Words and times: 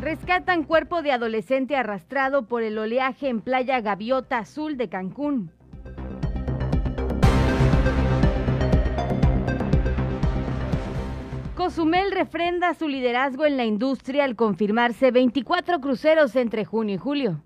Rescatan 0.00 0.64
cuerpo 0.64 1.02
de 1.02 1.12
adolescente 1.12 1.76
arrastrado 1.76 2.46
por 2.46 2.62
el 2.62 2.78
oleaje 2.78 3.28
en 3.28 3.40
playa 3.40 3.80
Gaviota 3.80 4.38
Azul 4.38 4.76
de 4.76 4.88
Cancún. 4.88 5.50
Cozumel 11.64 12.12
refrenda 12.12 12.74
su 12.74 12.88
liderazgo 12.88 13.46
en 13.46 13.56
la 13.56 13.64
industria 13.64 14.24
al 14.24 14.36
confirmarse 14.36 15.10
24 15.10 15.80
cruceros 15.80 16.36
entre 16.36 16.66
junio 16.66 16.96
y 16.96 16.98
julio. 16.98 17.40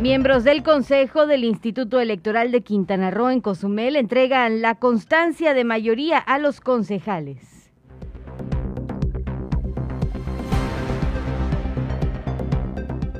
Miembros 0.00 0.44
del 0.44 0.62
Consejo 0.62 1.26
del 1.26 1.44
Instituto 1.44 2.00
Electoral 2.00 2.52
de 2.52 2.62
Quintana 2.62 3.10
Roo 3.10 3.28
en 3.28 3.42
Cozumel 3.42 3.96
entregan 3.96 4.62
la 4.62 4.76
constancia 4.76 5.52
de 5.52 5.64
mayoría 5.64 6.16
a 6.16 6.38
los 6.38 6.62
concejales. 6.62 7.51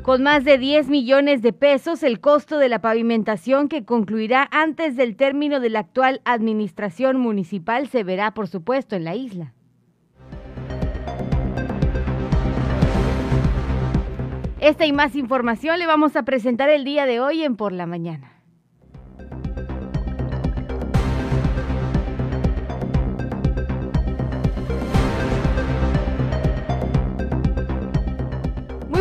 Con 0.03 0.25
más 0.25 0.43
de 0.43 0.59
10 0.59 0.89
millones 0.89 1.43
de 1.43 1.53
pesos, 1.53 2.03
el 2.03 2.19
costo 2.19 2.59
de 2.59 2.69
la 2.69 2.81
pavimentación 2.81 3.69
que 3.69 3.85
concluirá 3.85 4.49
antes 4.51 4.97
del 4.97 5.15
término 5.15 5.61
de 5.61 5.71
la 5.71 5.79
actual 5.79 6.21
administración 6.25 7.19
municipal 7.19 7.87
se 7.87 8.03
verá, 8.03 8.35
por 8.35 8.49
supuesto, 8.49 8.97
en 8.97 9.05
la 9.05 9.15
isla. 9.15 9.55
Esta 14.59 14.87
y 14.87 14.93
más 14.93 15.15
información 15.15 15.79
le 15.79 15.87
vamos 15.87 16.17
a 16.17 16.25
presentar 16.25 16.69
el 16.69 16.85
día 16.85 17.07
de 17.07 17.21
hoy 17.21 17.45
en 17.45 17.55
Por 17.55 17.73
la 17.73 17.87
Mañana. 17.87 18.42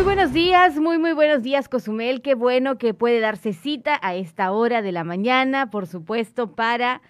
Muy 0.02 0.16
buenos 0.16 0.32
días, 0.32 0.80
muy 0.80 0.98
muy 0.98 1.12
buenos 1.12 1.44
días 1.44 1.68
Cozumel, 1.68 2.22
qué 2.22 2.34
bueno 2.34 2.76
que 2.76 2.92
puede 2.92 3.20
darse 3.20 3.52
cita 3.52 4.00
a 4.02 4.16
esta 4.16 4.50
hora 4.50 4.82
de 4.82 4.90
la 4.90 5.04
mañana, 5.04 5.70
por 5.70 5.86
supuesto, 5.86 6.56
para 6.56 7.00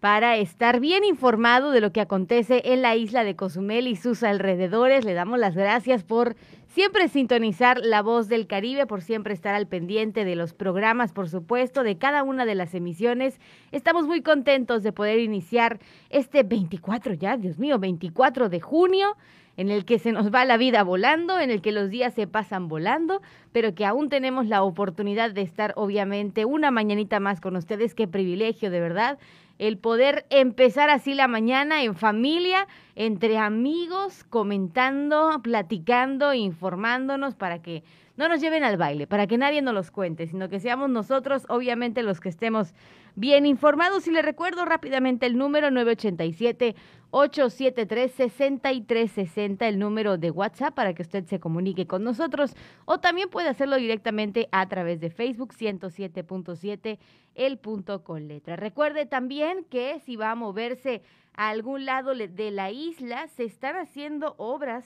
para 0.00 0.36
estar 0.36 0.80
bien 0.80 1.04
informado 1.04 1.70
de 1.70 1.80
lo 1.80 1.92
que 1.92 2.00
acontece 2.00 2.62
en 2.72 2.82
la 2.82 2.96
isla 2.96 3.22
de 3.22 3.36
Cozumel 3.36 3.86
y 3.86 3.94
sus 3.94 4.24
alrededores. 4.24 5.04
Le 5.04 5.14
damos 5.14 5.38
las 5.38 5.54
gracias 5.54 6.02
por 6.02 6.34
siempre 6.66 7.06
sintonizar 7.06 7.78
La 7.84 8.02
Voz 8.02 8.26
del 8.26 8.48
Caribe, 8.48 8.84
por 8.86 9.02
siempre 9.02 9.32
estar 9.32 9.54
al 9.54 9.68
pendiente 9.68 10.24
de 10.24 10.34
los 10.34 10.52
programas, 10.52 11.12
por 11.12 11.28
supuesto, 11.28 11.84
de 11.84 11.98
cada 11.98 12.24
una 12.24 12.46
de 12.46 12.56
las 12.56 12.74
emisiones. 12.74 13.38
Estamos 13.70 14.08
muy 14.08 14.22
contentos 14.22 14.82
de 14.82 14.90
poder 14.90 15.20
iniciar 15.20 15.78
este 16.08 16.42
24 16.42 17.14
ya, 17.14 17.36
Dios 17.36 17.58
mío, 17.58 17.78
24 17.78 18.48
de 18.48 18.60
junio 18.60 19.16
en 19.60 19.68
el 19.70 19.84
que 19.84 19.98
se 19.98 20.10
nos 20.10 20.32
va 20.32 20.46
la 20.46 20.56
vida 20.56 20.82
volando, 20.84 21.38
en 21.38 21.50
el 21.50 21.60
que 21.60 21.70
los 21.70 21.90
días 21.90 22.14
se 22.14 22.26
pasan 22.26 22.66
volando, 22.68 23.20
pero 23.52 23.74
que 23.74 23.84
aún 23.84 24.08
tenemos 24.08 24.46
la 24.46 24.62
oportunidad 24.62 25.32
de 25.32 25.42
estar 25.42 25.74
obviamente 25.76 26.46
una 26.46 26.70
mañanita 26.70 27.20
más 27.20 27.42
con 27.42 27.56
ustedes. 27.56 27.94
Qué 27.94 28.08
privilegio, 28.08 28.70
de 28.70 28.80
verdad 28.80 29.18
el 29.58 29.76
poder 29.76 30.24
empezar 30.30 30.88
así 30.88 31.12
la 31.12 31.28
mañana 31.28 31.82
en 31.82 31.94
familia, 31.94 32.66
entre 32.96 33.36
amigos, 33.36 34.24
comentando, 34.24 35.38
platicando, 35.42 36.32
informándonos 36.32 37.34
para 37.34 37.60
que 37.60 37.82
no 38.16 38.30
nos 38.30 38.40
lleven 38.40 38.64
al 38.64 38.78
baile, 38.78 39.06
para 39.06 39.26
que 39.26 39.36
nadie 39.36 39.60
nos 39.60 39.74
los 39.74 39.90
cuente, 39.90 40.26
sino 40.26 40.48
que 40.48 40.60
seamos 40.60 40.88
nosotros, 40.88 41.44
obviamente, 41.50 42.02
los 42.02 42.20
que 42.20 42.30
estemos 42.30 42.72
bien 43.14 43.46
informados. 43.46 44.06
Y 44.06 44.10
le 44.10 44.22
recuerdo 44.22 44.64
rápidamente 44.64 45.26
el 45.26 45.36
número 45.36 45.70
987 45.70 46.74
873-6360, 47.10 49.62
el 49.62 49.78
número 49.78 50.18
de 50.18 50.30
WhatsApp 50.30 50.74
para 50.74 50.94
que 50.94 51.02
usted 51.02 51.26
se 51.26 51.40
comunique 51.40 51.86
con 51.86 52.04
nosotros 52.04 52.54
o 52.84 53.00
también 53.00 53.28
puede 53.28 53.48
hacerlo 53.48 53.76
directamente 53.76 54.48
a 54.52 54.68
través 54.68 55.00
de 55.00 55.10
Facebook 55.10 55.52
107.7, 55.52 56.98
el 57.34 57.58
punto 57.58 58.04
con 58.04 58.28
letra. 58.28 58.54
Recuerde 58.56 59.06
también 59.06 59.64
que 59.64 59.98
si 60.00 60.16
va 60.16 60.30
a 60.30 60.36
moverse 60.36 61.02
a 61.34 61.48
algún 61.48 61.84
lado 61.84 62.14
de 62.14 62.50
la 62.50 62.70
isla, 62.70 63.26
se 63.28 63.44
están 63.44 63.76
haciendo 63.76 64.34
obras, 64.38 64.84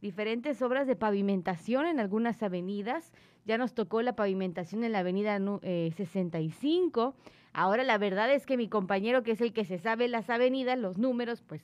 diferentes 0.00 0.62
obras 0.62 0.86
de 0.86 0.96
pavimentación 0.96 1.86
en 1.86 2.00
algunas 2.00 2.42
avenidas. 2.42 3.12
Ya 3.44 3.58
nos 3.58 3.74
tocó 3.74 4.02
la 4.02 4.14
pavimentación 4.14 4.84
en 4.84 4.92
la 4.92 5.00
avenida 5.00 5.38
65 5.38 7.14
Ahora 7.52 7.82
la 7.82 7.98
verdad 7.98 8.32
es 8.32 8.46
que 8.46 8.56
mi 8.56 8.68
compañero, 8.68 9.22
que 9.22 9.32
es 9.32 9.40
el 9.40 9.52
que 9.52 9.64
se 9.64 9.78
sabe 9.78 10.08
las 10.08 10.30
avenidas, 10.30 10.78
los 10.78 10.98
números, 10.98 11.42
pues 11.42 11.62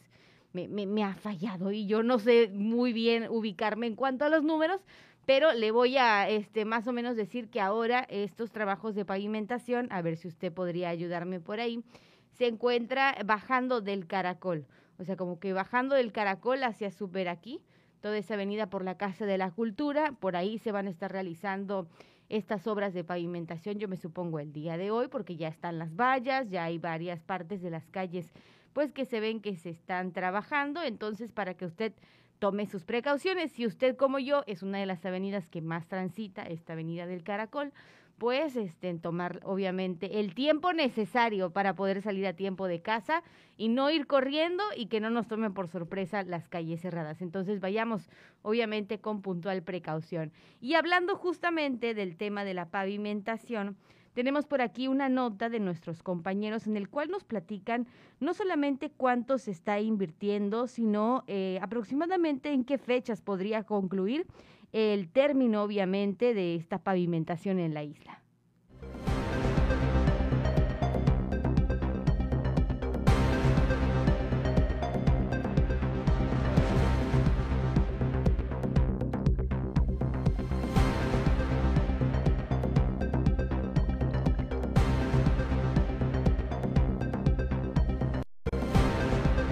me, 0.53 0.67
me, 0.69 1.05
ha 1.05 1.15
fallado 1.15 1.71
y 1.71 1.87
yo 1.87 2.03
no 2.03 2.19
sé 2.19 2.51
muy 2.53 2.93
bien 2.93 3.29
ubicarme 3.29 3.87
en 3.87 3.95
cuanto 3.95 4.25
a 4.25 4.29
los 4.29 4.43
números, 4.43 4.81
pero 5.27 5.53
le 5.53 5.71
voy 5.71 5.97
a 5.97 6.29
este 6.29 6.65
más 6.65 6.87
o 6.89 6.93
menos 6.93 7.15
decir 7.15 7.51
que 7.51 7.61
ahora 7.61 8.07
estos 8.09 8.51
trabajos 8.53 8.95
de 8.95 9.05
pavimentación, 9.05 9.89
a 9.91 10.03
ver 10.03 10.17
si 10.17 10.29
usted 10.29 10.53
podría 10.53 10.89
ayudarme 10.89 11.41
por 11.41 11.61
ahí, 11.61 11.85
se 12.33 12.47
encuentra 12.47 13.17
bajando 13.25 13.81
del 13.81 14.07
Caracol, 14.07 14.67
o 14.99 15.05
sea, 15.05 15.17
como 15.17 15.39
que 15.39 15.53
bajando 15.53 15.95
del 15.95 16.11
Caracol 16.11 16.63
hacia 16.65 16.91
Super 16.91 17.29
aquí, 17.29 17.61
toda 18.07 18.19
esa 18.19 18.35
avenida 18.35 18.71
por 18.71 18.85
la 18.85 18.97
Casa 18.97 19.27
de 19.27 19.37
la 19.37 19.51
Cultura, 19.51 20.13
por 20.13 20.37
ahí 20.37 20.59
se 20.59 20.71
van 20.71 20.87
a 20.87 20.91
estar 20.91 21.11
realizando 21.11 21.89
estas 22.29 22.69
obras 22.69 22.95
de 22.95 23.03
pavimentación, 23.03 23.81
yo 23.81 23.89
me 23.89 23.97
supongo 23.97 24.39
el 24.39 24.53
día 24.53 24.77
de 24.77 24.93
hoy, 24.93 25.09
porque 25.09 25.35
ya 25.35 25.49
están 25.49 25.81
las 25.81 25.97
vallas, 25.97 26.49
ya 26.49 26.63
hay 26.63 26.79
varias 26.79 27.25
partes 27.25 27.63
de 27.63 27.71
las 27.71 27.89
calles 27.89 28.31
pues 28.75 28.93
que 28.93 29.07
se 29.07 29.19
ven 29.19 29.41
que 29.41 29.57
se 29.57 29.71
están 29.71 30.13
trabajando, 30.13 30.85
entonces 30.85 31.33
para 31.33 31.55
que 31.55 31.65
usted 31.65 31.95
tome 32.39 32.67
sus 32.67 32.85
precauciones, 32.85 33.51
si 33.51 33.67
usted 33.67 33.97
como 33.97 34.21
yo 34.21 34.45
es 34.47 34.63
una 34.63 34.79
de 34.79 34.87
las 34.87 35.05
avenidas 35.05 35.49
que 35.49 35.61
más 35.61 35.89
transita, 35.89 36.45
esta 36.45 36.75
avenida 36.75 37.09
del 37.09 37.25
Caracol, 37.25 37.73
pues 38.19 38.57
este, 38.57 38.93
tomar 38.95 39.41
obviamente 39.45 40.21
el 40.21 40.35
tiempo 40.35 40.73
necesario 40.73 41.51
para 41.51 41.75
poder 41.75 42.03
salir 42.03 42.27
a 42.27 42.33
tiempo 42.33 42.67
de 42.67 42.81
casa 42.81 43.23
y 43.57 43.69
no 43.69 43.91
ir 43.91 44.07
corriendo 44.07 44.65
y 44.77 44.87
que 44.87 45.01
no 45.01 45.11
nos 45.11 45.29
tomen 45.29 45.53
por 45.53 45.69
sorpresa 45.69 46.23
las 46.23 46.49
calles 46.49 46.81
cerradas. 46.81 47.21
Entonces 47.21 47.61
vayamos 47.61 48.09
obviamente 48.43 48.99
con 48.99 49.23
puntual 49.23 49.63
precaución. 49.63 50.33
Y 50.61 50.75
hablando 50.75 51.17
justamente 51.17 51.95
del 51.95 52.17
tema 52.17 52.45
de 52.45 52.55
la 52.55 52.71
pavimentación, 52.71 53.77
tenemos 54.17 54.47
por 54.47 54.63
aquí 54.63 54.89
una 54.89 55.11
nota 55.11 55.51
de 55.51 55.61
nuestros 55.61 56.03
compañeros 56.03 56.67
en 56.67 56.79
el 56.79 56.89
cual 56.89 57.11
nos 57.11 57.23
platican 57.23 57.87
no 58.19 58.33
solamente 58.33 58.89
cuánto 58.89 59.37
se 59.37 59.51
está 59.51 59.79
invirtiendo, 59.79 60.69
sino 60.69 61.23
eh, 61.27 61.59
aproximadamente 61.61 62.51
en 62.51 62.65
qué 62.65 62.79
fechas 62.79 63.21
podría 63.21 63.65
concluir 63.65 64.27
el 64.73 65.09
término, 65.09 65.63
obviamente, 65.63 66.35
de 66.35 66.55
esta 66.55 66.79
pavimentación 66.79 67.59
en 67.59 67.75
la 67.75 67.83
isla. 67.83 68.23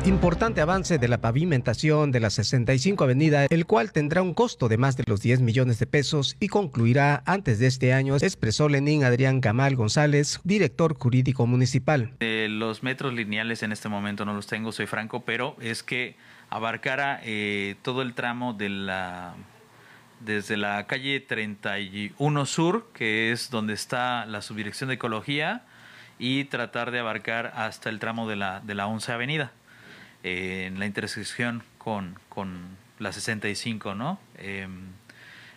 Importante 0.06 0.61
avance 0.61 0.99
de 0.99 1.08
la 1.08 1.23
pavimentación 1.23 2.12
de 2.12 2.20
la 2.20 2.28
65 2.28 3.05
Avenida, 3.05 3.46
el 3.49 3.64
cual 3.64 3.90
tendrá 3.90 4.20
un 4.20 4.34
costo 4.34 4.69
de 4.69 4.76
más 4.76 4.99
de 4.99 5.05
los 5.06 5.23
10 5.23 5.40
millones 5.40 5.78
de 5.78 5.87
pesos 5.87 6.37
y 6.40 6.49
concluirá 6.49 7.23
antes 7.25 7.58
de 7.58 7.69
este 7.69 7.94
año, 7.94 8.14
expresó 8.17 8.69
Lenín 8.69 9.05
Adrián 9.05 9.40
Camal 9.40 9.76
González, 9.76 10.40
director 10.44 10.94
jurídico 10.99 11.46
municipal. 11.46 12.12
Eh, 12.20 12.49
los 12.50 12.82
metros 12.82 13.14
lineales 13.14 13.62
en 13.62 13.73
este 13.73 13.88
momento 13.88 14.26
no 14.26 14.34
los 14.34 14.46
tengo, 14.46 14.73
soy 14.73 14.84
franco, 14.84 15.25
pero 15.25 15.56
es 15.58 15.82
que 15.82 16.17
abarcara 16.50 17.20
eh, 17.25 17.76
todo 17.81 18.02
el 18.02 18.12
tramo 18.12 18.52
de 18.52 18.69
la 18.69 19.34
desde 20.20 20.58
la 20.58 20.87
calle 20.87 21.20
31 21.20 22.44
Sur, 22.44 22.88
que 22.93 23.32
es 23.32 23.49
donde 23.49 23.73
está 23.73 24.26
la 24.26 24.43
subdirección 24.43 24.88
de 24.88 24.96
ecología, 24.96 25.64
y 26.19 26.44
tratar 26.44 26.90
de 26.90 26.99
abarcar 26.99 27.52
hasta 27.56 27.88
el 27.88 27.99
tramo 28.00 28.28
de 28.28 28.37
la, 28.37 28.61
de 28.61 28.75
la 28.75 28.87
11 28.87 29.11
Avenida 29.11 29.52
en 30.25 30.79
la 30.81 30.87
intersección 30.87 31.62
con, 31.79 32.19
con 32.29 32.76
la 32.99 33.12
65, 33.12 33.94
¿no? 33.94 34.19
Em, 34.38 34.88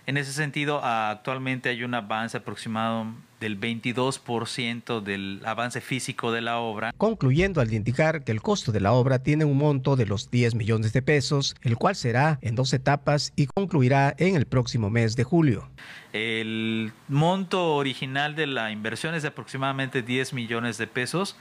En 0.05 0.15
ese 0.15 0.31
sentido, 0.31 0.81
actualmente 0.85 1.67
hay 1.67 1.83
un 1.83 1.93
avance 1.93 2.37
aproximado 2.37 3.07
del 3.41 3.59
22% 3.59 5.01
del 5.01 5.41
avance 5.43 5.81
físico 5.81 6.31
de 6.31 6.39
la 6.39 6.59
obra. 6.59 6.93
Concluyendo 6.97 7.59
al 7.59 7.73
indicar 7.73 8.23
que 8.23 8.31
el 8.31 8.41
costo 8.41 8.71
de 8.71 8.79
la 8.79 8.93
obra 8.93 9.19
tiene 9.19 9.43
un 9.43 9.57
monto 9.57 9.97
de 9.97 10.05
los 10.05 10.31
10 10.31 10.55
millones 10.55 10.93
de 10.93 11.01
pesos, 11.01 11.55
el 11.61 11.75
cual 11.75 11.97
será 11.97 12.39
en 12.41 12.55
dos 12.55 12.71
etapas 12.71 13.33
y 13.35 13.47
concluirá 13.47 14.15
en 14.17 14.37
el 14.37 14.45
próximo 14.45 14.89
mes 14.89 15.17
de 15.17 15.25
julio. 15.25 15.69
El 16.13 16.93
monto 17.09 17.75
original 17.75 18.33
de 18.33 18.47
la 18.47 18.71
inversión 18.71 19.13
es 19.13 19.23
de 19.23 19.27
aproximadamente 19.27 20.03
10 20.03 20.31
millones 20.31 20.77
de 20.77 20.87
pesos 20.87 21.35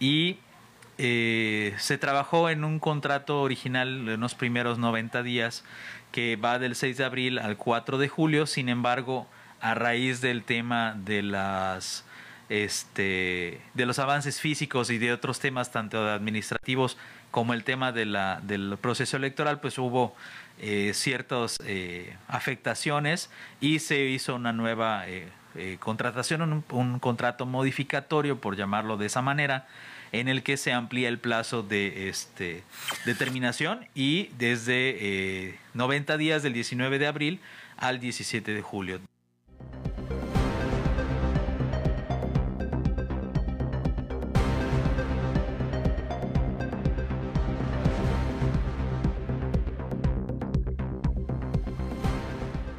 y 0.00 0.38
eh, 1.02 1.74
se 1.78 1.96
trabajó 1.96 2.50
en 2.50 2.62
un 2.62 2.78
contrato 2.78 3.40
original 3.40 4.06
en 4.06 4.20
los 4.20 4.34
primeros 4.34 4.78
90 4.78 5.22
días 5.22 5.64
que 6.12 6.36
va 6.36 6.58
del 6.58 6.74
6 6.74 6.98
de 6.98 7.04
abril 7.04 7.38
al 7.38 7.56
4 7.56 7.96
de 7.96 8.08
julio, 8.08 8.46
sin 8.46 8.68
embargo, 8.68 9.26
a 9.62 9.74
raíz 9.74 10.20
del 10.20 10.44
tema 10.44 10.94
de 10.98 11.22
las 11.22 12.04
este 12.50 13.62
de 13.74 13.86
los 13.86 13.98
avances 13.98 14.40
físicos 14.40 14.90
y 14.90 14.98
de 14.98 15.12
otros 15.12 15.38
temas 15.40 15.70
tanto 15.70 16.06
administrativos 16.06 16.98
como 17.30 17.54
el 17.54 17.64
tema 17.64 17.92
de 17.92 18.04
la, 18.04 18.40
del 18.42 18.76
proceso 18.78 19.16
electoral, 19.16 19.60
pues 19.60 19.78
hubo 19.78 20.14
eh, 20.58 20.92
ciertas 20.92 21.58
eh, 21.64 22.14
afectaciones 22.28 23.30
y 23.60 23.78
se 23.78 24.04
hizo 24.04 24.34
una 24.34 24.52
nueva 24.52 25.04
eh, 25.06 25.28
contratación, 25.78 26.42
un, 26.42 26.64
un, 26.70 26.98
contrato 26.98 27.46
modificatorio, 27.46 28.40
por 28.40 28.56
llamarlo 28.56 28.96
de 28.96 29.06
esa 29.06 29.22
manera, 29.22 29.66
en 30.12 30.28
el 30.28 30.42
que 30.42 30.56
se 30.56 30.72
amplía 30.72 31.08
el 31.08 31.18
plazo 31.18 31.62
de 31.62 32.08
este, 32.08 32.62
determinación 33.04 33.86
y 33.94 34.28
desde 34.38 35.58
90 35.74 36.14
eh, 36.14 36.18
días 36.18 36.42
del 36.42 36.52
19 36.52 36.98
de 36.98 37.06
abril 37.06 37.40
al 37.76 38.00
17 38.00 38.52
de 38.52 38.62
julio. 38.62 39.00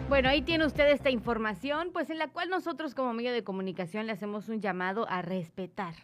Bueno, 0.10 0.28
ahí 0.28 0.42
tiene 0.42 0.66
usted 0.66 0.88
esta 0.92 1.10
información, 1.10 1.90
pues 1.94 2.10
en 2.10 2.20
la 2.20 2.28
cual 2.28 2.50
nosotros 2.50 2.94
como 2.94 3.14
medio 3.14 3.32
de 3.32 3.44
comunicación 3.44 4.06
le 4.06 4.12
hacemos 4.12 4.50
un 4.50 4.60
llamado 4.60 5.10
a 5.10 5.22
respetar 5.22 5.96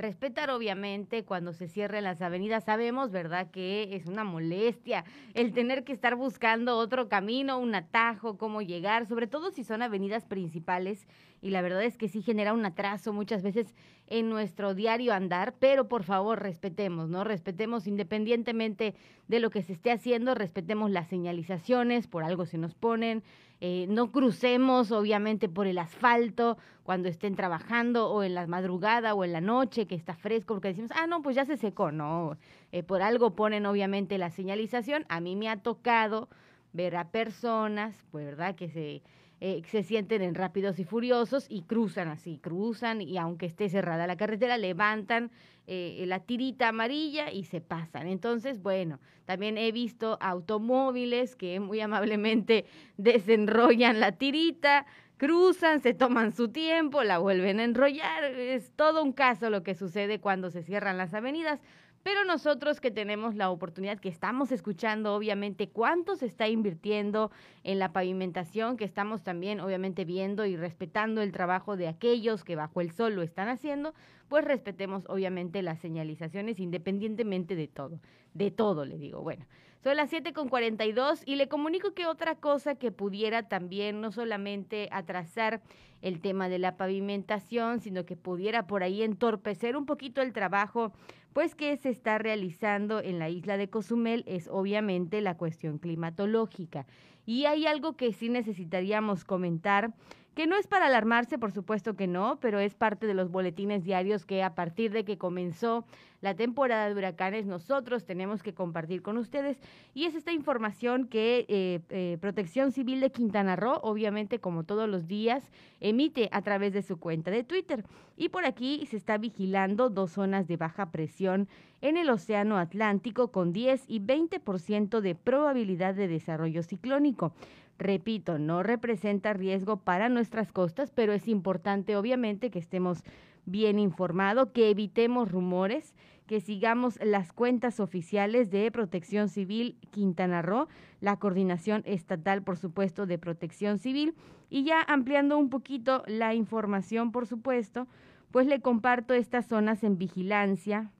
Respetar 0.00 0.48
obviamente 0.48 1.24
cuando 1.26 1.52
se 1.52 1.68
cierren 1.68 2.04
las 2.04 2.22
avenidas. 2.22 2.64
Sabemos, 2.64 3.10
¿verdad?, 3.10 3.50
que 3.50 3.94
es 3.94 4.06
una 4.06 4.24
molestia 4.24 5.04
el 5.34 5.52
tener 5.52 5.84
que 5.84 5.92
estar 5.92 6.16
buscando 6.16 6.78
otro 6.78 7.10
camino, 7.10 7.58
un 7.58 7.74
atajo, 7.74 8.38
cómo 8.38 8.62
llegar, 8.62 9.04
sobre 9.06 9.26
todo 9.26 9.50
si 9.50 9.62
son 9.62 9.82
avenidas 9.82 10.24
principales. 10.24 11.06
Y 11.42 11.50
la 11.50 11.60
verdad 11.60 11.84
es 11.84 11.98
que 11.98 12.08
sí 12.08 12.22
genera 12.22 12.54
un 12.54 12.64
atraso 12.64 13.12
muchas 13.12 13.42
veces 13.42 13.74
en 14.06 14.30
nuestro 14.30 14.74
diario 14.74 15.12
andar, 15.12 15.54
pero 15.58 15.86
por 15.86 16.02
favor 16.04 16.40
respetemos, 16.40 17.10
¿no? 17.10 17.22
Respetemos 17.22 17.86
independientemente 17.86 18.94
de 19.28 19.38
lo 19.38 19.50
que 19.50 19.62
se 19.62 19.74
esté 19.74 19.92
haciendo, 19.92 20.34
respetemos 20.34 20.90
las 20.90 21.08
señalizaciones, 21.08 22.06
por 22.06 22.24
algo 22.24 22.46
se 22.46 22.56
nos 22.56 22.74
ponen, 22.74 23.22
eh, 23.60 23.86
no 23.88 24.10
crucemos 24.10 24.90
obviamente 24.90 25.48
por 25.48 25.66
el 25.66 25.78
asfalto 25.78 26.56
cuando 26.82 27.08
estén 27.08 27.36
trabajando 27.36 28.10
o 28.10 28.22
en 28.22 28.34
la 28.34 28.46
madrugada 28.46 29.14
o 29.14 29.22
en 29.22 29.32
la 29.32 29.40
noche 29.40 29.86
que 29.86 29.94
está 29.94 30.14
fresco 30.14 30.54
porque 30.54 30.68
decimos, 30.68 30.90
ah, 30.94 31.06
no, 31.06 31.20
pues 31.20 31.36
ya 31.36 31.44
se 31.44 31.56
secó, 31.56 31.92
no, 31.92 32.38
eh, 32.72 32.82
por 32.82 33.02
algo 33.02 33.34
ponen 33.34 33.66
obviamente 33.66 34.16
la 34.16 34.30
señalización. 34.30 35.04
A 35.08 35.20
mí 35.20 35.36
me 35.36 35.48
ha 35.48 35.58
tocado 35.58 36.28
ver 36.72 36.96
a 36.96 37.10
personas, 37.10 37.94
pues, 38.10 38.24
¿verdad? 38.24 38.54
Que 38.54 38.68
se 38.68 39.02
eh, 39.40 39.62
se 39.66 39.82
sienten 39.82 40.20
en 40.20 40.34
rápidos 40.34 40.78
y 40.78 40.84
furiosos 40.84 41.46
y 41.48 41.62
cruzan 41.62 42.08
así, 42.08 42.38
cruzan 42.38 43.00
y 43.00 43.16
aunque 43.16 43.46
esté 43.46 43.70
cerrada 43.70 44.06
la 44.06 44.16
carretera, 44.16 44.58
levantan 44.58 45.30
eh, 45.66 46.04
la 46.06 46.20
tirita 46.20 46.68
amarilla 46.68 47.32
y 47.32 47.44
se 47.44 47.60
pasan. 47.60 48.06
Entonces, 48.06 48.60
bueno, 48.60 49.00
también 49.24 49.56
he 49.56 49.72
visto 49.72 50.18
automóviles 50.20 51.36
que 51.36 51.58
muy 51.58 51.80
amablemente 51.80 52.66
desenrollan 52.98 53.98
la 54.00 54.12
tirita, 54.12 54.84
cruzan, 55.16 55.80
se 55.80 55.94
toman 55.94 56.32
su 56.32 56.48
tiempo, 56.48 57.02
la 57.02 57.18
vuelven 57.18 57.60
a 57.60 57.64
enrollar. 57.64 58.24
Es 58.24 58.72
todo 58.76 59.02
un 59.02 59.12
caso 59.12 59.48
lo 59.48 59.62
que 59.62 59.74
sucede 59.74 60.20
cuando 60.20 60.50
se 60.50 60.62
cierran 60.62 60.98
las 60.98 61.14
avenidas. 61.14 61.60
Pero 62.02 62.24
nosotros 62.24 62.80
que 62.80 62.90
tenemos 62.90 63.34
la 63.34 63.50
oportunidad, 63.50 63.98
que 63.98 64.08
estamos 64.08 64.52
escuchando 64.52 65.14
obviamente 65.14 65.68
cuánto 65.68 66.16
se 66.16 66.24
está 66.24 66.48
invirtiendo 66.48 67.30
en 67.62 67.78
la 67.78 67.92
pavimentación, 67.92 68.78
que 68.78 68.86
estamos 68.86 69.22
también 69.22 69.60
obviamente 69.60 70.06
viendo 70.06 70.46
y 70.46 70.56
respetando 70.56 71.20
el 71.20 71.32
trabajo 71.32 71.76
de 71.76 71.88
aquellos 71.88 72.42
que 72.42 72.56
bajo 72.56 72.80
el 72.80 72.90
sol 72.92 73.14
lo 73.14 73.22
están 73.22 73.48
haciendo, 73.48 73.92
pues 74.28 74.46
respetemos 74.46 75.04
obviamente 75.08 75.60
las 75.60 75.78
señalizaciones 75.80 76.58
independientemente 76.58 77.54
de 77.54 77.68
todo, 77.68 78.00
de 78.32 78.50
todo 78.50 78.86
le 78.86 78.96
digo. 78.96 79.20
Bueno, 79.20 79.44
son 79.82 79.96
las 79.96 80.10
7 80.10 80.32
con 80.32 80.48
42 80.48 81.22
y 81.26 81.36
le 81.36 81.48
comunico 81.48 81.92
que 81.92 82.06
otra 82.06 82.34
cosa 82.34 82.74
que 82.74 82.92
pudiera 82.92 83.48
también 83.48 84.00
no 84.00 84.12
solamente 84.12 84.88
atrasar 84.92 85.62
el 86.02 86.20
tema 86.20 86.48
de 86.48 86.58
la 86.58 86.76
pavimentación, 86.76 87.80
sino 87.80 88.04
que 88.04 88.16
pudiera 88.16 88.66
por 88.66 88.82
ahí 88.82 89.02
entorpecer 89.02 89.76
un 89.76 89.86
poquito 89.86 90.22
el 90.22 90.32
trabajo 90.32 90.92
pues 91.32 91.54
que 91.54 91.76
se 91.76 91.90
está 91.90 92.18
realizando 92.18 93.00
en 93.00 93.18
la 93.18 93.28
isla 93.28 93.56
de 93.56 93.68
Cozumel 93.68 94.24
es 94.26 94.48
obviamente 94.48 95.20
la 95.20 95.36
cuestión 95.36 95.78
climatológica. 95.78 96.86
Y 97.26 97.44
hay 97.44 97.66
algo 97.66 97.96
que 97.96 98.12
sí 98.12 98.28
necesitaríamos 98.28 99.24
comentar 99.24 99.92
que 100.40 100.46
no 100.46 100.56
es 100.56 100.66
para 100.66 100.86
alarmarse, 100.86 101.36
por 101.36 101.52
supuesto 101.52 101.96
que 101.96 102.06
no, 102.06 102.38
pero 102.40 102.60
es 102.60 102.74
parte 102.74 103.06
de 103.06 103.12
los 103.12 103.30
boletines 103.30 103.84
diarios 103.84 104.24
que 104.24 104.42
a 104.42 104.54
partir 104.54 104.90
de 104.90 105.04
que 105.04 105.18
comenzó 105.18 105.84
la 106.22 106.34
temporada 106.34 106.88
de 106.88 106.94
huracanes 106.94 107.44
nosotros 107.44 108.06
tenemos 108.06 108.42
que 108.42 108.54
compartir 108.54 109.02
con 109.02 109.18
ustedes 109.18 109.58
y 109.92 110.06
es 110.06 110.14
esta 110.14 110.32
información 110.32 111.08
que 111.08 111.44
eh, 111.48 111.80
eh, 111.90 112.16
Protección 112.22 112.72
Civil 112.72 113.00
de 113.00 113.10
Quintana 113.10 113.54
Roo, 113.54 113.80
obviamente 113.82 114.38
como 114.38 114.64
todos 114.64 114.88
los 114.88 115.06
días, 115.06 115.50
emite 115.78 116.30
a 116.32 116.40
través 116.40 116.72
de 116.72 116.80
su 116.80 116.98
cuenta 116.98 117.30
de 117.30 117.44
Twitter. 117.44 117.84
Y 118.16 118.30
por 118.30 118.46
aquí 118.46 118.86
se 118.86 118.96
está 118.96 119.18
vigilando 119.18 119.90
dos 119.90 120.12
zonas 120.12 120.48
de 120.48 120.56
baja 120.56 120.90
presión 120.90 121.48
en 121.82 121.98
el 121.98 122.08
Océano 122.08 122.56
Atlántico 122.56 123.30
con 123.30 123.52
10 123.52 123.84
y 123.88 124.00
20% 124.00 125.00
de 125.00 125.14
probabilidad 125.14 125.94
de 125.94 126.08
desarrollo 126.08 126.62
ciclónico. 126.62 127.34
Repito, 127.80 128.38
no 128.38 128.62
representa 128.62 129.32
riesgo 129.32 129.78
para 129.78 130.10
nuestras 130.10 130.52
costas, 130.52 130.90
pero 130.90 131.14
es 131.14 131.26
importante 131.28 131.96
obviamente 131.96 132.50
que 132.50 132.58
estemos 132.58 133.02
bien 133.46 133.78
informados, 133.78 134.50
que 134.50 134.68
evitemos 134.68 135.32
rumores, 135.32 135.94
que 136.26 136.42
sigamos 136.42 136.98
las 137.02 137.32
cuentas 137.32 137.80
oficiales 137.80 138.50
de 138.50 138.70
Protección 138.70 139.30
Civil 139.30 139.78
Quintana 139.92 140.42
Roo, 140.42 140.68
la 141.00 141.16
coordinación 141.16 141.82
estatal, 141.86 142.42
por 142.42 142.58
supuesto, 142.58 143.06
de 143.06 143.16
Protección 143.16 143.78
Civil. 143.78 144.14
Y 144.50 144.64
ya 144.64 144.82
ampliando 144.82 145.38
un 145.38 145.48
poquito 145.48 146.02
la 146.06 146.34
información, 146.34 147.12
por 147.12 147.26
supuesto, 147.26 147.88
pues 148.30 148.46
le 148.46 148.60
comparto 148.60 149.14
estas 149.14 149.46
zonas 149.46 149.84
en 149.84 149.96
vigilancia 149.96 150.92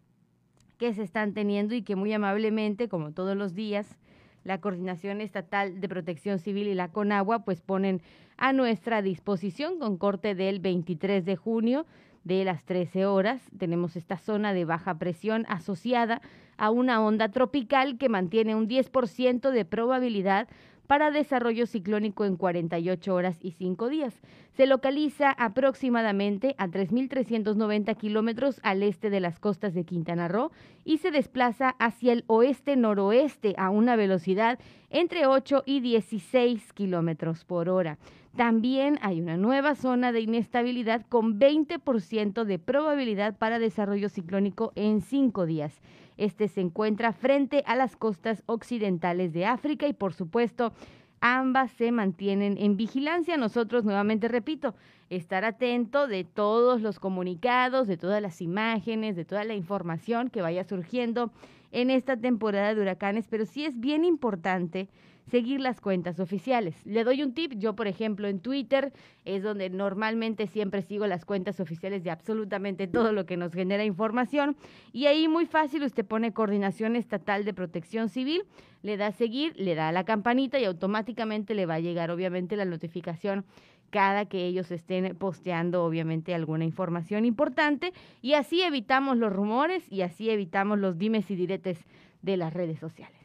que 0.79 0.95
se 0.95 1.03
están 1.03 1.35
teniendo 1.35 1.75
y 1.75 1.83
que 1.83 1.95
muy 1.95 2.11
amablemente, 2.15 2.89
como 2.89 3.13
todos 3.13 3.37
los 3.37 3.55
días, 3.55 3.99
la 4.45 4.61
Coordinación 4.61 5.21
Estatal 5.21 5.81
de 5.81 5.89
Protección 5.89 6.39
Civil 6.39 6.69
y 6.69 6.75
la 6.75 6.89
CONAGUA 6.89 7.45
pues 7.45 7.61
ponen 7.61 8.01
a 8.37 8.53
nuestra 8.53 9.03
disposición 9.03 9.79
con 9.79 9.99
corte 9.99 10.35
del 10.35 10.61
23 10.61 11.25
de 11.25 11.37
junio 11.37 11.87
de 12.25 12.45
las 12.45 12.65
13 12.65 13.07
horas. 13.07 13.43
Tenemos 13.59 13.97
esta 13.97 14.19
zona 14.19 14.53
de 14.53 14.65
baja 14.65 14.99
presión 14.99 15.47
asociada 15.49 16.21
a 16.57 16.71
una 16.71 17.03
onda 17.03 17.31
tropical 17.31 17.97
que 17.99 18.09
mantiene 18.09 18.55
un 18.55 18.69
10% 18.69 19.51
de 19.51 19.65
probabilidad 19.65 20.49
para 20.91 21.13
desarrollo 21.13 21.67
ciclónico 21.67 22.25
en 22.25 22.35
48 22.35 23.15
horas 23.15 23.37
y 23.41 23.53
5 23.53 23.89
días. 23.91 24.13
Se 24.57 24.67
localiza 24.67 25.31
aproximadamente 25.31 26.57
a 26.59 26.67
3.390 26.67 27.97
kilómetros 27.97 28.59
al 28.65 28.83
este 28.83 29.09
de 29.09 29.21
las 29.21 29.39
costas 29.39 29.73
de 29.73 29.85
Quintana 29.85 30.27
Roo 30.27 30.51
y 30.85 30.99
se 30.99 31.13
desplaza 31.13 31.77
hacia 31.79 32.13
el 32.13 32.25
oeste-noroeste 32.27 33.55
a 33.57 33.71
una 33.71 33.95
velocidad 33.95 34.59
entre 34.89 35.27
8 35.27 35.63
y 35.65 35.79
16 35.79 36.73
kilómetros 36.73 37.45
por 37.45 37.69
hora. 37.69 37.97
También 38.37 38.99
hay 39.01 39.21
una 39.21 39.37
nueva 39.37 39.77
zona 39.77 40.11
de 40.11 40.23
inestabilidad 40.23 41.07
con 41.09 41.39
20% 41.39 42.43
de 42.43 42.59
probabilidad 42.59 43.39
para 43.39 43.61
desarrollo 43.61 44.09
ciclónico 44.09 44.73
en 44.75 45.03
cinco 45.03 45.47
días. 45.47 45.81
Este 46.21 46.49
se 46.49 46.61
encuentra 46.61 47.15
frente 47.15 47.65
a 47.67 47.75
las 47.77 47.97
costas 47.97 48.43
occidentales 48.45 49.33
de 49.33 49.47
África 49.47 49.89
y 49.89 49.95
por 49.95 50.13
supuesto 50.13 50.75
ambas 51.23 51.71
se 51.71 51.93
mantienen 51.93 52.59
en 52.59 52.77
vigilancia. 52.77 53.39
Nosotros, 53.39 53.85
nuevamente 53.85 54.29
repito, 54.29 54.75
estar 55.09 55.47
atento 55.47 56.09
de 56.09 56.25
todos 56.25 56.83
los 56.83 57.01
comunicados, 57.01 57.89
de 57.89 57.97
todas 57.97 58.21
las 58.21 58.43
imágenes, 58.43 59.17
de 59.17 59.25
toda 59.25 59.45
la 59.45 59.55
información 59.55 60.29
que 60.29 60.43
vaya 60.43 60.63
surgiendo 60.63 61.33
en 61.73 61.89
esta 61.89 62.19
temporada 62.19 62.75
de 62.75 62.83
huracanes, 62.83 63.27
pero 63.27 63.47
sí 63.47 63.65
es 63.65 63.81
bien 63.81 64.05
importante 64.05 64.91
seguir 65.31 65.61
las 65.61 65.81
cuentas 65.81 66.21
oficiales. 66.21 66.75
Le 66.85 67.05
doy 67.05 67.23
un 67.23 67.33
tip, 67.33 67.53
yo 67.57 67.75
por 67.75 67.87
ejemplo 67.87 68.29
en 68.29 68.41
Twitter 68.41 68.93
es 69.25 69.43
donde 69.43 69.71
normalmente 69.71 70.47
siempre 70.47 70.83
sigo 70.83 71.07
las 71.07 71.25
cuentas 71.25 71.61
oficiales 71.61 72.05
de 72.05 72.11
absolutamente 72.11 72.87
todo 72.87 73.13
lo 73.13 73.27
que 73.27 73.37
nos 73.37 73.53
genera 73.53 73.85
información 73.85 74.57
y 74.93 75.07
ahí 75.07 75.29
muy 75.29 75.47
fácil 75.47 75.85
usted 75.85 76.05
pone 76.05 76.33
Coordinación 76.33 76.97
Estatal 76.97 77.45
de 77.45 77.55
Protección 77.55 78.09
Civil, 78.09 78.43
le 78.83 78.97
da 78.97 79.09
a 79.09 79.13
seguir, 79.13 79.55
le 79.57 79.75
da 79.75 79.89
a 79.89 79.93
la 79.93 80.05
campanita 80.05 80.59
y 80.59 80.65
automáticamente 80.65 81.55
le 81.55 81.67
va 81.67 81.75
a 81.75 81.81
llegar 81.81 82.11
obviamente 82.11 82.57
la 82.57 82.65
notificación 82.65 83.45
cada 83.91 84.27
que 84.27 84.47
ellos 84.47 84.71
estén 84.71 85.17
posteando 85.17 85.85
obviamente 85.85 86.35
alguna 86.35 86.65
información 86.65 87.25
importante 87.25 87.93
y 88.23 88.35
así 88.35 88.63
evitamos 88.63 89.17
los 89.17 89.33
rumores 89.33 89.85
y 89.91 90.03
así 90.03 90.31
evitamos 90.31 90.79
los 90.79 90.97
dimes 90.97 91.31
y 91.31 91.37
diretes 91.37 91.79
de 92.23 92.37
las 92.37 92.53
redes 92.53 92.79
sociales. 92.79 93.20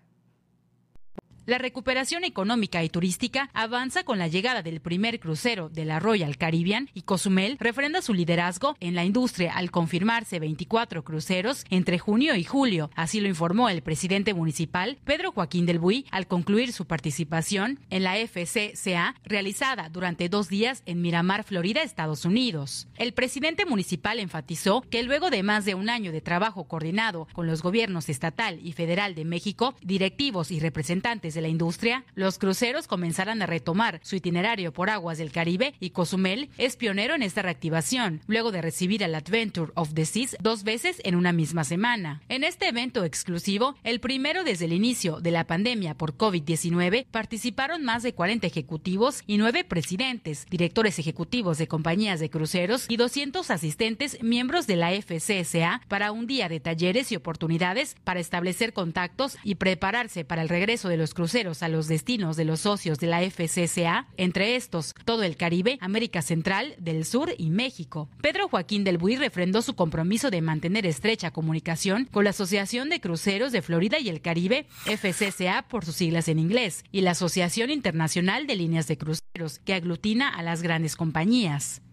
La 1.49 1.57
recuperación 1.57 2.25
económica 2.25 2.83
y 2.83 2.89
turística 2.89 3.49
avanza 3.55 4.03
con 4.03 4.19
la 4.19 4.27
llegada 4.27 4.61
del 4.61 4.81
primer 4.81 5.19
crucero 5.19 5.67
de 5.67 5.83
la 5.83 5.99
Royal 5.99 6.37
Caribbean 6.37 6.91
y 6.93 7.01
Cozumel 7.01 7.57
refrenda 7.59 8.03
su 8.03 8.13
liderazgo 8.13 8.77
en 8.79 8.93
la 8.93 9.03
industria 9.03 9.55
al 9.55 9.71
confirmarse 9.71 10.37
24 10.39 11.03
cruceros 11.03 11.65
entre 11.71 11.97
junio 11.97 12.35
y 12.35 12.43
julio. 12.43 12.91
Así 12.93 13.19
lo 13.19 13.27
informó 13.27 13.67
el 13.67 13.81
presidente 13.81 14.35
municipal 14.35 14.99
Pedro 15.05 15.31
Joaquín 15.31 15.65
del 15.65 15.79
Buy 15.79 16.05
al 16.11 16.27
concluir 16.27 16.71
su 16.71 16.85
participación 16.85 17.79
en 17.89 18.03
la 18.03 18.13
FCCA 18.17 19.15
realizada 19.23 19.89
durante 19.89 20.29
dos 20.29 20.49
días 20.49 20.83
en 20.85 21.01
Miramar, 21.01 21.43
Florida, 21.43 21.81
Estados 21.81 22.25
Unidos. 22.25 22.87
El 22.95 23.13
presidente 23.13 23.65
municipal 23.65 24.19
enfatizó 24.19 24.81
que 24.81 25.01
luego 25.01 25.31
de 25.31 25.41
más 25.41 25.65
de 25.65 25.73
un 25.73 25.89
año 25.89 26.11
de 26.11 26.21
trabajo 26.21 26.65
coordinado 26.65 27.27
con 27.33 27.47
los 27.47 27.63
gobiernos 27.63 28.07
estatal 28.07 28.59
y 28.61 28.73
federal 28.73 29.15
de 29.15 29.25
México, 29.25 29.73
directivos 29.81 30.51
y 30.51 30.59
representantes 30.59 31.33
de 31.33 31.38
la 31.41 31.47
industria, 31.47 32.03
los 32.15 32.37
cruceros 32.37 32.87
comenzarán 32.87 33.41
a 33.41 33.45
retomar 33.45 33.99
su 34.03 34.15
itinerario 34.15 34.73
por 34.73 34.89
aguas 34.89 35.17
del 35.17 35.31
Caribe 35.31 35.73
y 35.79 35.91
Cozumel 35.91 36.49
es 36.57 36.75
pionero 36.75 37.15
en 37.15 37.23
esta 37.23 37.41
reactivación, 37.41 38.21
luego 38.27 38.51
de 38.51 38.61
recibir 38.61 39.03
al 39.03 39.15
Adventure 39.15 39.71
of 39.75 39.93
the 39.93 40.05
Seas 40.05 40.35
dos 40.41 40.63
veces 40.63 41.01
en 41.03 41.15
una 41.15 41.31
misma 41.31 41.63
semana. 41.63 42.21
En 42.29 42.43
este 42.43 42.67
evento 42.67 43.03
exclusivo, 43.03 43.75
el 43.83 43.99
primero 43.99 44.43
desde 44.43 44.65
el 44.65 44.73
inicio 44.73 45.21
de 45.21 45.31
la 45.31 45.45
pandemia 45.45 45.95
por 45.95 46.17
COVID-19, 46.17 47.05
participaron 47.09 47.83
más 47.83 48.03
de 48.03 48.13
40 48.13 48.45
ejecutivos 48.47 49.23
y 49.25 49.37
nueve 49.37 49.63
presidentes, 49.63 50.45
directores 50.49 50.99
ejecutivos 50.99 51.57
de 51.57 51.67
compañías 51.67 52.19
de 52.19 52.29
cruceros 52.29 52.85
y 52.89 52.97
200 52.97 53.49
asistentes 53.49 54.21
miembros 54.21 54.67
de 54.67 54.75
la 54.75 54.91
FCSA 54.91 55.81
para 55.87 56.11
un 56.11 56.27
día 56.27 56.49
de 56.49 56.59
talleres 56.59 57.11
y 57.11 57.15
oportunidades 57.15 57.95
para 58.03 58.19
establecer 58.19 58.73
contactos 58.73 59.37
y 59.43 59.55
prepararse 59.55 60.25
para 60.25 60.41
el 60.41 60.49
regreso 60.49 60.89
de 60.89 60.97
los 60.97 61.13
cruceros 61.13 61.28
a 61.35 61.67
los 61.67 61.87
destinos 61.87 62.37
de 62.37 62.45
los 62.45 62.61
socios 62.61 62.97
de 62.97 63.05
la 63.05 63.21
FCCA, 63.21 64.07
entre 64.17 64.55
estos 64.55 64.95
todo 65.05 65.21
el 65.21 65.37
Caribe, 65.37 65.77
América 65.79 66.23
Central, 66.23 66.73
del 66.79 67.05
Sur 67.05 67.33
y 67.37 67.51
México. 67.51 68.09
Pedro 68.19 68.47
Joaquín 68.49 68.83
del 68.83 68.97
Buy 68.97 69.15
refrendó 69.15 69.61
su 69.61 69.75
compromiso 69.75 70.31
de 70.31 70.41
mantener 70.41 70.87
estrecha 70.87 71.29
comunicación 71.29 72.05
con 72.05 72.23
la 72.23 72.31
Asociación 72.31 72.89
de 72.89 72.99
Cruceros 72.99 73.51
de 73.51 73.61
Florida 73.61 73.99
y 73.99 74.09
el 74.09 74.21
Caribe, 74.21 74.65
FCCA 74.85 75.67
por 75.67 75.85
sus 75.85 75.95
siglas 75.95 76.27
en 76.29 76.39
inglés, 76.39 76.83
y 76.91 77.01
la 77.01 77.11
Asociación 77.11 77.69
Internacional 77.69 78.47
de 78.47 78.55
Líneas 78.55 78.87
de 78.87 78.97
Cruceros, 78.97 79.59
que 79.59 79.75
aglutina 79.75 80.29
a 80.29 80.41
las 80.41 80.63
grandes 80.63 80.95
compañías. 80.95 81.83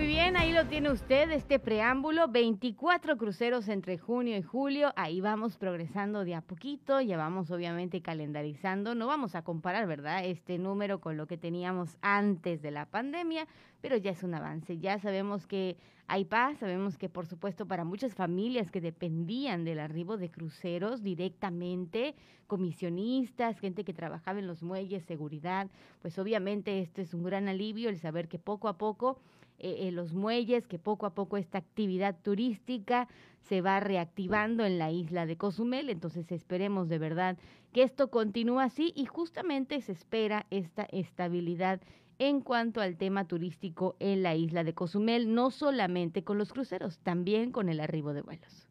Ahí 0.00 0.52
lo 0.52 0.64
tiene 0.66 0.92
usted, 0.92 1.28
este 1.32 1.58
preámbulo, 1.58 2.28
24 2.28 3.18
cruceros 3.18 3.68
entre 3.68 3.98
junio 3.98 4.36
y 4.36 4.42
julio, 4.42 4.92
ahí 4.94 5.20
vamos 5.20 5.56
progresando 5.56 6.24
de 6.24 6.36
a 6.36 6.40
poquito, 6.40 7.00
ya 7.00 7.16
vamos 7.16 7.50
obviamente 7.50 8.00
calendarizando, 8.00 8.94
no 8.94 9.08
vamos 9.08 9.34
a 9.34 9.42
comparar, 9.42 9.88
¿verdad? 9.88 10.24
Este 10.24 10.56
número 10.56 11.00
con 11.00 11.16
lo 11.16 11.26
que 11.26 11.36
teníamos 11.36 11.96
antes 12.00 12.62
de 12.62 12.70
la 12.70 12.86
pandemia, 12.86 13.48
pero 13.80 13.96
ya 13.96 14.12
es 14.12 14.22
un 14.22 14.34
avance, 14.34 14.78
ya 14.78 15.00
sabemos 15.00 15.48
que 15.48 15.76
hay 16.06 16.24
paz, 16.24 16.58
sabemos 16.58 16.96
que 16.96 17.08
por 17.08 17.26
supuesto 17.26 17.66
para 17.66 17.84
muchas 17.84 18.14
familias 18.14 18.70
que 18.70 18.80
dependían 18.80 19.64
del 19.64 19.80
arribo 19.80 20.16
de 20.16 20.30
cruceros 20.30 21.02
directamente, 21.02 22.14
comisionistas, 22.46 23.58
gente 23.58 23.82
que 23.82 23.94
trabajaba 23.94 24.38
en 24.38 24.46
los 24.46 24.62
muelles, 24.62 25.02
seguridad, 25.04 25.66
pues 26.00 26.18
obviamente 26.20 26.80
esto 26.80 27.02
es 27.02 27.14
un 27.14 27.24
gran 27.24 27.48
alivio 27.48 27.88
el 27.88 27.98
saber 27.98 28.28
que 28.28 28.38
poco 28.38 28.68
a 28.68 28.78
poco 28.78 29.18
eh, 29.58 29.90
los 29.92 30.12
muelles, 30.12 30.66
que 30.66 30.78
poco 30.78 31.06
a 31.06 31.14
poco 31.14 31.36
esta 31.36 31.58
actividad 31.58 32.16
turística 32.22 33.08
se 33.48 33.60
va 33.60 33.80
reactivando 33.80 34.64
en 34.64 34.78
la 34.78 34.90
isla 34.90 35.26
de 35.26 35.36
Cozumel. 35.36 35.90
Entonces 35.90 36.30
esperemos 36.30 36.88
de 36.88 36.98
verdad 36.98 37.38
que 37.72 37.82
esto 37.82 38.10
continúe 38.10 38.60
así 38.60 38.92
y 38.94 39.06
justamente 39.06 39.80
se 39.80 39.92
espera 39.92 40.46
esta 40.50 40.84
estabilidad 40.84 41.80
en 42.18 42.40
cuanto 42.40 42.80
al 42.80 42.96
tema 42.96 43.26
turístico 43.26 43.96
en 44.00 44.22
la 44.22 44.34
isla 44.34 44.64
de 44.64 44.74
Cozumel, 44.74 45.34
no 45.34 45.50
solamente 45.50 46.24
con 46.24 46.36
los 46.36 46.52
cruceros, 46.52 46.98
también 46.98 47.52
con 47.52 47.68
el 47.68 47.80
arribo 47.80 48.12
de 48.12 48.22
vuelos. 48.22 48.68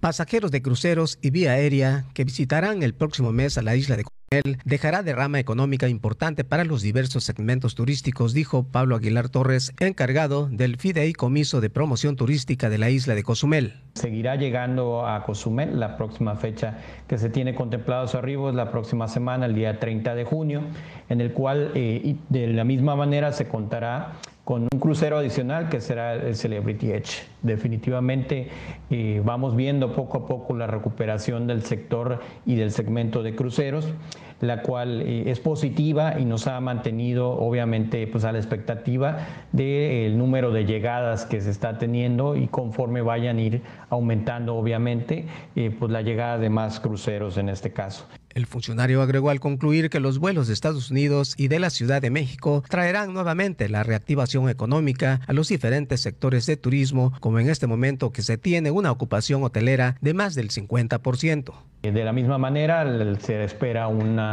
Pasajeros 0.00 0.50
de 0.50 0.62
cruceros 0.62 1.18
y 1.22 1.30
vía 1.30 1.52
aérea 1.52 2.06
que 2.12 2.24
visitarán 2.24 2.82
el 2.82 2.92
próximo 2.92 3.30
mes 3.32 3.56
a 3.56 3.62
la 3.62 3.76
isla 3.76 3.96
de 3.96 4.02
Cozumel 4.02 4.21
dejará 4.64 5.02
derrama 5.02 5.38
económica 5.38 5.88
importante 5.88 6.44
para 6.44 6.64
los 6.64 6.82
diversos 6.82 7.24
segmentos 7.24 7.74
turísticos, 7.74 8.32
dijo 8.32 8.64
Pablo 8.64 8.96
Aguilar 8.96 9.28
Torres, 9.28 9.72
encargado 9.78 10.48
del 10.50 10.76
Fideicomiso 10.76 11.60
de 11.60 11.70
Promoción 11.70 12.16
Turística 12.16 12.70
de 12.70 12.78
la 12.78 12.90
isla 12.90 13.14
de 13.14 13.22
Cozumel. 13.22 13.74
Seguirá 13.94 14.36
llegando 14.36 15.06
a 15.06 15.24
Cozumel 15.24 15.78
la 15.78 15.96
próxima 15.96 16.36
fecha 16.36 16.78
que 17.06 17.18
se 17.18 17.28
tiene 17.28 17.54
contemplado 17.54 18.08
su 18.08 18.16
arribo 18.16 18.48
es 18.48 18.54
la 18.54 18.70
próxima 18.70 19.08
semana, 19.08 19.46
el 19.46 19.54
día 19.54 19.78
30 19.78 20.14
de 20.14 20.24
junio, 20.24 20.62
en 21.08 21.20
el 21.20 21.32
cual 21.32 21.72
eh, 21.74 22.16
de 22.28 22.46
la 22.48 22.64
misma 22.64 22.96
manera 22.96 23.32
se 23.32 23.48
contará 23.48 24.12
con 24.44 24.62
un 24.62 24.80
crucero 24.80 25.18
adicional 25.18 25.68
que 25.68 25.80
será 25.80 26.14
el 26.14 26.34
Celebrity 26.34 26.90
Edge. 26.90 27.22
Definitivamente 27.42 28.48
eh, 28.90 29.22
vamos 29.24 29.54
viendo 29.54 29.92
poco 29.92 30.18
a 30.18 30.26
poco 30.26 30.56
la 30.56 30.66
recuperación 30.66 31.46
del 31.46 31.62
sector 31.62 32.20
y 32.44 32.56
del 32.56 32.72
segmento 32.72 33.22
de 33.22 33.36
cruceros, 33.36 33.86
la 34.42 34.60
cual 34.60 35.00
eh, 35.02 35.30
es 35.30 35.40
positiva 35.40 36.18
y 36.18 36.24
nos 36.24 36.48
ha 36.48 36.60
mantenido 36.60 37.30
obviamente 37.30 38.06
pues, 38.08 38.24
a 38.24 38.32
la 38.32 38.38
expectativa 38.38 39.18
del 39.52 40.18
número 40.18 40.50
de 40.50 40.66
llegadas 40.66 41.24
que 41.24 41.40
se 41.40 41.50
está 41.50 41.78
teniendo 41.78 42.36
y 42.36 42.48
conforme 42.48 43.02
vayan 43.02 43.38
a 43.38 43.40
ir 43.40 43.62
aumentando 43.88 44.56
obviamente 44.56 45.26
eh, 45.54 45.74
pues, 45.78 45.92
la 45.92 46.02
llegada 46.02 46.38
de 46.38 46.50
más 46.50 46.80
cruceros 46.80 47.38
en 47.38 47.48
este 47.48 47.72
caso. 47.72 48.06
El 48.34 48.46
funcionario 48.46 49.02
agregó 49.02 49.30
al 49.30 49.40
concluir 49.40 49.90
que 49.90 50.00
los 50.00 50.18
vuelos 50.18 50.48
de 50.48 50.54
Estados 50.54 50.90
Unidos 50.90 51.34
y 51.36 51.48
de 51.48 51.58
la 51.58 51.70
Ciudad 51.70 52.00
de 52.00 52.10
México 52.10 52.64
traerán 52.68 53.12
nuevamente 53.12 53.68
la 53.68 53.82
reactivación 53.82 54.48
económica 54.48 55.20
a 55.26 55.32
los 55.34 55.48
diferentes 55.48 56.00
sectores 56.00 56.46
de 56.46 56.56
turismo, 56.56 57.12
como 57.20 57.40
en 57.40 57.50
este 57.50 57.66
momento 57.66 58.10
que 58.10 58.22
se 58.22 58.38
tiene 58.38 58.70
una 58.70 58.90
ocupación 58.90 59.44
hotelera 59.44 59.96
de 60.00 60.14
más 60.14 60.34
del 60.34 60.48
50%. 60.48 61.52
De 61.82 62.04
la 62.04 62.12
misma 62.12 62.38
manera, 62.38 62.86
se 63.18 63.42
espera 63.42 63.88
una, 63.88 64.31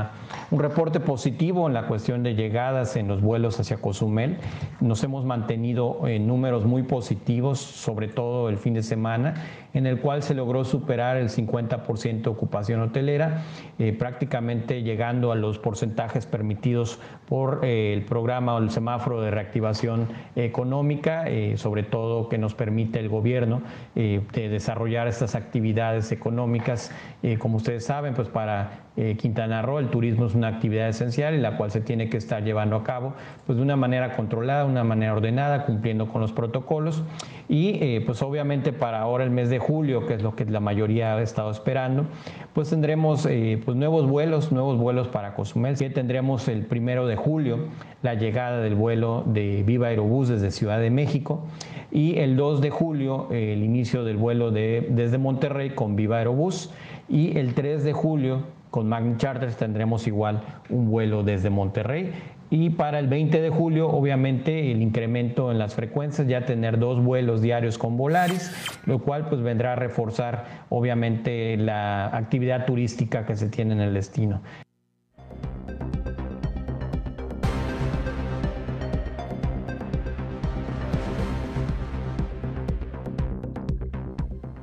un 0.51 0.59
reporte 0.59 0.99
positivo 0.99 1.67
en 1.67 1.73
la 1.73 1.87
cuestión 1.87 2.23
de 2.23 2.35
llegadas 2.35 2.95
en 2.95 3.07
los 3.07 3.21
vuelos 3.21 3.59
hacia 3.59 3.77
Cozumel. 3.77 4.37
Nos 4.79 5.03
hemos 5.03 5.25
mantenido 5.25 6.07
en 6.07 6.27
números 6.27 6.65
muy 6.65 6.83
positivos, 6.83 7.59
sobre 7.59 8.07
todo 8.07 8.49
el 8.49 8.57
fin 8.57 8.73
de 8.73 8.83
semana, 8.83 9.35
en 9.73 9.85
el 9.85 9.99
cual 9.99 10.23
se 10.23 10.33
logró 10.33 10.63
superar 10.65 11.17
el 11.17 11.29
50% 11.29 12.21
de 12.21 12.29
ocupación 12.29 12.81
hotelera, 12.81 13.43
eh, 13.77 13.93
prácticamente 13.93 14.83
llegando 14.83 15.31
a 15.31 15.35
los 15.35 15.59
porcentajes 15.59 16.25
permitidos 16.25 16.99
por 17.27 17.61
eh, 17.63 17.93
el 17.93 18.03
programa 18.03 18.55
o 18.55 18.59
el 18.59 18.71
semáforo 18.71 19.21
de 19.21 19.31
reactivación 19.31 20.07
económica, 20.35 21.27
eh, 21.27 21.57
sobre 21.57 21.83
todo 21.83 22.29
que 22.29 22.37
nos 22.37 22.55
permite 22.55 22.99
el 22.99 23.09
gobierno 23.09 23.61
de 23.95 24.49
desarrollar 24.49 25.07
estas 25.07 25.35
actividades 25.35 26.11
económicas 26.11 26.91
como 27.39 27.57
ustedes 27.57 27.85
saben, 27.85 28.13
pues 28.13 28.29
para 28.29 28.89
eh, 29.01 29.15
Quintana 29.15 29.61
Roo 29.61 29.79
el 29.79 29.87
turismo 29.87 30.25
es 30.25 30.35
una 30.35 30.49
actividad 30.49 30.89
esencial 30.89 31.33
y 31.33 31.37
la 31.37 31.55
cual 31.55 31.71
se 31.71 31.79
tiene 31.79 32.09
que 32.09 32.17
estar 32.17 32.43
llevando 32.43 32.75
a 32.75 32.83
cabo 32.83 33.13
pues 33.45 33.57
de 33.57 33.63
una 33.63 33.77
manera 33.77 34.17
controlada, 34.17 34.65
una 34.65 34.83
manera 34.83 35.13
ordenada, 35.13 35.65
cumpliendo 35.65 36.09
con 36.09 36.19
los 36.19 36.33
protocolos. 36.33 37.03
Y 37.47 37.81
eh, 37.81 38.03
pues 38.05 38.21
obviamente 38.21 38.73
para 38.73 38.99
ahora 38.99 39.23
el 39.23 39.31
mes 39.31 39.49
de 39.49 39.58
julio, 39.59 40.05
que 40.05 40.15
es 40.15 40.23
lo 40.23 40.35
que 40.35 40.45
la 40.45 40.59
mayoría 40.59 41.15
ha 41.15 41.21
estado 41.21 41.51
esperando, 41.51 42.05
pues 42.53 42.69
tendremos 42.69 43.25
eh, 43.25 43.61
pues 43.63 43.77
nuevos 43.77 44.07
vuelos, 44.07 44.51
nuevos 44.51 44.77
vuelos 44.77 45.07
para 45.07 45.35
Cozumel. 45.35 45.77
Tendremos 45.77 46.47
el 46.47 46.65
primero 46.65 47.07
de 47.07 47.15
julio 47.15 47.59
la 48.01 48.15
llegada 48.15 48.61
del 48.61 48.75
vuelo 48.75 49.23
de 49.25 49.63
Viva 49.63 49.87
Aerobús 49.87 50.29
desde 50.29 50.51
Ciudad 50.51 50.79
de 50.79 50.89
México 50.89 51.45
y 51.91 52.17
el 52.17 52.35
2 52.37 52.61
de 52.61 52.69
julio 52.69 53.27
el 53.31 53.63
inicio 53.63 54.03
del 54.03 54.17
vuelo 54.17 54.51
de, 54.51 54.87
desde 54.89 55.17
Monterrey 55.17 55.71
con 55.71 55.95
Viva 55.95 56.17
Aerobús 56.17 56.71
y 57.07 57.37
el 57.37 57.53
3 57.53 57.83
de 57.83 57.93
julio 57.93 58.43
con 58.69 58.87
Magni 58.87 59.17
Charters 59.17 59.57
tendremos 59.57 60.05
igual 60.07 60.41
un 60.69 60.89
vuelo 60.89 61.23
desde 61.23 61.49
Monterrey 61.49 62.11
y 62.51 62.71
para 62.71 62.99
el 62.99 63.07
20 63.07 63.41
de 63.41 63.49
julio 63.49 63.89
obviamente 63.89 64.71
el 64.71 64.81
incremento 64.81 65.51
en 65.51 65.59
las 65.59 65.75
frecuencias 65.75 66.27
ya 66.27 66.45
tener 66.45 66.79
dos 66.79 67.03
vuelos 67.03 67.41
diarios 67.41 67.77
con 67.77 67.97
Volaris 67.97 68.51
lo 68.85 68.99
cual 68.99 69.29
pues 69.29 69.41
vendrá 69.41 69.73
a 69.73 69.75
reforzar 69.75 70.65
obviamente 70.69 71.57
la 71.57 72.07
actividad 72.07 72.65
turística 72.65 73.25
que 73.25 73.35
se 73.35 73.49
tiene 73.49 73.73
en 73.73 73.81
el 73.81 73.93
destino. 73.93 74.41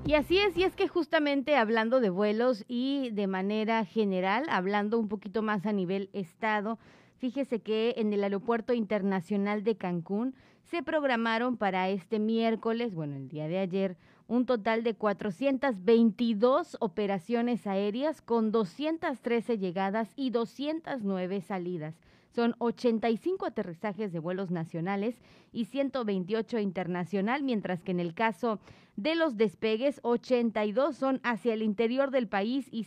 Y 0.07 0.15
así 0.15 0.39
es, 0.39 0.57
y 0.57 0.63
es 0.63 0.77
que 0.77 0.87
justamente 0.87 1.57
hablando 1.57 1.99
de 1.99 2.11
vuelos 2.11 2.65
y 2.69 3.11
de 3.11 3.27
manera 3.27 3.85
general, 3.85 4.45
hablando 4.49 5.01
un 5.01 5.09
poquito 5.09 5.43
más 5.43 5.67
a 5.67 5.73
nivel 5.73 6.11
estado, 6.13 6.79
fíjese 7.19 7.61
que 7.61 7.95
en 7.97 8.13
el 8.13 8.23
Aeropuerto 8.25 8.73
Internacional 8.73 9.65
de 9.65 9.77
Cancún 9.77 10.35
se 10.65 10.83
programaron 10.83 11.57
para 11.57 11.89
este 11.89 12.19
miércoles, 12.19 12.95
bueno, 12.95 13.17
el 13.17 13.29
día 13.29 13.49
de 13.49 13.59
ayer, 13.59 13.97
un 14.29 14.47
total 14.47 14.83
de 14.83 14.95
422 14.95 16.77
operaciones 16.81 17.67
aéreas 17.67 18.21
con 18.21 18.51
213 18.51 19.59
llegadas 19.59 20.13
y 20.17 20.31
209 20.31 21.41
salidas. 21.41 21.95
Son 22.35 22.55
85 22.59 23.47
aterrizajes 23.47 24.13
de 24.13 24.19
vuelos 24.19 24.51
nacionales 24.51 25.23
y 25.53 25.67
128 25.67 26.59
internacional, 26.59 27.43
mientras 27.43 27.83
que 27.83 27.93
en 27.93 28.01
el 28.01 28.15
caso 28.15 28.59
de 28.97 29.15
los 29.15 29.37
despegues, 29.37 30.01
82 30.03 30.97
son 30.97 31.21
hacia 31.23 31.55
el 31.55 31.63
interior 31.63 32.11
del 32.11 32.29
país 32.29 32.69
y 32.71 32.85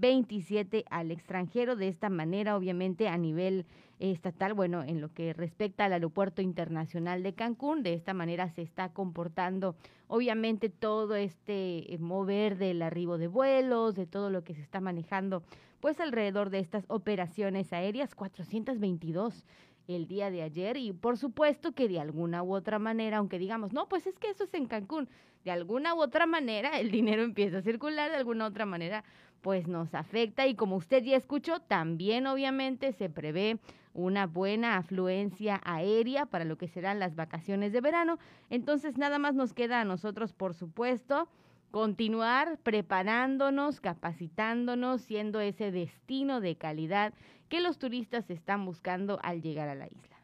127 0.00 0.84
al 0.90 1.10
extranjero. 1.10 1.76
De 1.76 1.88
esta 1.88 2.08
manera, 2.08 2.56
obviamente, 2.56 3.08
a 3.08 3.16
nivel 3.16 3.66
estatal, 3.98 4.54
bueno, 4.54 4.82
en 4.84 5.00
lo 5.00 5.12
que 5.12 5.32
respecta 5.32 5.84
al 5.84 5.92
Aeropuerto 5.92 6.40
Internacional 6.42 7.22
de 7.22 7.34
Cancún, 7.34 7.82
de 7.82 7.94
esta 7.94 8.14
manera 8.14 8.48
se 8.48 8.62
está 8.62 8.92
comportando, 8.92 9.74
obviamente, 10.06 10.68
todo 10.68 11.16
este 11.16 11.92
eh, 11.92 11.98
mover 11.98 12.58
del 12.58 12.82
arribo 12.82 13.18
de 13.18 13.28
vuelos, 13.28 13.94
de 13.94 14.06
todo 14.06 14.30
lo 14.30 14.44
que 14.44 14.54
se 14.54 14.62
está 14.62 14.80
manejando 14.80 15.42
pues 15.80 16.00
alrededor 16.00 16.50
de 16.50 16.58
estas 16.58 16.84
operaciones 16.88 17.72
aéreas, 17.72 18.14
422 18.16 19.44
el 19.88 20.06
día 20.06 20.30
de 20.30 20.42
ayer 20.42 20.76
y 20.76 20.92
por 20.92 21.16
supuesto 21.16 21.72
que 21.72 21.88
de 21.88 21.98
alguna 21.98 22.42
u 22.42 22.54
otra 22.54 22.78
manera, 22.78 23.16
aunque 23.16 23.38
digamos, 23.38 23.72
no, 23.72 23.88
pues 23.88 24.06
es 24.06 24.18
que 24.18 24.28
eso 24.28 24.44
es 24.44 24.54
en 24.54 24.66
Cancún, 24.66 25.08
de 25.44 25.50
alguna 25.50 25.94
u 25.94 26.02
otra 26.02 26.26
manera 26.26 26.78
el 26.78 26.90
dinero 26.90 27.22
empieza 27.24 27.58
a 27.58 27.62
circular, 27.62 28.10
de 28.10 28.16
alguna 28.16 28.44
u 28.44 28.48
otra 28.48 28.66
manera 28.66 29.02
pues 29.40 29.66
nos 29.66 29.94
afecta 29.94 30.46
y 30.46 30.54
como 30.54 30.76
usted 30.76 31.02
ya 31.02 31.16
escuchó, 31.16 31.60
también 31.60 32.26
obviamente 32.26 32.92
se 32.92 33.08
prevé 33.08 33.58
una 33.94 34.26
buena 34.26 34.76
afluencia 34.76 35.60
aérea 35.64 36.26
para 36.26 36.44
lo 36.44 36.58
que 36.58 36.68
serán 36.68 36.98
las 36.98 37.16
vacaciones 37.16 37.72
de 37.72 37.80
verano. 37.80 38.18
Entonces 38.50 38.98
nada 38.98 39.18
más 39.18 39.34
nos 39.34 39.54
queda 39.54 39.80
a 39.80 39.84
nosotros, 39.84 40.32
por 40.32 40.54
supuesto, 40.54 41.28
continuar 41.70 42.58
preparándonos, 42.62 43.80
capacitándonos, 43.80 45.02
siendo 45.02 45.40
ese 45.40 45.70
destino 45.70 46.40
de 46.40 46.56
calidad 46.56 47.12
que 47.48 47.60
los 47.60 47.78
turistas 47.78 48.30
están 48.30 48.64
buscando 48.64 49.18
al 49.22 49.42
llegar 49.42 49.68
a 49.68 49.74
la 49.74 49.86
isla. 49.86 50.17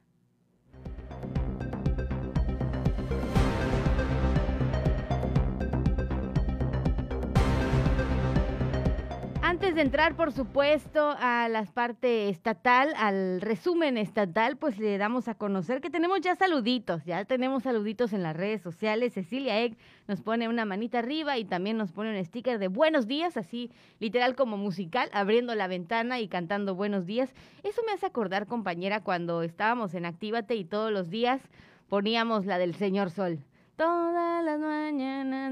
Antes 9.64 9.76
de 9.76 9.80
entrar, 9.80 10.14
por 10.14 10.30
supuesto, 10.30 11.16
a 11.18 11.48
la 11.48 11.64
parte 11.64 12.28
estatal, 12.28 12.92
al 12.98 13.40
resumen 13.40 13.96
estatal, 13.96 14.58
pues 14.58 14.78
le 14.78 14.98
damos 14.98 15.26
a 15.26 15.36
conocer 15.36 15.80
que 15.80 15.88
tenemos 15.88 16.20
ya 16.20 16.34
saluditos, 16.34 17.02
ya 17.06 17.24
tenemos 17.24 17.62
saluditos 17.62 18.12
en 18.12 18.22
las 18.22 18.36
redes 18.36 18.60
sociales. 18.60 19.14
Cecilia 19.14 19.62
Egg 19.62 19.78
nos 20.06 20.20
pone 20.20 20.50
una 20.50 20.66
manita 20.66 20.98
arriba 20.98 21.38
y 21.38 21.46
también 21.46 21.78
nos 21.78 21.92
pone 21.92 22.10
un 22.10 22.22
sticker 22.22 22.58
de 22.58 22.68
buenos 22.68 23.06
días, 23.06 23.38
así 23.38 23.70
literal 24.00 24.36
como 24.36 24.58
musical, 24.58 25.08
abriendo 25.14 25.54
la 25.54 25.66
ventana 25.66 26.20
y 26.20 26.28
cantando 26.28 26.74
buenos 26.74 27.06
días. 27.06 27.32
Eso 27.62 27.80
me 27.86 27.92
hace 27.92 28.04
acordar, 28.04 28.46
compañera, 28.46 29.00
cuando 29.00 29.40
estábamos 29.40 29.94
en 29.94 30.04
Actívate 30.04 30.56
y 30.56 30.66
todos 30.66 30.92
los 30.92 31.08
días 31.08 31.40
poníamos 31.88 32.44
la 32.44 32.58
del 32.58 32.74
Señor 32.74 33.10
Sol 33.10 33.38
todas 33.76 34.44
las 34.44 34.60
mañanas, 34.60 35.44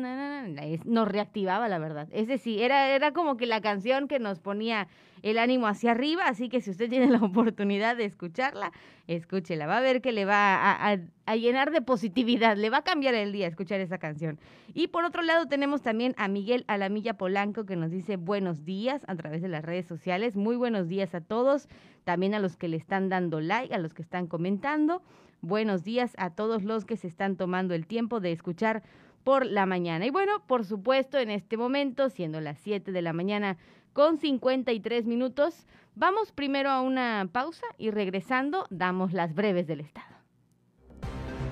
nos 0.85 1.09
reactivaba, 1.09 1.69
la 1.69 1.79
verdad. 1.79 2.09
Es 2.13 2.29
decir, 2.29 2.61
era, 2.63 2.89
era 2.95 3.13
como 3.13 3.37
que 3.37 3.47
la 3.47 3.61
canción 3.61 4.09
que 4.09 4.19
nos 4.19 4.39
ponía 4.39 4.89
el 5.23 5.39
ánimo 5.39 5.67
hacia 5.67 5.93
arriba, 5.93 6.27
así 6.27 6.49
que 6.49 6.61
si 6.61 6.71
usted 6.71 6.89
tiene 6.89 7.07
la 7.11 7.19
oportunidad 7.19 7.97
de 7.97 8.05
escucharla, 8.05 8.73
escúchela, 9.07 9.67
va 9.67 9.79
a 9.79 9.81
ver 9.81 10.01
que 10.01 10.13
le 10.13 10.25
va 10.25 10.55
a, 10.55 10.99
a, 11.27 11.37
llenar 11.37 11.71
de 11.71 11.81
positividad, 11.81 12.57
le 12.57 12.71
va 12.71 12.79
a 12.79 12.85
cambiar 12.85 13.15
el 13.15 13.33
día 13.33 13.47
escuchar 13.47 13.81
esa 13.81 13.99
canción. 13.99 14.39
Y 14.75 14.89
por 14.89 15.05
otro 15.05 15.23
lado 15.23 15.47
tenemos 15.47 15.83
también 15.83 16.15
a 16.19 16.29
Miguel 16.29 16.65
Alamilla 16.67 17.15
Polanco 17.15 17.65
que 17.65 17.77
nos 17.77 17.91
dice 17.91 18.17
buenos 18.17 18.65
días 18.65 19.03
a 19.07 19.15
través 19.15 19.43
de 19.43 19.49
las 19.49 19.65
redes 19.65 19.87
sociales, 19.87 20.37
muy 20.37 20.57
buenos 20.57 20.89
días 20.89 21.15
a 21.15 21.21
todos, 21.21 21.69
también 22.05 22.35
a 22.35 22.41
los 22.41 22.57
que 22.57 22.69
le 22.69 22.77
están 22.77 23.09
dando 23.09 23.41
like, 23.41 23.75
a 23.75 23.79
los 23.79 23.95
que 23.95 24.03
están 24.03 24.27
comentando. 24.27 25.03
Buenos 25.43 25.83
días 25.83 26.15
a 26.19 26.31
todos 26.31 26.63
los 26.63 26.85
que 26.85 26.97
se 26.97 27.09
están 27.09 27.37
tomando 27.37 27.75
el 27.75 27.89
tiempo 27.89 28.21
de 28.21 28.31
escuchar 28.31 28.85
por 29.25 29.45
la 29.45 29.67
mañana. 29.67 30.07
Y 30.07 30.11
bueno, 30.11 30.41
por 30.47 30.65
supuesto, 30.65 31.19
en 31.19 31.33
este 31.33 31.57
momento, 31.57 32.11
siendo 32.11 32.41
las 32.41 32.59
7 32.59 32.93
de 32.93 33.03
la 33.03 33.13
mañana 33.13 33.59
con 33.93 34.19
53 34.19 35.05
minutos, 35.07 35.67
vamos 35.97 36.31
primero 36.31 36.71
a 36.71 36.81
una 36.81 37.29
pausa 37.33 37.67
y 37.77 37.91
regresando 37.91 38.67
damos 38.71 39.13
las 39.13 39.35
breves 39.35 39.67
del 39.67 39.81
Estado. 39.81 40.07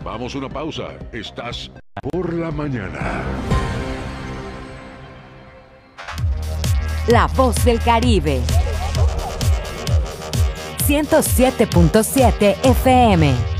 Vamos 0.04 0.36
a 0.36 0.38
una 0.38 0.48
pausa. 0.48 0.96
Estás 1.12 1.72
por 2.12 2.32
la 2.32 2.52
mañana. 2.52 3.24
La 7.08 7.26
voz 7.26 7.64
del 7.64 7.80
Caribe. 7.80 8.40
107.7 10.86 12.56
FM. 12.62 13.59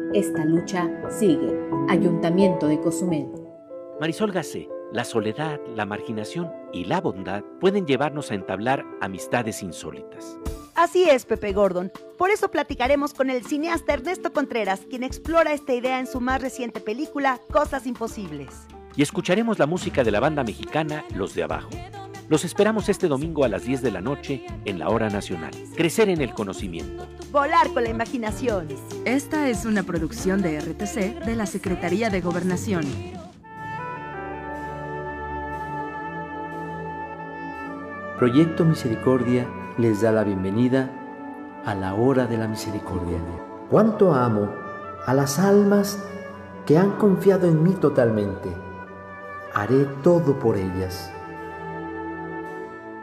Esta 0.13 0.43
lucha 0.43 0.89
sigue. 1.09 1.57
Ayuntamiento 1.87 2.67
de 2.67 2.81
Cozumel. 2.81 3.27
Marisol 4.01 4.33
Gacé, 4.33 4.67
la 4.91 5.05
soledad, 5.05 5.61
la 5.73 5.85
marginación 5.85 6.51
y 6.73 6.83
la 6.83 6.99
bondad 6.99 7.43
pueden 7.61 7.85
llevarnos 7.87 8.29
a 8.29 8.35
entablar 8.35 8.85
amistades 8.99 9.63
insólitas. 9.63 10.37
Así 10.75 11.09
es, 11.09 11.25
Pepe 11.25 11.53
Gordon. 11.53 11.93
Por 12.17 12.29
eso 12.29 12.51
platicaremos 12.51 13.13
con 13.13 13.29
el 13.29 13.45
cineasta 13.45 13.93
Ernesto 13.93 14.33
Contreras, 14.33 14.81
quien 14.89 15.03
explora 15.03 15.53
esta 15.53 15.73
idea 15.73 15.97
en 15.97 16.07
su 16.07 16.19
más 16.19 16.41
reciente 16.41 16.81
película, 16.81 17.39
Cosas 17.49 17.87
Imposibles. 17.87 18.67
Y 18.97 19.03
escucharemos 19.03 19.59
la 19.59 19.65
música 19.65 20.03
de 20.03 20.11
la 20.11 20.19
banda 20.19 20.43
mexicana 20.43 21.05
Los 21.15 21.33
de 21.35 21.43
Abajo. 21.43 21.69
Los 22.31 22.45
esperamos 22.45 22.87
este 22.87 23.09
domingo 23.09 23.43
a 23.43 23.49
las 23.49 23.65
10 23.65 23.81
de 23.81 23.91
la 23.91 23.99
noche 23.99 24.45
en 24.63 24.79
la 24.79 24.87
Hora 24.87 25.09
Nacional. 25.09 25.51
Crecer 25.75 26.07
en 26.07 26.21
el 26.21 26.33
conocimiento. 26.33 27.05
Volar 27.29 27.67
con 27.73 27.83
la 27.83 27.89
imaginación. 27.89 28.69
Esta 29.03 29.49
es 29.49 29.65
una 29.65 29.83
producción 29.83 30.41
de 30.41 30.61
RTC 30.61 31.25
de 31.25 31.35
la 31.35 31.45
Secretaría 31.45 32.09
de 32.09 32.21
Gobernación. 32.21 32.85
Proyecto 38.17 38.63
Misericordia 38.63 39.45
les 39.77 39.99
da 39.99 40.13
la 40.13 40.23
bienvenida 40.23 40.89
a 41.65 41.75
la 41.75 41.95
hora 41.95 42.27
de 42.27 42.37
la 42.37 42.47
misericordia. 42.47 43.19
Cuánto 43.69 44.13
amo 44.13 44.49
a 45.05 45.13
las 45.13 45.37
almas 45.37 46.01
que 46.65 46.77
han 46.77 46.91
confiado 46.91 47.49
en 47.49 47.61
mí 47.61 47.73
totalmente. 47.73 48.47
Haré 49.53 49.83
todo 50.01 50.39
por 50.39 50.55
ellas. 50.55 51.11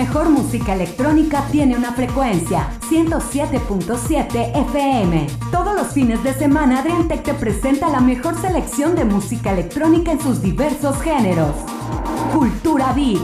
Mejor 0.00 0.30
música 0.30 0.72
electrónica 0.72 1.46
tiene 1.52 1.76
una 1.76 1.92
frecuencia, 1.92 2.70
107.7 2.88 4.56
FM. 4.70 5.26
Todos 5.52 5.74
los 5.74 5.88
fines 5.88 6.24
de 6.24 6.32
semana 6.32 6.78
Adrián 6.78 7.06
Tech 7.06 7.22
te 7.22 7.34
presenta 7.34 7.90
la 7.90 8.00
mejor 8.00 8.34
selección 8.40 8.96
de 8.96 9.04
música 9.04 9.52
electrónica 9.52 10.12
en 10.12 10.20
sus 10.22 10.40
diversos 10.40 11.02
géneros. 11.02 11.54
Cultura 12.32 12.94
Beat. 12.94 13.20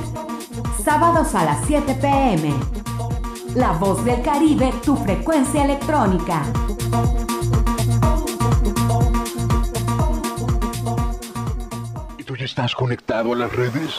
Sábados 0.85 1.35
a 1.35 1.47
las 1.47 1.67
7 1.67 1.95
pm. 1.95 2.53
La 3.55 3.73
voz 3.73 4.05
del 4.05 4.21
Caribe, 4.21 4.71
tu 4.85 4.97
frecuencia 4.97 5.65
electrónica. 5.65 6.43
¿Y 12.19 12.23
tú 12.23 12.37
ya 12.37 12.45
estás 12.45 12.75
conectado 12.75 13.33
a 13.33 13.37
las 13.37 13.57
redes? 13.57 13.99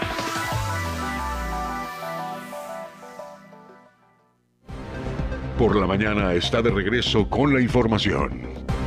Por 5.61 5.75
la 5.75 5.85
mañana 5.85 6.33
está 6.33 6.59
de 6.63 6.71
regreso 6.71 7.29
con 7.29 7.53
la 7.53 7.61
información. 7.61 8.80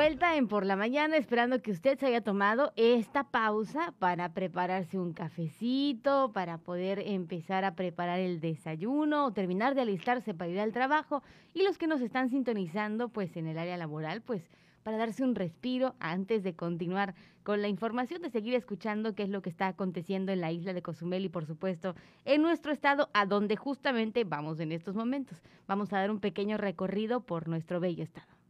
Vuelta 0.00 0.34
en 0.36 0.48
Por 0.48 0.64
la 0.64 0.76
Mañana, 0.76 1.18
esperando 1.18 1.60
que 1.60 1.72
usted 1.72 1.98
se 1.98 2.06
haya 2.06 2.22
tomado 2.22 2.72
esta 2.76 3.24
pausa 3.24 3.92
para 3.98 4.32
prepararse 4.32 4.98
un 4.98 5.12
cafecito, 5.12 6.32
para 6.32 6.56
poder 6.56 7.00
empezar 7.00 7.66
a 7.66 7.74
preparar 7.74 8.18
el 8.18 8.40
desayuno 8.40 9.26
o 9.26 9.32
terminar 9.34 9.74
de 9.74 9.82
alistarse 9.82 10.32
para 10.32 10.50
ir 10.50 10.58
al 10.58 10.72
trabajo. 10.72 11.22
Y 11.52 11.64
los 11.64 11.76
que 11.76 11.86
nos 11.86 12.00
están 12.00 12.30
sintonizando, 12.30 13.10
pues 13.10 13.36
en 13.36 13.46
el 13.46 13.58
área 13.58 13.76
laboral, 13.76 14.22
pues 14.22 14.42
para 14.84 14.96
darse 14.96 15.22
un 15.22 15.34
respiro 15.34 15.94
antes 16.00 16.42
de 16.44 16.56
continuar 16.56 17.14
con 17.42 17.60
la 17.60 17.68
información, 17.68 18.22
de 18.22 18.30
seguir 18.30 18.54
escuchando 18.54 19.14
qué 19.14 19.24
es 19.24 19.28
lo 19.28 19.42
que 19.42 19.50
está 19.50 19.66
aconteciendo 19.66 20.32
en 20.32 20.40
la 20.40 20.50
isla 20.50 20.72
de 20.72 20.80
Cozumel 20.80 21.26
y 21.26 21.28
por 21.28 21.44
supuesto 21.44 21.94
en 22.24 22.40
nuestro 22.40 22.72
estado, 22.72 23.10
a 23.12 23.26
donde 23.26 23.56
justamente 23.56 24.24
vamos 24.24 24.60
en 24.60 24.72
estos 24.72 24.94
momentos. 24.94 25.42
Vamos 25.68 25.92
a 25.92 25.98
dar 25.98 26.10
un 26.10 26.20
pequeño 26.20 26.56
recorrido 26.56 27.20
por 27.20 27.48
nuestro 27.48 27.80
bello 27.80 28.02
estado. 28.02 28.40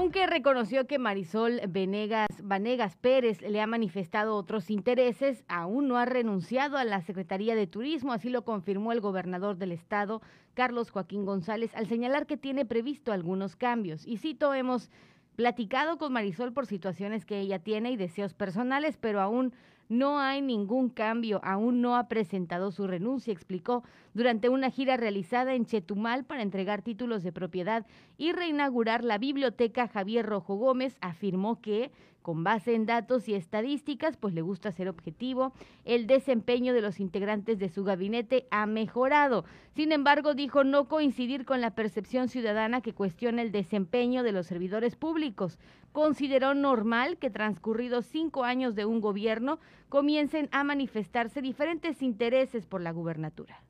Aunque 0.00 0.26
reconoció 0.26 0.86
que 0.86 0.98
Marisol 0.98 1.60
Venegas, 1.68 2.26
Vanegas 2.42 2.96
Pérez 2.96 3.42
le 3.42 3.60
ha 3.60 3.66
manifestado 3.66 4.34
otros 4.34 4.70
intereses, 4.70 5.44
aún 5.46 5.88
no 5.88 5.98
ha 5.98 6.06
renunciado 6.06 6.78
a 6.78 6.84
la 6.84 7.02
Secretaría 7.02 7.54
de 7.54 7.66
Turismo, 7.66 8.14
así 8.14 8.30
lo 8.30 8.42
confirmó 8.46 8.92
el 8.92 9.02
gobernador 9.02 9.58
del 9.58 9.72
estado, 9.72 10.22
Carlos 10.54 10.90
Joaquín 10.90 11.26
González, 11.26 11.74
al 11.74 11.86
señalar 11.86 12.26
que 12.26 12.38
tiene 12.38 12.64
previsto 12.64 13.12
algunos 13.12 13.56
cambios. 13.56 14.06
Y 14.06 14.16
cito, 14.16 14.54
hemos 14.54 14.88
platicado 15.36 15.98
con 15.98 16.14
Marisol 16.14 16.54
por 16.54 16.64
situaciones 16.64 17.26
que 17.26 17.38
ella 17.38 17.58
tiene 17.58 17.90
y 17.90 17.98
deseos 17.98 18.32
personales, 18.32 18.96
pero 18.96 19.20
aún 19.20 19.52
no 19.90 20.20
hay 20.20 20.40
ningún 20.40 20.88
cambio, 20.88 21.40
aún 21.42 21.82
no 21.82 21.96
ha 21.96 22.06
presentado 22.06 22.70
su 22.70 22.86
renuncia, 22.86 23.32
explicó 23.32 23.82
durante 24.14 24.48
una 24.48 24.70
gira 24.70 24.96
realizada 24.96 25.54
en 25.54 25.66
Chetumal 25.66 26.24
para 26.24 26.42
entregar 26.42 26.80
títulos 26.80 27.24
de 27.24 27.32
propiedad 27.32 27.84
y 28.16 28.30
reinaugurar 28.30 29.02
la 29.02 29.18
biblioteca 29.18 29.88
Javier 29.88 30.24
Rojo 30.26 30.54
Gómez, 30.54 30.96
afirmó 31.00 31.60
que 31.60 31.90
con 32.22 32.44
base 32.44 32.74
en 32.74 32.86
datos 32.86 33.28
y 33.28 33.34
estadísticas, 33.34 34.16
pues 34.16 34.34
le 34.34 34.42
gusta 34.42 34.72
ser 34.72 34.88
objetivo. 34.88 35.52
El 35.84 36.06
desempeño 36.06 36.74
de 36.74 36.80
los 36.80 37.00
integrantes 37.00 37.58
de 37.58 37.68
su 37.68 37.84
gabinete 37.84 38.46
ha 38.50 38.66
mejorado. 38.66 39.44
Sin 39.74 39.92
embargo, 39.92 40.34
dijo 40.34 40.64
no 40.64 40.88
coincidir 40.88 41.44
con 41.44 41.60
la 41.60 41.74
percepción 41.74 42.28
ciudadana 42.28 42.80
que 42.80 42.92
cuestiona 42.92 43.42
el 43.42 43.52
desempeño 43.52 44.22
de 44.22 44.32
los 44.32 44.46
servidores 44.46 44.96
públicos. 44.96 45.58
Consideró 45.92 46.54
normal 46.54 47.16
que 47.18 47.30
transcurridos 47.30 48.06
cinco 48.06 48.44
años 48.44 48.74
de 48.74 48.84
un 48.84 49.00
gobierno 49.00 49.58
comiencen 49.88 50.48
a 50.52 50.62
manifestarse 50.62 51.42
diferentes 51.42 52.02
intereses 52.02 52.66
por 52.66 52.80
la 52.80 52.92
gubernatura. 52.92 53.62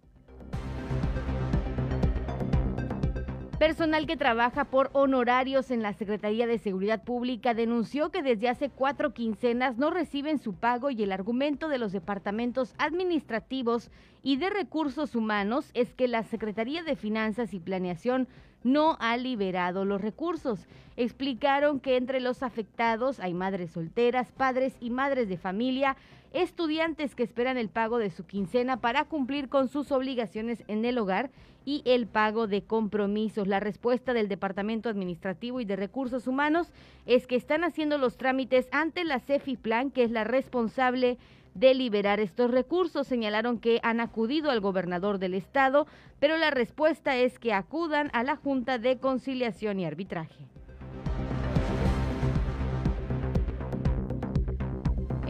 Personal 3.61 4.07
que 4.07 4.17
trabaja 4.17 4.65
por 4.65 4.89
honorarios 4.95 5.71
en 5.71 5.83
la 5.83 5.93
Secretaría 5.93 6.47
de 6.47 6.57
Seguridad 6.57 7.05
Pública 7.05 7.53
denunció 7.53 8.09
que 8.09 8.23
desde 8.23 8.49
hace 8.49 8.71
cuatro 8.71 9.13
quincenas 9.13 9.77
no 9.77 9.91
reciben 9.91 10.39
su 10.39 10.55
pago 10.55 10.89
y 10.89 11.03
el 11.03 11.13
argumento 11.13 11.69
de 11.69 11.77
los 11.77 11.93
departamentos 11.93 12.75
administrativos 12.79 13.91
y 14.23 14.39
de 14.39 14.49
recursos 14.49 15.15
humanos 15.15 15.71
es 15.75 15.93
que 15.93 16.09
la 16.09 16.23
Secretaría 16.23 16.83
de 16.85 16.97
Finanzas 16.97 17.53
y 17.53 17.61
Planeación 17.61 18.29
no 18.63 18.97
ha 18.99 19.19
liberado 19.19 19.85
los 19.85 20.01
recursos. 20.01 20.67
Explicaron 20.97 21.81
que 21.81 21.99
entre 21.99 22.21
los 22.21 22.43
afectados 22.43 23.21
hay 23.21 23.35
madres 23.35 23.73
solteras, 23.73 24.33
padres 24.33 24.75
y 24.81 24.89
madres 24.89 25.29
de 25.29 25.37
familia, 25.37 25.99
estudiantes 26.33 27.15
que 27.15 27.23
esperan 27.23 27.57
el 27.57 27.69
pago 27.69 27.99
de 27.99 28.11
su 28.11 28.25
quincena 28.27 28.81
para 28.81 29.05
cumplir 29.05 29.49
con 29.49 29.69
sus 29.69 29.91
obligaciones 29.93 30.63
en 30.69 30.85
el 30.85 30.99
hogar 30.99 31.31
y 31.65 31.83
el 31.85 32.07
pago 32.07 32.47
de 32.47 32.63
compromisos. 32.63 33.47
La 33.47 33.61
respuesta 33.61 34.13
del 34.13 34.29
Departamento 34.29 34.89
Administrativo 34.89 35.61
y 35.61 35.65
de 35.65 35.77
Recursos 35.77 36.27
Humanos 36.27 36.73
es 37.07 37.27
que 37.27 37.37
están 37.37 37.65
haciendo 37.65 37.99
los 37.99 38.17
trámites 38.17 38.69
ante 38.73 39.05
la 39.05 39.21
CEFIPLAN, 39.21 39.91
que 39.91 40.05
es 40.05 40.11
la 40.11 40.25
responsable 40.25 41.19
de 41.55 41.75
liberar 41.75 42.21
estos 42.21 42.51
recursos. 42.51 43.07
Señalaron 43.07 43.59
que 43.59 43.81
han 43.83 44.01
acudido 44.01 44.51
al 44.51 44.61
gobernador 44.61 45.19
del 45.19 45.35
estado, 45.35 45.87
pero 46.19 46.39
la 46.39 46.51
respuesta 46.51 47.17
es 47.17 47.39
que 47.39 47.53
acudan 47.53 48.11
a 48.13 48.23
la 48.23 48.37
Junta 48.37 48.79
de 48.79 48.99
Conciliación 48.99 49.81
y 49.81 49.85
Arbitraje. 49.85 50.47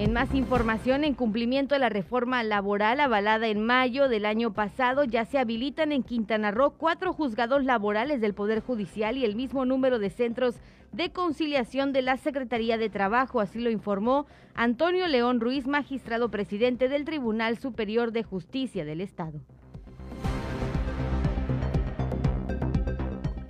En 0.00 0.14
más 0.14 0.34
información, 0.34 1.04
en 1.04 1.12
cumplimiento 1.12 1.74
de 1.74 1.78
la 1.78 1.90
reforma 1.90 2.42
laboral 2.42 3.00
avalada 3.00 3.48
en 3.48 3.62
mayo 3.62 4.08
del 4.08 4.24
año 4.24 4.54
pasado, 4.54 5.04
ya 5.04 5.26
se 5.26 5.36
habilitan 5.36 5.92
en 5.92 6.02
Quintana 6.02 6.50
Roo 6.50 6.70
cuatro 6.70 7.12
juzgados 7.12 7.66
laborales 7.66 8.22
del 8.22 8.32
Poder 8.32 8.60
Judicial 8.60 9.18
y 9.18 9.26
el 9.26 9.36
mismo 9.36 9.66
número 9.66 9.98
de 9.98 10.08
centros 10.08 10.56
de 10.92 11.12
conciliación 11.12 11.92
de 11.92 12.00
la 12.00 12.16
Secretaría 12.16 12.78
de 12.78 12.88
Trabajo, 12.88 13.40
así 13.40 13.58
lo 13.58 13.68
informó 13.68 14.24
Antonio 14.54 15.06
León 15.06 15.38
Ruiz, 15.38 15.66
magistrado 15.66 16.30
presidente 16.30 16.88
del 16.88 17.04
Tribunal 17.04 17.58
Superior 17.58 18.10
de 18.10 18.22
Justicia 18.22 18.86
del 18.86 19.02
Estado. 19.02 19.42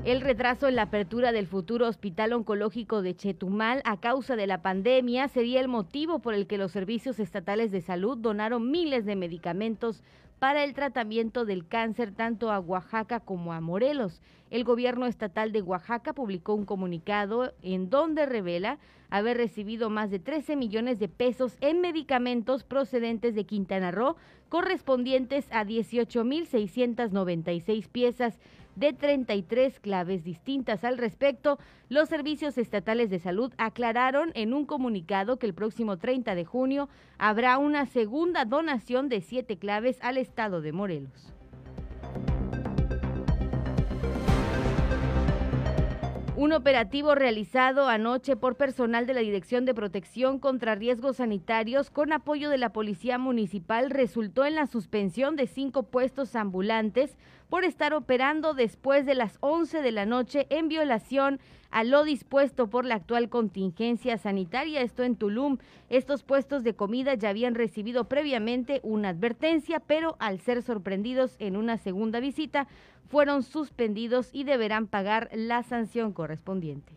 El 0.02 0.22
retraso 0.22 0.66
en 0.66 0.76
la 0.76 0.82
apertura 0.82 1.30
del 1.30 1.46
futuro 1.46 1.86
Hospital 1.86 2.32
Oncológico 2.32 3.02
de 3.02 3.14
Chetumal 3.14 3.82
a 3.84 4.00
causa 4.00 4.34
de 4.34 4.46
la 4.46 4.62
pandemia 4.62 5.28
sería 5.28 5.60
el 5.60 5.68
motivo 5.68 6.20
por 6.20 6.32
el 6.32 6.46
que 6.46 6.56
los 6.56 6.72
servicios 6.72 7.20
estatales 7.20 7.70
de 7.70 7.82
salud 7.82 8.16
donaron 8.16 8.70
miles 8.70 9.04
de 9.04 9.14
medicamentos 9.14 10.02
para 10.38 10.64
el 10.64 10.72
tratamiento 10.72 11.44
del 11.44 11.68
cáncer 11.68 12.12
tanto 12.12 12.50
a 12.50 12.60
Oaxaca 12.60 13.20
como 13.20 13.52
a 13.52 13.60
Morelos. 13.60 14.22
El 14.50 14.64
gobierno 14.64 15.04
estatal 15.04 15.52
de 15.52 15.60
Oaxaca 15.60 16.14
publicó 16.14 16.54
un 16.54 16.64
comunicado 16.64 17.52
en 17.60 17.90
donde 17.90 18.24
revela 18.24 18.78
haber 19.10 19.36
recibido 19.36 19.90
más 19.90 20.10
de 20.10 20.18
13 20.18 20.56
millones 20.56 20.98
de 20.98 21.08
pesos 21.08 21.58
en 21.60 21.82
medicamentos 21.82 22.64
procedentes 22.64 23.34
de 23.34 23.44
Quintana 23.44 23.90
Roo, 23.90 24.16
correspondientes 24.48 25.46
a 25.50 25.66
18.696 25.66 27.86
piezas 27.88 28.38
de 28.76 28.92
33 28.92 29.80
claves 29.80 30.24
distintas. 30.24 30.84
Al 30.84 30.98
respecto, 30.98 31.58
los 31.88 32.08
servicios 32.08 32.58
estatales 32.58 33.10
de 33.10 33.18
salud 33.18 33.52
aclararon 33.58 34.32
en 34.34 34.54
un 34.54 34.66
comunicado 34.66 35.38
que 35.38 35.46
el 35.46 35.54
próximo 35.54 35.98
30 35.98 36.34
de 36.34 36.44
junio 36.44 36.88
habrá 37.18 37.58
una 37.58 37.86
segunda 37.86 38.44
donación 38.44 39.08
de 39.08 39.20
siete 39.20 39.58
claves 39.58 39.98
al 40.02 40.16
estado 40.16 40.60
de 40.60 40.72
Morelos. 40.72 41.39
Un 46.40 46.54
operativo 46.54 47.14
realizado 47.14 47.86
anoche 47.86 48.34
por 48.34 48.56
personal 48.56 49.06
de 49.06 49.12
la 49.12 49.20
Dirección 49.20 49.66
de 49.66 49.74
Protección 49.74 50.38
contra 50.38 50.74
Riesgos 50.74 51.18
Sanitarios 51.18 51.90
con 51.90 52.14
apoyo 52.14 52.48
de 52.48 52.56
la 52.56 52.72
Policía 52.72 53.18
Municipal 53.18 53.90
resultó 53.90 54.46
en 54.46 54.54
la 54.54 54.66
suspensión 54.66 55.36
de 55.36 55.46
cinco 55.46 55.82
puestos 55.82 56.34
ambulantes 56.36 57.14
por 57.50 57.64
estar 57.64 57.92
operando 57.92 58.54
después 58.54 59.04
de 59.04 59.16
las 59.16 59.36
11 59.40 59.82
de 59.82 59.92
la 59.92 60.06
noche 60.06 60.46
en 60.48 60.68
violación 60.68 61.40
a 61.70 61.84
lo 61.84 62.04
dispuesto 62.04 62.68
por 62.68 62.84
la 62.84 62.96
actual 62.96 63.28
contingencia 63.28 64.16
sanitaria, 64.16 64.80
esto 64.80 65.02
en 65.02 65.16
Tulum. 65.16 65.58
Estos 65.88 66.22
puestos 66.22 66.64
de 66.64 66.74
comida 66.74 67.14
ya 67.14 67.28
habían 67.28 67.54
recibido 67.54 68.04
previamente 68.04 68.80
una 68.82 69.10
advertencia, 69.10 69.78
pero 69.78 70.16
al 70.18 70.40
ser 70.40 70.62
sorprendidos 70.62 71.36
en 71.38 71.56
una 71.56 71.76
segunda 71.76 72.18
visita, 72.18 72.66
fueron 73.10 73.42
suspendidos 73.42 74.30
y 74.32 74.44
deberán 74.44 74.86
pagar 74.86 75.28
la 75.34 75.62
sanción 75.64 76.12
correspondiente. 76.12 76.92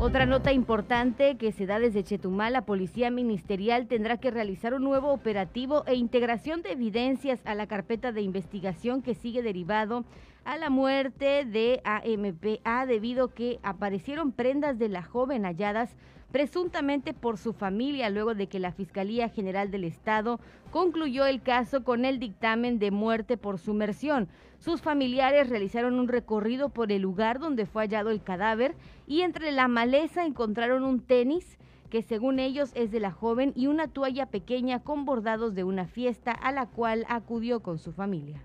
Otra 0.00 0.26
nota 0.26 0.52
importante 0.52 1.36
que 1.36 1.50
se 1.50 1.64
da 1.64 1.78
desde 1.78 2.04
Chetumal, 2.04 2.52
la 2.52 2.66
Policía 2.66 3.10
Ministerial 3.10 3.86
tendrá 3.86 4.18
que 4.18 4.30
realizar 4.30 4.74
un 4.74 4.82
nuevo 4.82 5.12
operativo 5.12 5.84
e 5.86 5.94
integración 5.94 6.60
de 6.60 6.72
evidencias 6.72 7.40
a 7.46 7.54
la 7.54 7.66
carpeta 7.66 8.12
de 8.12 8.20
investigación 8.20 9.00
que 9.00 9.14
sigue 9.14 9.40
derivado 9.40 10.04
a 10.44 10.58
la 10.58 10.68
muerte 10.68 11.46
de 11.46 11.80
AMPA 11.84 12.84
debido 12.84 13.28
que 13.28 13.60
aparecieron 13.62 14.32
prendas 14.32 14.78
de 14.78 14.90
la 14.90 15.02
joven 15.02 15.44
halladas 15.44 15.96
presuntamente 16.34 17.14
por 17.14 17.38
su 17.38 17.52
familia 17.52 18.10
luego 18.10 18.34
de 18.34 18.48
que 18.48 18.58
la 18.58 18.72
Fiscalía 18.72 19.28
General 19.28 19.70
del 19.70 19.84
Estado 19.84 20.40
concluyó 20.72 21.26
el 21.26 21.40
caso 21.40 21.84
con 21.84 22.04
el 22.04 22.18
dictamen 22.18 22.80
de 22.80 22.90
muerte 22.90 23.36
por 23.36 23.60
sumersión. 23.60 24.26
Sus 24.58 24.82
familiares 24.82 25.48
realizaron 25.48 25.94
un 25.96 26.08
recorrido 26.08 26.70
por 26.70 26.90
el 26.90 27.02
lugar 27.02 27.38
donde 27.38 27.66
fue 27.66 27.84
hallado 27.84 28.10
el 28.10 28.20
cadáver 28.20 28.74
y 29.06 29.20
entre 29.20 29.52
la 29.52 29.68
maleza 29.68 30.26
encontraron 30.26 30.82
un 30.82 30.98
tenis 30.98 31.56
que 31.88 32.02
según 32.02 32.40
ellos 32.40 32.72
es 32.74 32.90
de 32.90 32.98
la 32.98 33.12
joven 33.12 33.52
y 33.54 33.68
una 33.68 33.86
toalla 33.86 34.26
pequeña 34.26 34.82
con 34.82 35.04
bordados 35.04 35.54
de 35.54 35.62
una 35.62 35.86
fiesta 35.86 36.32
a 36.32 36.50
la 36.50 36.66
cual 36.66 37.06
acudió 37.08 37.60
con 37.60 37.78
su 37.78 37.92
familia. 37.92 38.42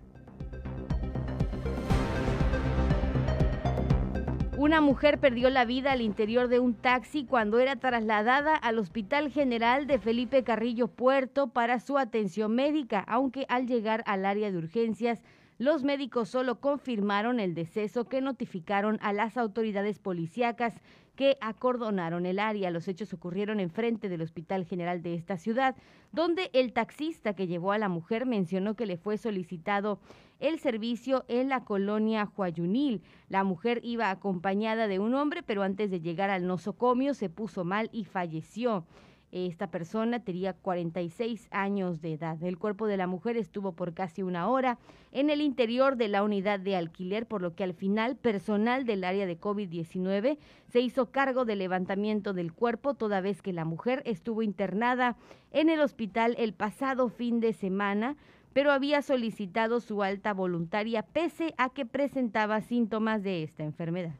Una 4.60 4.82
mujer 4.82 5.22
perdió 5.22 5.50
la 5.50 5.63
vida 5.63 5.93
al 5.93 6.02
interior 6.02 6.50
de 6.50 6.60
un 6.60 6.74
taxi 6.74 7.24
cuando 7.24 7.60
era 7.60 7.78
trasladada 7.78 8.58
al 8.58 8.78
Hospital 8.78 9.32
General 9.32 9.88
de 9.88 10.00
Felipe 10.00 10.43
Carrillo 10.43 10.89
Puerto 10.89 11.48
para 11.48 11.80
su 11.80 11.98
atención 11.98 12.56
médica, 12.56 13.00
aunque 13.08 13.45
al 13.48 13.67
llegar 13.67 14.04
al 14.06 14.26
área 14.26 14.52
de 14.52 14.58
urgencias 14.58 15.24
los 15.60 15.86
médicos 15.86 16.28
solo 16.28 16.60
confirmaron 16.60 17.39
el 17.39 17.54
deceso 17.54 18.10
que 18.10 18.19
notificaron 18.19 19.00
a 19.02 19.13
las 19.13 19.38
autoridades 19.38 19.98
policíacas 19.98 20.74
que 21.15 21.38
acordonaron 21.39 22.26
el 22.26 22.38
área. 22.38 22.69
Los 22.69 22.89
hechos 22.89 23.13
ocurrieron 23.13 23.62
enfrente 23.62 24.10
del 24.10 24.22
Hospital 24.22 24.65
General 24.65 25.02
de 25.02 25.15
esta 25.15 25.38
ciudad, 25.38 25.78
donde 26.12 26.50
el 26.52 26.74
taxista 26.74 27.34
que 27.34 27.48
llevó 27.48 27.72
a 27.72 27.78
la 27.78 27.88
mujer 27.88 28.26
mencionó 28.26 28.76
que 28.76 28.86
le 28.86 28.98
fue 28.98 29.17
solicitado 29.17 30.00
el 30.39 30.60
servicio 30.60 31.25
en 31.28 31.49
la 31.49 31.63
colonia 31.63 32.25
Juayunil. 32.25 33.02
La 33.28 33.43
mujer 33.43 33.82
iba 33.84 34.10
acompañada 34.10 34.88
de 34.88 34.99
un 34.99 35.13
hombre, 35.15 35.43
pero 35.43 35.63
antes 35.63 35.91
de 35.91 36.02
llegar 36.02 36.30
al 36.30 36.47
nosocomio 36.47 37.13
se 37.13 37.30
puso 37.30 37.65
mal 37.65 37.89
y 37.91 38.06
falleció. 38.06 38.86
Esta 39.32 39.69
persona 39.69 40.23
tenía 40.23 40.54
46 40.54 41.49
años 41.52 42.02
de 42.02 42.13
edad. 42.13 42.41
El 42.43 42.58
cuerpo 42.58 42.88
de 42.88 42.97
la 42.97 43.06
mujer 43.06 43.38
estuvo 43.38 43.73
por 43.73 43.93
casi 43.93 44.23
una 44.23 44.49
hora 44.49 44.80
en 45.12 45.30
el 45.30 45.41
interior 45.41 45.97
de 45.97 46.08
la 46.08 46.23
unidad 46.23 46.60
de 46.60 46.75
alquiler, 46.75 47.28
por 47.28 47.43
lo 47.43 47.54
que 47.54 47.63
al 47.63 47.75
final 47.75 48.15
personal 48.15 48.86
del 48.86 49.04
área 49.04 49.28
de 49.28 49.39
COVID-19 49.39 50.39
se 50.67 50.80
hizo 50.80 51.12
cargo 51.12 51.45
del 51.45 51.60
levantamiento 51.60 52.34
del 52.34 52.54
cuerpo, 52.54 52.95
toda 52.95 53.21
vez 53.21 53.43
que 53.43 53.54
la 53.54 53.65
mujer 53.65 54.02
estuvo 54.06 54.41
internada 54.41 55.15
en 55.52 55.69
el 55.69 55.80
hospital 55.80 56.36
el 56.39 56.54
pasado 56.54 57.10
fin 57.10 57.39
de 57.39 57.54
semana 57.54 58.17
pero 58.54 58.72
había 58.72 59.02
solicitado 59.02 59.80
su 59.80 60.04
alta 60.04 60.34
voluntaria 60.34 61.04
pese 61.04 61.54
a 61.58 61.70
que 61.70 61.86
presentaba 61.86 62.62
síntomas 62.62 63.24
de 63.24 63.44
esta 63.44 63.64
enfermedad. 63.64 64.16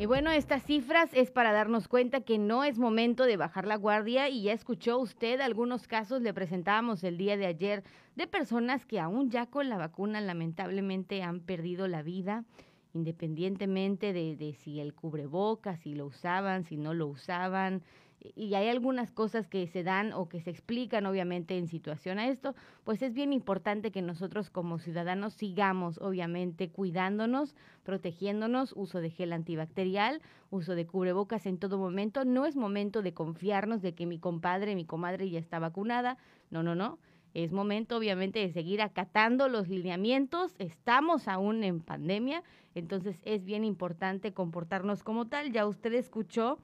Y 0.00 0.06
bueno, 0.06 0.30
estas 0.30 0.62
cifras 0.62 1.10
es 1.12 1.30
para 1.30 1.52
darnos 1.52 1.86
cuenta 1.86 2.22
que 2.22 2.38
no 2.38 2.64
es 2.64 2.78
momento 2.78 3.24
de 3.24 3.36
bajar 3.36 3.66
la 3.66 3.76
guardia 3.76 4.30
y 4.30 4.44
ya 4.44 4.54
escuchó 4.54 4.98
usted 4.98 5.40
algunos 5.42 5.86
casos, 5.86 6.22
le 6.22 6.32
presentábamos 6.32 7.04
el 7.04 7.18
día 7.18 7.36
de 7.36 7.44
ayer, 7.44 7.84
de 8.16 8.26
personas 8.26 8.86
que 8.86 8.98
aún 8.98 9.28
ya 9.28 9.44
con 9.44 9.68
la 9.68 9.76
vacuna 9.76 10.22
lamentablemente 10.22 11.22
han 11.22 11.40
perdido 11.40 11.86
la 11.86 12.02
vida, 12.02 12.46
independientemente 12.94 14.14
de, 14.14 14.54
si 14.54 14.80
el 14.80 14.94
cubrebocas, 14.94 15.80
si 15.80 15.94
lo 15.94 16.06
usaban, 16.06 16.64
si 16.64 16.78
no 16.78 16.94
lo 16.94 17.06
usaban, 17.06 17.82
y 18.20 18.54
hay 18.54 18.68
algunas 18.68 19.10
cosas 19.10 19.46
que 19.46 19.66
se 19.66 19.82
dan 19.82 20.12
o 20.12 20.28
que 20.28 20.40
se 20.40 20.50
explican 20.50 21.06
obviamente 21.06 21.56
en 21.56 21.68
situación 21.68 22.18
a 22.18 22.28
esto, 22.28 22.54
pues 22.84 23.02
es 23.02 23.14
bien 23.14 23.32
importante 23.32 23.90
que 23.90 24.02
nosotros 24.02 24.50
como 24.50 24.78
ciudadanos 24.78 25.34
sigamos 25.34 25.98
obviamente 25.98 26.70
cuidándonos, 26.70 27.54
protegiéndonos, 27.82 28.74
uso 28.76 29.00
de 29.00 29.10
gel 29.10 29.32
antibacterial, 29.32 30.20
uso 30.50 30.74
de 30.74 30.86
cubrebocas 30.86 31.46
en 31.46 31.58
todo 31.58 31.78
momento. 31.78 32.24
No 32.24 32.46
es 32.46 32.56
momento 32.56 33.02
de 33.02 33.14
confiarnos 33.14 33.82
de 33.82 33.94
que 33.94 34.06
mi 34.06 34.18
compadre, 34.18 34.74
mi 34.74 34.84
comadre 34.84 35.30
ya 35.30 35.38
está 35.38 35.58
vacunada. 35.58 36.18
No, 36.50 36.62
no, 36.62 36.74
no. 36.74 36.98
Es 37.32 37.52
momento 37.52 37.96
obviamente 37.96 38.40
de 38.40 38.50
seguir 38.50 38.82
acatando 38.82 39.48
los 39.48 39.68
lineamientos. 39.68 40.54
Estamos 40.58 41.28
aún 41.28 41.62
en 41.62 41.80
pandemia, 41.80 42.42
entonces 42.74 43.20
es 43.24 43.44
bien 43.44 43.64
importante 43.64 44.32
comportarnos 44.32 45.04
como 45.04 45.28
tal. 45.28 45.52
Ya 45.52 45.64
usted 45.66 45.94
escuchó 45.94 46.58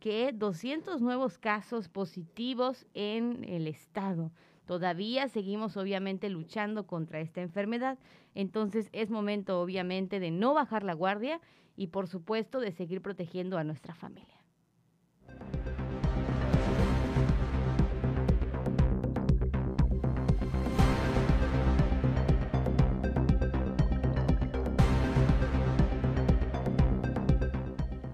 que 0.00 0.32
200 0.32 1.00
nuevos 1.00 1.38
casos 1.38 1.88
positivos 1.88 2.86
en 2.94 3.44
el 3.44 3.66
estado. 3.66 4.32
Todavía 4.66 5.28
seguimos 5.28 5.76
obviamente 5.76 6.28
luchando 6.28 6.86
contra 6.86 7.20
esta 7.20 7.40
enfermedad, 7.40 7.98
entonces 8.34 8.90
es 8.92 9.10
momento 9.10 9.60
obviamente 9.60 10.20
de 10.20 10.30
no 10.30 10.54
bajar 10.54 10.82
la 10.84 10.92
guardia 10.92 11.40
y 11.76 11.88
por 11.88 12.06
supuesto 12.06 12.60
de 12.60 12.72
seguir 12.72 13.00
protegiendo 13.00 13.56
a 13.56 13.64
nuestra 13.64 13.94
familia. 13.94 14.37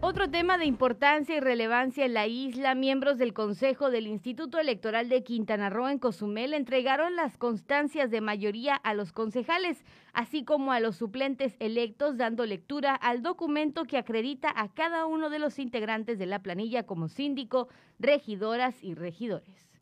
Otro 0.07 0.29
tema 0.29 0.59
de 0.59 0.67
importancia 0.67 1.35
y 1.35 1.41
relevancia 1.41 2.05
en 2.05 2.13
la 2.13 2.27
isla, 2.27 2.75
miembros 2.75 3.17
del 3.17 3.33
Consejo 3.33 3.91
del 3.91 4.07
Instituto 4.07 4.59
Electoral 4.59 5.09
de 5.09 5.25
Quintana 5.25 5.71
Roo 5.71 5.89
en 5.89 5.99
Cozumel 5.99 6.53
entregaron 6.53 7.17
las 7.17 7.39
constancias 7.39 8.11
de 8.11 8.21
mayoría 8.21 8.75
a 8.75 8.93
los 8.93 9.13
concejales, 9.13 9.83
así 10.13 10.45
como 10.45 10.73
a 10.73 10.81
los 10.81 10.97
suplentes 10.97 11.57
electos, 11.59 12.19
dando 12.19 12.45
lectura 12.45 12.95
al 12.95 13.23
documento 13.23 13.85
que 13.85 13.97
acredita 13.97 14.53
a 14.55 14.69
cada 14.75 15.07
uno 15.07 15.31
de 15.31 15.39
los 15.39 15.59
integrantes 15.59 16.19
de 16.19 16.27
la 16.27 16.41
planilla 16.41 16.83
como 16.83 17.09
síndico, 17.09 17.69
regidoras 17.99 18.85
y 18.85 18.93
regidores. 18.93 19.74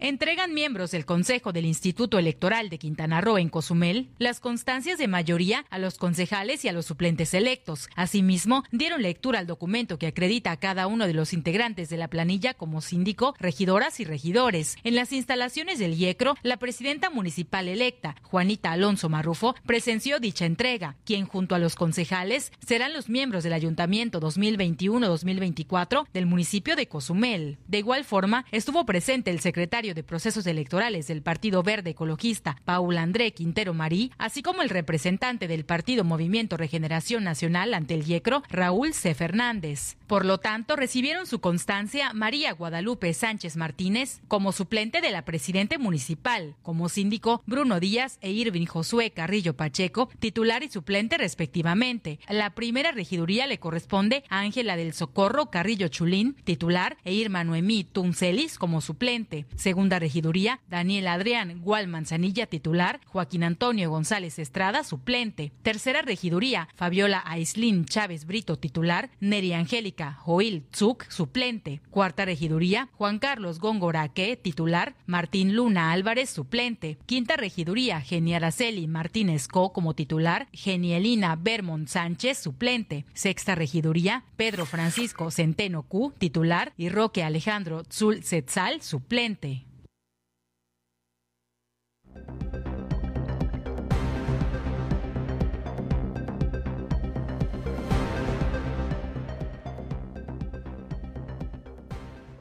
Entregan 0.00 0.54
miembros 0.54 0.92
del 0.92 1.04
Consejo 1.04 1.52
del 1.52 1.66
Instituto 1.66 2.20
Electoral 2.20 2.68
de 2.68 2.78
Quintana 2.78 3.20
Roo 3.20 3.36
en 3.36 3.48
Cozumel 3.48 4.10
las 4.18 4.38
constancias 4.38 4.96
de 4.96 5.08
mayoría 5.08 5.64
a 5.70 5.78
los 5.80 5.98
concejales 5.98 6.64
y 6.64 6.68
a 6.68 6.72
los 6.72 6.86
suplentes 6.86 7.34
electos. 7.34 7.88
Asimismo, 7.96 8.62
dieron 8.70 9.02
lectura 9.02 9.40
al 9.40 9.48
documento 9.48 9.98
que 9.98 10.06
acredita 10.06 10.52
a 10.52 10.56
cada 10.56 10.86
uno 10.86 11.08
de 11.08 11.14
los 11.14 11.32
integrantes 11.32 11.88
de 11.88 11.96
la 11.96 12.06
planilla 12.06 12.54
como 12.54 12.80
síndico, 12.80 13.34
regidoras 13.40 13.98
y 13.98 14.04
regidores. 14.04 14.76
En 14.84 14.94
las 14.94 15.12
instalaciones 15.12 15.80
del 15.80 15.94
IECRO, 15.94 16.36
la 16.44 16.58
presidenta 16.58 17.10
municipal 17.10 17.66
electa, 17.66 18.14
Juanita 18.22 18.70
Alonso 18.70 19.08
Marrufo, 19.08 19.56
presenció 19.66 20.20
dicha 20.20 20.46
entrega, 20.46 20.94
quien 21.04 21.26
junto 21.26 21.56
a 21.56 21.58
los 21.58 21.74
concejales 21.74 22.52
serán 22.64 22.92
los 22.92 23.08
miembros 23.08 23.42
del 23.42 23.52
Ayuntamiento 23.52 24.20
2021-2024 24.20 26.06
del 26.12 26.26
municipio 26.26 26.76
de 26.76 26.86
Cozumel. 26.86 27.58
De 27.66 27.78
igual 27.78 28.04
forma, 28.04 28.46
estuvo 28.52 28.86
presente 28.86 29.32
el 29.32 29.40
secretario 29.40 29.87
de 29.94 30.02
Procesos 30.02 30.46
Electorales 30.46 31.06
del 31.06 31.22
Partido 31.22 31.62
Verde 31.62 31.90
Ecologista, 31.90 32.56
Paul 32.64 32.98
André 32.98 33.32
Quintero 33.32 33.74
Marí, 33.74 34.12
así 34.18 34.42
como 34.42 34.62
el 34.62 34.70
representante 34.70 35.48
del 35.48 35.64
Partido 35.64 36.04
Movimiento 36.04 36.56
Regeneración 36.56 37.24
Nacional 37.24 37.74
ante 37.74 37.94
el 37.94 38.08
IECRO, 38.08 38.42
Raúl 38.48 38.94
C. 38.94 39.14
Fernández. 39.14 39.96
Por 40.06 40.24
lo 40.24 40.38
tanto, 40.38 40.76
recibieron 40.76 41.26
su 41.26 41.40
constancia 41.40 42.12
María 42.12 42.52
Guadalupe 42.52 43.12
Sánchez 43.12 43.56
Martínez 43.56 44.20
como 44.28 44.52
suplente 44.52 45.00
de 45.00 45.10
la 45.10 45.24
presidente 45.24 45.78
municipal, 45.78 46.54
como 46.62 46.88
síndico 46.88 47.42
Bruno 47.46 47.80
Díaz 47.80 48.18
e 48.20 48.30
Irving 48.30 48.66
Josué 48.66 49.10
Carrillo 49.10 49.54
Pacheco, 49.54 50.08
titular 50.18 50.62
y 50.62 50.70
suplente 50.70 51.18
respectivamente. 51.18 52.18
La 52.28 52.54
primera 52.54 52.92
regiduría 52.92 53.46
le 53.46 53.58
corresponde 53.58 54.24
a 54.28 54.40
Ángela 54.40 54.76
del 54.76 54.94
Socorro 54.94 55.50
Carrillo 55.50 55.88
Chulín, 55.88 56.34
titular, 56.44 56.96
e 57.04 57.12
Irma 57.12 57.44
Noemí 57.44 57.84
Tuncelis 57.84 58.58
como 58.58 58.80
suplente. 58.80 59.46
Segunda 59.78 60.00
regiduría, 60.00 60.58
Daniel 60.68 61.06
Adrián 61.06 61.60
Gual 61.62 61.86
Manzanilla, 61.86 62.46
titular, 62.46 63.00
Joaquín 63.06 63.44
Antonio 63.44 63.88
González 63.88 64.40
Estrada, 64.40 64.82
suplente. 64.82 65.52
Tercera 65.62 66.02
regiduría, 66.02 66.68
Fabiola 66.74 67.22
Aislín 67.24 67.84
Chávez 67.84 68.24
Brito, 68.24 68.58
titular, 68.58 69.08
Neri 69.20 69.52
Angélica 69.52 70.14
Joil 70.14 70.64
Tzuk, 70.72 71.04
suplente. 71.08 71.80
Cuarta 71.90 72.24
regiduría, 72.24 72.88
Juan 72.94 73.20
Carlos 73.20 73.60
Góngora-Que, 73.60 74.36
titular, 74.36 74.96
Martín 75.06 75.54
Luna 75.54 75.92
Álvarez, 75.92 76.28
suplente. 76.28 76.98
Quinta 77.06 77.36
regiduría, 77.36 78.00
Geni 78.00 78.34
Araceli 78.34 78.88
Martínez 78.88 79.46
Co 79.46 79.72
como 79.72 79.94
titular, 79.94 80.48
Genielina 80.52 81.36
Bermont 81.36 81.86
Sánchez, 81.86 82.38
suplente. 82.38 83.04
Sexta 83.14 83.54
regiduría, 83.54 84.24
Pedro 84.36 84.66
Francisco 84.66 85.30
Centeno 85.30 85.84
Q, 85.84 86.14
titular, 86.18 86.72
y 86.76 86.88
Roque 86.88 87.22
Alejandro 87.22 87.84
Tzul 87.84 88.24
Setzal, 88.24 88.82
suplente. 88.82 89.67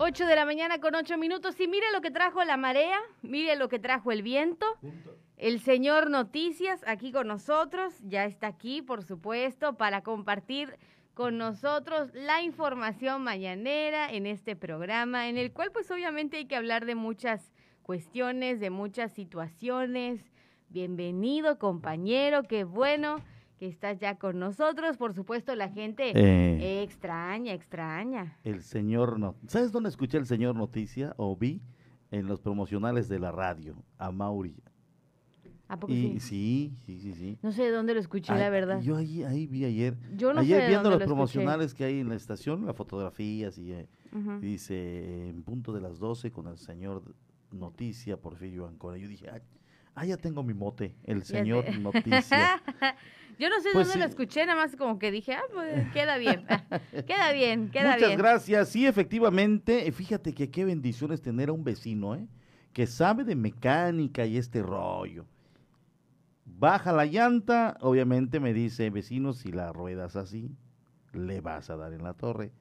8 0.07 0.25
de 0.25 0.35
la 0.37 0.45
mañana 0.45 0.79
con 0.79 0.95
8 0.95 1.17
minutos. 1.17 1.59
Y 1.59 1.67
mire 1.67 1.85
lo 1.91 1.99
que 1.99 2.11
trajo 2.11 2.41
la 2.45 2.55
marea, 2.55 2.97
mire 3.21 3.57
lo 3.57 3.67
que 3.67 3.77
trajo 3.77 4.11
el 4.13 4.23
viento. 4.23 4.65
El 5.35 5.59
señor 5.59 6.09
Noticias 6.09 6.81
aquí 6.87 7.11
con 7.11 7.27
nosotros, 7.27 7.93
ya 8.03 8.23
está 8.23 8.47
aquí, 8.47 8.81
por 8.81 9.03
supuesto, 9.03 9.75
para 9.75 10.03
compartir 10.03 10.77
con 11.13 11.37
nosotros 11.37 12.09
la 12.13 12.41
información 12.41 13.21
mañanera 13.21 14.09
en 14.09 14.27
este 14.27 14.55
programa, 14.55 15.27
en 15.27 15.37
el 15.37 15.51
cual 15.51 15.71
pues 15.73 15.91
obviamente 15.91 16.37
hay 16.37 16.45
que 16.45 16.55
hablar 16.55 16.85
de 16.85 16.95
muchas 16.95 17.51
cuestiones, 17.87 18.59
de 18.59 18.69
muchas 18.69 19.13
situaciones. 19.13 20.21
Bienvenido 20.69 21.57
compañero, 21.57 22.43
qué 22.43 22.65
bueno 22.65 23.15
que 23.57 23.67
estás 23.69 23.97
ya 23.97 24.17
con 24.19 24.37
nosotros. 24.39 24.97
Por 24.97 25.13
supuesto, 25.15 25.55
la 25.55 25.69
gente 25.69 26.11
Eh, 26.13 26.83
extraña, 26.83 27.53
extraña. 27.53 28.37
El 28.43 28.61
señor, 28.61 29.17
no 29.17 29.35
¿sabes 29.47 29.71
dónde 29.71 29.87
escuché 29.87 30.17
el 30.17 30.25
señor 30.25 30.53
Noticia 30.55 31.13
o 31.15 31.35
vi? 31.37 31.61
En 32.11 32.27
los 32.27 32.41
promocionales 32.41 33.07
de 33.07 33.19
la 33.19 33.31
radio, 33.31 33.81
a 33.97 34.11
Mauri. 34.11 34.55
¿A 35.69 35.79
poco 35.79 35.91
y 35.93 36.19
sí? 36.19 36.73
sí, 36.85 36.99
sí, 36.99 37.13
sí, 37.13 37.37
No 37.41 37.53
sé 37.53 37.63
de 37.63 37.71
dónde 37.71 37.93
lo 37.93 38.01
escuché, 38.01 38.33
Ay, 38.33 38.39
la 38.39 38.49
verdad. 38.49 38.81
Yo 38.81 38.97
ahí, 38.97 39.23
ahí 39.23 39.47
vi 39.47 39.63
ayer. 39.63 39.97
Yo 40.17 40.33
no 40.33 40.41
sé 40.41 40.47
ayer 40.47 40.61
de 40.63 40.67
viendo 40.67 40.89
dónde 40.89 41.05
los 41.05 41.09
lo 41.09 41.15
escuché. 41.23 41.39
promocionales 41.39 41.73
que 41.73 41.85
hay 41.85 41.99
en 42.01 42.09
la 42.09 42.15
estación, 42.15 42.65
las 42.65 42.75
fotografías 42.75 43.57
y 43.57 43.71
eh, 43.71 43.87
dice 44.41 45.29
en 45.29 45.43
punto 45.43 45.71
de 45.71 45.79
las 45.79 45.99
12 45.99 46.31
con 46.31 46.47
el 46.47 46.57
señor 46.57 47.03
Noticia 47.51 48.17
Porfirio 48.17 48.67
Ancona. 48.67 48.97
Yo 48.97 49.07
dije, 49.07 49.29
"Ay, 49.29 49.41
ah, 49.95 50.05
ya 50.05 50.17
tengo 50.17 50.43
mi 50.43 50.53
mote, 50.53 50.95
el 51.03 51.23
señor. 51.23 51.65
Noticia. 51.79 52.61
Yo 53.39 53.49
no 53.49 53.59
sé 53.61 53.69
Pues 53.71 53.87
dónde 53.87 53.99
lo 53.99 54.05
escuché, 54.09 54.45
nada 54.47 54.59
más 54.59 54.75
como 54.75 54.97
que 54.97 55.11
dije, 55.11 55.33
ah, 55.35 55.43
pues 55.53 55.87
queda 55.91 56.17
bien, 56.17 56.45
queda 57.07 57.31
bien, 57.33 57.69
queda 57.69 57.93
Muchas 57.93 58.07
bien. 58.07 58.17
gracias. 58.17 58.69
Sí, 58.69 58.87
efectivamente, 58.87 59.87
eh, 59.87 59.91
fíjate 59.91 60.33
que 60.33 60.49
qué 60.49 60.65
bendiciones 60.65 61.21
tener 61.21 61.49
a 61.49 61.53
un 61.53 61.63
vecino, 61.63 62.15
¿eh? 62.15 62.27
Que 62.73 62.87
sabe 62.87 63.23
de 63.23 63.35
mecánica 63.35 64.25
y 64.25 64.37
este 64.37 64.63
rollo. 64.63 65.25
Baja 66.45 66.91
la 66.93 67.05
llanta, 67.05 67.77
obviamente 67.81 68.39
me 68.39 68.53
dice, 68.53 68.89
vecino, 68.89 69.33
si 69.33 69.51
la 69.51 69.71
ruedas 69.71 70.15
así, 70.15 70.49
le 71.13 71.41
vas 71.41 71.69
a 71.69 71.75
dar 71.77 71.93
en 71.93 72.03
la 72.03 72.13
torre. 72.13 72.51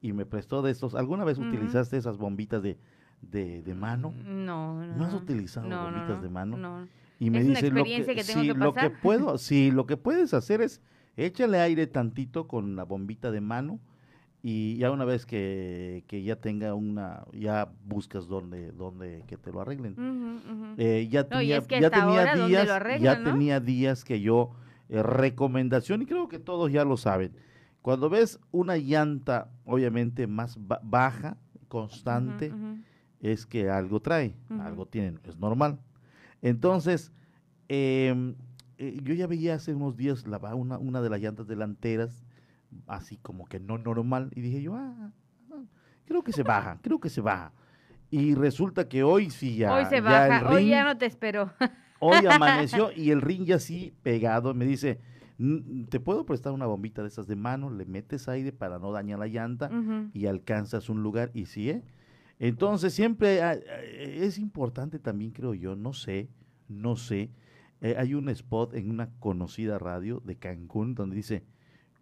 Y 0.00 0.12
me 0.12 0.26
prestó 0.26 0.62
de 0.62 0.70
estos. 0.70 0.94
¿Alguna 0.94 1.24
vez 1.24 1.38
utilizaste 1.38 1.96
esas 1.96 2.18
bombitas 2.18 2.62
de, 2.62 2.78
de, 3.22 3.62
de 3.62 3.74
mano? 3.74 4.12
No, 4.24 4.84
no. 4.84 4.96
¿No 4.96 5.04
has 5.04 5.14
utilizado 5.14 5.68
No, 5.68 5.76
no, 5.76 5.84
bombitas 5.90 6.16
no, 6.16 6.22
de 6.22 6.28
mano? 6.28 6.56
no. 6.56 6.88
Y 7.18 7.28
me 7.30 7.38
Es 7.40 7.44
una 7.48 7.54
dice, 7.60 7.70
lo 7.70 7.84
que 7.84 8.24
tengo 8.24 8.42
que 8.54 8.54
lo 8.54 8.72
que 8.72 8.90
puedo, 9.02 9.38
sí, 9.38 9.70
lo 9.70 9.86
que 9.86 9.96
puedes 9.96 10.32
hacer 10.32 10.62
es 10.62 10.80
échale 11.16 11.58
aire 11.60 11.86
tantito 11.86 12.48
con 12.48 12.76
la 12.76 12.84
bombita 12.84 13.30
de 13.30 13.40
mano 13.42 13.78
y 14.42 14.76
ya 14.78 14.90
una 14.90 15.04
vez 15.04 15.26
que, 15.26 16.02
que 16.06 16.22
ya 16.22 16.36
tenga 16.36 16.72
una, 16.74 17.24
ya 17.34 17.70
buscas 17.84 18.26
dónde, 18.26 18.72
dónde 18.72 19.22
que 19.26 19.36
te 19.36 19.52
lo 19.52 19.60
arreglen. 19.60 19.94
Eh, 20.78 21.08
ya 21.10 21.28
tenía, 21.28 21.58
es 21.58 21.66
que 21.66 21.78
ya 21.80 21.90
tenía 21.90 22.04
ahora, 22.20 22.36
¿dónde 22.36 22.48
días, 22.56 22.70
arreglan, 22.70 23.02
ya 23.02 23.22
tenía 23.30 23.60
días 23.60 24.02
que 24.02 24.22
yo 24.22 24.52
eh, 24.88 25.02
recomendación 25.02 26.00
y 26.00 26.06
creo 26.06 26.26
que 26.28 26.38
todos 26.38 26.72
ya 26.72 26.84
lo 26.86 26.96
saben. 26.96 27.32
Cuando 27.82 28.08
ves 28.08 28.40
una 28.50 28.78
llanta, 28.78 29.50
obviamente 29.66 30.26
más 30.26 30.56
ba- 30.66 30.80
baja, 30.82 31.36
constante. 31.68 32.52
Es 33.20 33.46
que 33.46 33.68
algo 33.70 34.00
trae, 34.00 34.34
algo 34.60 34.86
tienen, 34.86 35.20
es 35.24 35.36
normal. 35.38 35.78
Entonces, 36.42 37.12
em, 37.68 38.34
eh, 38.78 38.98
yo 39.02 39.14
ya 39.14 39.26
veía 39.26 39.54
hace 39.54 39.74
unos 39.74 39.96
días 39.96 40.26
la, 40.26 40.38
una, 40.54 40.78
una 40.78 41.02
de 41.02 41.10
las 41.10 41.20
llantas 41.20 41.46
delanteras, 41.46 42.24
así 42.86 43.16
como 43.18 43.46
que 43.46 43.60
no 43.60 43.78
normal, 43.78 44.30
y 44.34 44.40
dije 44.40 44.62
yo, 44.62 44.74
ah, 44.74 45.12
ah, 45.52 45.62
creo 46.06 46.22
que 46.22 46.32
se 46.32 46.42
baja, 46.42 46.78
creo 46.82 46.98
que 47.00 47.10
se 47.10 47.20
baja. 47.20 47.52
Y 48.10 48.34
resulta 48.34 48.88
que 48.88 49.02
hoy 49.04 49.30
sí 49.30 49.56
ya, 49.56 49.72
Hoy 49.74 49.84
se 49.84 49.96
ya 49.96 50.00
baja, 50.26 50.38
el 50.40 50.46
hoy 50.46 50.68
ya 50.68 50.82
ring- 50.82 50.86
no 50.86 50.98
te 50.98 51.06
espero. 51.06 51.52
Hoy 52.02 52.24
amaneció 52.26 52.90
y 52.96 53.10
el 53.10 53.20
ring 53.20 53.44
ya 53.44 53.56
así 53.56 53.92
pegado. 54.02 54.54
Me 54.54 54.64
dice, 54.64 54.98
"Mm, 55.36 55.84
¿te 55.84 56.00
puedo 56.00 56.24
prestar 56.24 56.52
una 56.54 56.64
bombita 56.64 57.02
de 57.02 57.08
esas 57.08 57.26
de 57.26 57.36
mano? 57.36 57.68
Le 57.68 57.84
metes 57.84 58.26
aire 58.26 58.52
para 58.52 58.78
no 58.78 58.90
dañar 58.90 59.18
la 59.18 59.26
llanta 59.26 59.68
y 60.14 60.24
alcanzas 60.26 60.88
un 60.88 61.02
lugar. 61.02 61.30
Y 61.34 61.44
sí, 61.44 61.68
¿eh? 61.68 61.82
Entonces 62.40 62.92
siempre 62.92 63.42
ah, 63.42 63.52
es 63.54 64.38
importante 64.38 64.98
también, 64.98 65.30
creo 65.30 65.54
yo, 65.54 65.76
no 65.76 65.92
sé, 65.92 66.28
no 66.68 66.96
sé. 66.96 67.30
eh, 67.80 67.94
hay 67.96 68.14
un 68.14 68.28
spot 68.30 68.74
en 68.74 68.90
una 68.90 69.10
conocida 69.20 69.78
radio 69.78 70.20
de 70.24 70.36
Cancún 70.36 70.94
donde 70.96 71.14
dice, 71.16 71.44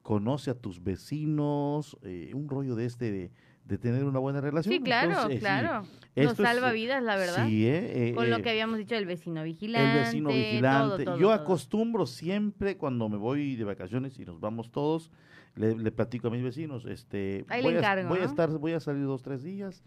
conoce 0.03 0.51
a 0.51 0.55
tus 0.55 0.83
vecinos, 0.83 1.99
eh, 2.03 2.31
un 2.35 2.49
rollo 2.49 2.75
de 2.77 2.87
este 2.87 3.11
de, 3.13 3.31
de 3.65 3.79
tener 3.79 4.05
una 4.05 4.19
buena 4.19 4.41
relación. 4.41 4.73
Sí, 4.75 4.81
claro, 4.81 5.11
Entonces, 5.11 5.35
sí, 5.35 5.41
claro. 5.41 5.83
Nos 6.17 6.33
es, 6.33 6.37
salva 6.37 6.71
eh, 6.71 6.75
vidas, 6.75 7.03
la 7.03 7.17
verdad. 7.17 7.47
Sí, 7.47 7.67
eh, 7.67 8.09
eh, 8.09 8.15
Con 8.15 8.31
lo 8.31 8.37
eh, 8.39 8.43
que 8.43 8.51
habíamos 8.51 8.79
dicho 8.79 8.95
del 8.95 9.07
vecino 9.07 9.43
vigilante. 9.43 9.99
el 9.99 10.05
vecino 10.05 10.31
vigilante. 10.31 11.05
todo, 11.05 11.05
todo, 11.05 11.17
Yo 11.19 11.27
todo. 11.29 11.33
acostumbro 11.33 12.07
siempre 12.07 12.77
cuando 12.77 13.09
me 13.09 13.19
voy 13.19 13.57
de 13.57 13.65
vacaciones 13.65 14.19
y 14.19 14.25
nos 14.25 14.41
vamos 14.41 14.71
todos, 14.73 15.11
le, 15.55 15.77
le 15.77 15.93
platico 15.93 16.29
a 16.29 16.31
mis 16.31 16.43
vecinos, 16.43 16.87
este, 16.87 17.45
Ahí 17.49 17.61
le 17.63 17.69
voy, 17.69 17.75
a, 17.75 17.79
encargo, 17.79 18.09
voy 18.09 18.21
a 18.21 18.25
estar, 18.25 18.51
voy 18.59 18.73
a 18.73 18.81
salir 18.81 19.05
dos 19.05 19.23
tres 19.23 19.43
días. 19.43 19.85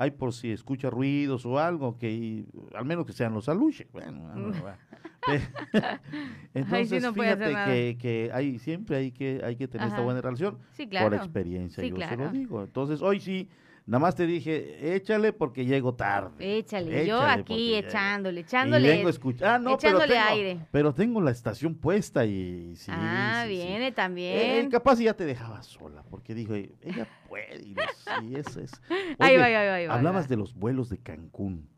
Hay 0.00 0.12
por 0.12 0.32
si 0.32 0.50
escucha 0.50 0.88
ruidos 0.88 1.44
o 1.44 1.58
algo 1.58 1.98
que 1.98 2.46
al 2.74 2.86
menos 2.86 3.04
que 3.04 3.12
sean 3.12 3.34
los 3.34 3.50
aluche. 3.50 3.86
Bueno, 3.92 4.32
entonces 6.54 7.02
no 7.02 7.12
puede 7.12 7.32
hacer 7.32 7.48
fíjate 7.48 7.70
que, 7.70 7.98
que 7.98 8.30
hay 8.32 8.58
siempre 8.58 8.96
hay 8.96 9.12
que 9.12 9.42
hay 9.44 9.56
que 9.56 9.68
tener 9.68 9.88
esta 9.88 9.98
Ajá. 9.98 10.04
buena 10.06 10.22
relación 10.22 10.56
Sí, 10.72 10.84
por 10.84 10.88
claro. 10.90 11.16
experiencia 11.16 11.84
Sí, 11.84 11.90
yo 11.90 11.96
se 11.96 12.02
claro. 12.02 12.24
lo 12.24 12.30
digo. 12.30 12.62
Entonces 12.62 13.02
hoy 13.02 13.20
sí 13.20 13.46
nada 13.86 14.00
más 14.00 14.14
te 14.14 14.26
dije 14.26 14.94
échale 14.94 15.32
porque 15.32 15.64
llego 15.64 15.94
tarde. 15.94 16.58
Échale, 16.58 17.06
yo 17.06 17.20
aquí 17.20 17.72
ya- 17.72 17.78
echándole, 17.78 18.40
y 18.40 18.42
echándole. 18.42 18.88
vengo 18.88 19.08
a 19.08 19.10
escuchar. 19.10 19.48
Ah, 19.48 19.58
no, 19.58 19.76
pero 19.78 19.98
echándole 19.98 20.14
tengo, 20.14 20.26
aire. 20.28 20.66
pero 20.70 20.94
tengo 20.94 21.20
la 21.20 21.30
estación 21.30 21.74
puesta 21.74 22.24
y 22.24 22.74
sí. 22.76 22.90
ah, 22.94 23.44
sí, 23.46 23.50
sí. 23.52 23.56
viene 23.56 23.86
Eh, 23.88 23.92
también. 23.92 24.70
capaz 24.70 24.98
ya 24.98 25.14
te 25.14 25.24
dejaba 25.24 25.62
sola, 25.62 26.02
porque 26.10 26.34
dijo, 26.34 26.54
"Eh, 26.54 26.72
ella 26.82 27.06
puede. 27.28 27.62
Y 27.62 27.74
sí, 27.74 28.34
eso 28.36 28.60
es. 28.60 28.72
Ahí 29.18 29.36
va, 29.36 29.44
ahí 29.44 29.54
va, 29.54 29.74
ahí 29.74 29.86
va, 29.86 29.94
Hablabas 29.94 30.28
de 30.28 30.36
los 30.36 30.54
vuelos 30.54 30.88
de 30.88 30.98
Cancún. 30.98 31.68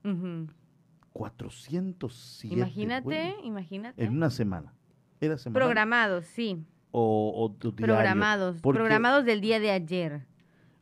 407 1.12 2.54
Imagínate, 2.54 3.04
vuelos 3.04 3.34
imagínate. 3.44 4.02
en 4.02 4.12
una 4.16 4.30
semana. 4.30 4.72
¿Era 5.20 5.36
semana? 5.38 5.58
Programados, 5.64 6.24
sí. 6.26 6.64
O? 6.90 7.54
Programados. 7.76 8.60
Porque, 8.60 8.78
Programados 8.78 9.24
del 9.24 9.40
día 9.40 9.60
de 9.60 9.70
ayer. 9.70 10.26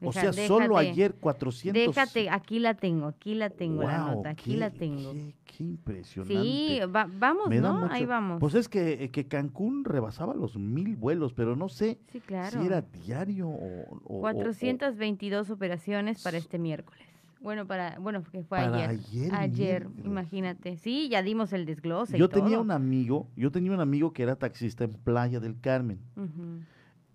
O 0.02 0.12
sea, 0.12 0.32
solo 0.32 0.76
ayer 0.76 1.14
400. 1.14 1.94
Déjate, 1.94 2.30
aquí 2.30 2.58
la 2.58 2.74
tengo, 2.74 3.06
aquí 3.06 3.34
la 3.34 3.50
tengo 3.50 3.82
la 3.82 3.98
nota, 3.98 4.30
aquí 4.30 4.52
qué- 4.52 4.56
la 4.56 4.70
tengo. 4.70 5.12
Qué, 5.12 5.34
qué 5.44 5.64
impresionante. 5.64 6.42
Sí, 6.42 6.78
va- 6.94 7.08
vamos, 7.18 7.48
Me 7.48 7.60
¿no? 7.60 7.74
mucho- 7.80 7.92
Ahí 7.92 8.04
vamos. 8.06 8.40
Pues 8.40 8.54
es 8.54 8.68
que, 8.68 9.10
que 9.10 9.26
Cancún 9.26 9.84
rebasaba 9.84 10.34
los 10.34 10.56
mil 10.56 10.96
vuelos, 10.96 11.32
pero 11.34 11.56
no 11.56 11.68
sé 11.68 11.98
Sí, 12.12 12.20
claro. 12.20 12.60
si 12.60 12.66
era 12.66 12.80
diario 12.82 13.48
o... 13.48 13.52
o- 13.52 14.00
o- 14.06 14.18
o- 14.18 14.20
422 14.20 15.50
operaciones 15.50 16.22
para 16.22 16.38
este 16.38 16.58
miércoles. 16.58 17.02
Bueno, 17.42 17.66
para, 17.66 17.98
bueno, 17.98 18.22
que 18.22 18.42
fue 18.42 18.58
Para 18.58 18.88
ayer. 18.90 19.34
ayer 19.34 19.86
imagínate. 20.04 20.76
Sí, 20.76 21.08
ya 21.08 21.22
dimos 21.22 21.54
el 21.54 21.64
desglose. 21.64 22.16
y 22.16 22.20
Yo 22.20 22.28
tenía 22.28 22.56
todo. 22.56 22.62
un 22.62 22.70
amigo, 22.70 23.28
yo 23.34 23.50
tenía 23.50 23.72
un 23.72 23.80
amigo 23.80 24.12
que 24.12 24.22
era 24.24 24.36
taxista 24.36 24.84
en 24.84 24.92
Playa 24.92 25.40
del 25.40 25.58
Carmen. 25.58 25.98
Ujú. 26.16 26.60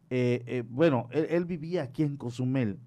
Eh, 0.09 0.43
eh, 0.47 0.63
bueno, 0.67 1.07
él, 1.11 1.27
él 1.29 1.45
vivía 1.45 1.83
aquí 1.83 2.03
en 2.03 2.17
Cozumel. 2.17 2.79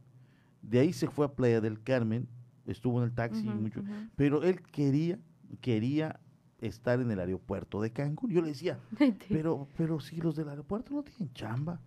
De 0.62 0.80
ahí 0.80 0.92
se 0.92 1.08
fue 1.08 1.26
a 1.26 1.32
Playa 1.34 1.60
del 1.60 1.82
Carmen, 1.82 2.28
estuvo 2.66 2.98
en 2.98 3.04
el 3.06 3.14
taxi 3.14 3.46
Ujú, 3.46 3.52
mucho, 3.52 3.82
pero 4.16 4.42
él 4.42 4.60
quería, 4.62 5.18
quería 5.60 6.20
estar 6.60 7.00
en 7.00 7.10
el 7.10 7.20
aeropuerto 7.20 7.80
de 7.80 7.92
Cancún. 7.92 8.30
Yo 8.30 8.42
le 8.42 8.48
decía, 8.48 8.78
pero, 9.30 9.68
pero 9.76 10.00
si 10.00 10.16
los 10.16 10.36
del 10.36 10.48
aeropuerto 10.48 10.92
no 10.94 11.02
tienen 11.02 11.32
chamba. 11.32 11.80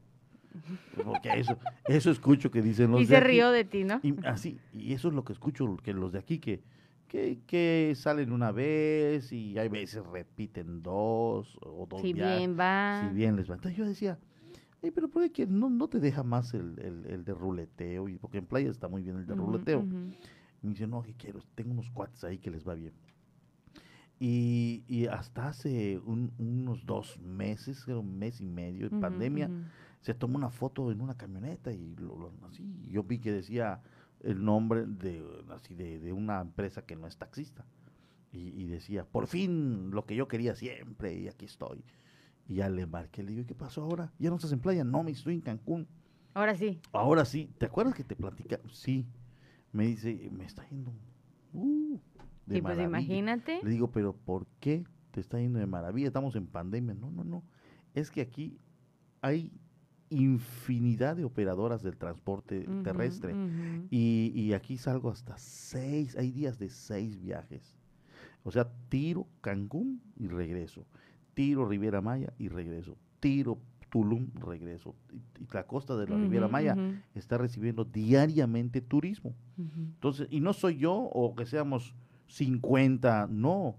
Porque 1.03 1.39
eso, 1.39 1.57
eso 1.87 2.11
escucho 2.11 2.51
que 2.51 2.61
dicen 2.61 2.91
los 2.91 3.01
Y 3.01 3.05
de 3.05 3.15
se 3.15 3.17
aquí. 3.17 3.35
rió 3.35 3.51
de 3.51 3.63
ti, 3.63 3.83
¿no? 3.83 4.01
Y 4.03 4.13
así, 4.25 4.57
y 4.73 4.93
eso 4.93 5.07
es 5.07 5.13
lo 5.13 5.23
que 5.23 5.33
escucho 5.33 5.77
que 5.77 5.93
los 5.93 6.11
de 6.11 6.19
aquí 6.19 6.39
que, 6.39 6.63
que, 7.07 7.39
que 7.47 7.93
salen 7.95 8.31
una 8.31 8.51
vez 8.51 9.31
y 9.31 9.57
hay 9.57 9.69
veces 9.69 10.05
repiten 10.05 10.81
dos 10.81 11.57
o 11.61 11.85
dos 11.89 12.01
Si 12.01 12.13
bien 12.13 12.57
va. 12.59 12.99
Si 12.99 13.07
bien 13.15 13.35
les 13.35 13.49
va. 13.49 13.55
Entonces 13.55 13.77
yo 13.77 13.85
decía, 13.85 14.19
"Ey, 14.81 14.91
pero 14.91 15.09
¿por 15.09 15.29
qué 15.31 15.45
no, 15.47 15.69
no 15.69 15.87
te 15.87 15.99
deja 15.99 16.23
más 16.23 16.53
el, 16.53 16.77
el, 16.79 17.05
el 17.05 17.23
de 17.23 17.33
ruleteo? 17.33 18.09
Y 18.09 18.17
porque 18.17 18.39
en 18.39 18.45
playa 18.47 18.69
está 18.69 18.87
muy 18.87 19.03
bien 19.03 19.17
el 19.17 19.25
de 19.27 19.33
Ujú, 19.33 19.43
ruleteo. 19.45 19.79
ujú. 19.81 20.15
Me 20.61 20.69
dice, 20.71 20.87
no, 20.87 21.01
que 21.03 21.13
quiero, 21.15 21.41
tengo 21.55 21.71
unos 21.71 21.89
cuates 21.91 22.23
ahí 22.23 22.37
que 22.39 22.51
les 22.51 22.67
va 22.67 22.73
bien. 22.75 22.93
Y, 24.19 24.83
y 24.87 25.07
hasta 25.07 25.47
hace 25.49 25.97
un- 25.99 26.31
unos 26.37 26.85
dos 26.85 27.17
meses, 27.19 27.87
era 27.87 27.97
un 27.97 28.19
mes 28.19 28.39
y 28.39 28.45
medio 28.45 28.87
de 28.89 28.95
Ujú, 28.95 29.01
pandemia, 29.01 29.47
ujú. 29.47 29.55
se 30.01 30.13
tomó 30.13 30.37
una 30.37 30.51
foto 30.51 30.91
en 30.91 31.01
una 31.01 31.15
camioneta 31.17 31.71
y 31.71 31.95
lo, 31.95 32.15
lo- 32.17 32.33
así, 32.47 32.63
yo 32.91 33.03
vi 33.03 33.17
que 33.19 33.31
decía 33.31 33.81
el 34.19 34.43
nombre 34.43 34.85
de, 34.85 35.23
así 35.49 35.73
de, 35.73 35.99
de 35.99 36.13
una 36.13 36.39
empresa 36.41 36.85
que 36.85 36.95
no 36.95 37.07
es 37.07 37.17
taxista. 37.17 37.65
Y, 38.31 38.49
y 38.61 38.67
decía, 38.67 39.03
por 39.05 39.27
fin, 39.27 39.89
lo 39.91 40.05
que 40.05 40.15
yo 40.15 40.27
quería 40.27 40.55
siempre, 40.55 41.13
y 41.15 41.27
aquí 41.27 41.45
estoy. 41.45 41.83
Y 42.51 42.55
ya 42.55 42.67
le 42.67 42.85
marqué, 42.85 43.23
le 43.23 43.31
digo, 43.31 43.45
¿qué 43.47 43.55
pasó 43.55 43.81
ahora? 43.81 44.11
¿Ya 44.19 44.29
no 44.29 44.35
estás 44.35 44.51
en 44.51 44.59
playa? 44.59 44.83
No, 44.83 45.03
me 45.03 45.11
estoy 45.11 45.35
en 45.35 45.39
Cancún. 45.41 45.87
Ahora 46.33 46.53
sí. 46.53 46.81
Ahora 46.91 47.23
sí, 47.23 47.49
¿te 47.57 47.65
acuerdas 47.65 47.95
que 47.95 48.03
te 48.03 48.13
platica? 48.13 48.59
Sí, 48.73 49.07
me 49.71 49.85
dice, 49.87 50.29
me 50.33 50.43
está 50.43 50.67
yendo 50.67 50.91
uh, 51.53 51.97
de 52.45 52.55
Sí, 52.55 52.61
pues 52.61 52.63
maravilla". 52.75 52.83
imagínate. 52.83 53.61
Le 53.63 53.69
digo, 53.69 53.89
pero 53.89 54.13
¿por 54.13 54.47
qué 54.59 54.83
te 55.11 55.21
está 55.21 55.39
yendo 55.39 55.59
de 55.59 55.65
maravilla? 55.65 56.07
Estamos 56.07 56.35
en 56.35 56.45
pandemia. 56.45 56.93
No, 56.93 57.09
no, 57.09 57.23
no. 57.23 57.41
Es 57.93 58.11
que 58.11 58.19
aquí 58.19 58.59
hay 59.21 59.53
infinidad 60.09 61.15
de 61.15 61.23
operadoras 61.23 61.81
del 61.81 61.95
transporte 61.95 62.67
terrestre. 62.83 63.33
Y, 63.89 64.33
y 64.35 64.51
aquí 64.51 64.77
salgo 64.77 65.09
hasta 65.09 65.37
seis, 65.37 66.17
hay 66.17 66.31
días 66.31 66.59
de 66.59 66.69
seis 66.69 67.17
viajes. 67.17 67.77
O 68.43 68.51
sea, 68.51 68.69
tiro 68.89 69.25
Cancún 69.39 70.01
y 70.17 70.27
regreso. 70.27 70.85
Tiro 71.33 71.65
Riviera 71.67 72.01
Maya 72.01 72.33
y 72.37 72.47
regreso. 72.49 72.95
Tiro 73.19 73.57
Tulum, 73.89 74.27
regreso. 74.35 74.95
Y, 75.11 75.43
y 75.43 75.47
la 75.51 75.63
costa 75.63 75.97
de 75.97 76.07
la 76.07 76.15
Riviera 76.15 76.47
Maya 76.47 76.77
está 77.13 77.37
recibiendo 77.37 77.83
diariamente 77.83 78.79
turismo. 78.81 79.33
Entonces, 79.57 80.27
y 80.31 80.39
no 80.39 80.53
soy 80.53 80.77
yo 80.77 80.93
o 80.93 81.35
que 81.35 81.45
seamos 81.45 81.93
50, 82.27 83.27
no. 83.29 83.75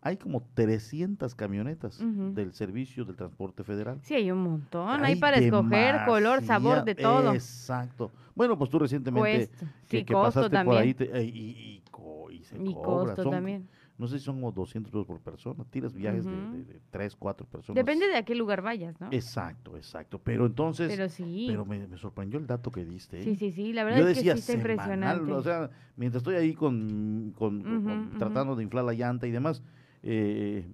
hay 0.00 0.16
como 0.16 0.42
300 0.54 1.34
camionetas 1.34 1.98
del 2.34 2.52
servicio 2.52 3.04
del 3.04 3.16
transporte 3.16 3.64
federal. 3.64 3.98
Sí, 4.02 4.14
hay 4.14 4.30
un 4.30 4.42
montón. 4.42 5.04
Hay, 5.04 5.14
Hay 5.14 5.20
para 5.20 5.38
escoger 5.38 6.04
color, 6.06 6.42
sabor, 6.44 6.84
de 6.84 6.94
todo. 6.94 7.34
Exacto. 7.34 8.12
Bueno, 8.36 8.56
pues 8.56 8.70
tú 8.70 8.78
recientemente 8.78 9.48
Cuesta. 9.48 9.66
que, 9.88 9.98
Sí, 9.98 10.04
que 10.04 10.12
costo 10.14 10.40
pasaste 10.40 10.50
por 10.50 10.50
también. 10.76 10.82
ahí 10.82 10.94
te- 10.94 11.18
eh, 11.18 11.24
y, 11.24 11.82
y, 12.30 12.44
se 12.44 12.56
cobra. 12.58 12.84
costo 12.84 13.22
Son- 13.24 13.32
también. 13.32 13.68
No 13.98 14.06
sé 14.06 14.18
si 14.20 14.24
son 14.24 14.36
como 14.36 14.52
200 14.52 14.92
pesos 14.92 15.06
por 15.06 15.20
persona. 15.20 15.64
Tiras 15.70 15.92
viajes 15.92 16.24
de- 16.24 16.46
de, 16.46 16.64
de 16.64 16.80
3, 16.90 17.16
4 17.16 17.44
personas. 17.46 17.74
Depende 17.84 18.06
de 18.06 18.16
a 18.16 18.22
qué 18.24 18.36
lugar 18.36 18.62
vayas, 18.62 19.00
¿no? 19.00 19.08
Exacto, 19.12 19.76
exacto. 19.76 20.20
Pero 20.22 20.46
entonces, 20.46 20.88
Pero 20.88 21.08
sí. 21.08 21.46
pero 21.48 21.66
me, 21.66 21.84
me 21.88 21.98
sorprendió 21.98 22.38
el 22.38 22.46
dato 22.46 22.70
que 22.70 22.84
diste. 22.84 23.18
¿eh? 23.18 23.24
Sí, 23.24 23.34
sí, 23.34 23.50
sí, 23.50 23.72
la 23.72 23.82
verdad 23.82 23.98
Yo 24.00 24.08
es 24.08 24.18
que 24.18 24.22
sí 24.22 24.28
está 24.38 24.52
semanal, 24.52 24.70
impresionante. 25.18 25.32
O 25.32 25.42
sea, 25.42 25.70
mientras 25.96 26.20
estoy 26.20 26.36
ahí 26.36 26.54
con, 26.54 27.34
con- 27.36 28.14
tratando 28.18 28.54
de 28.54 28.62
inflar 28.62 28.84
la 28.84 28.92
llanta 28.94 29.26
y 29.26 29.32
demás, 29.32 29.62
eh, 30.04 30.70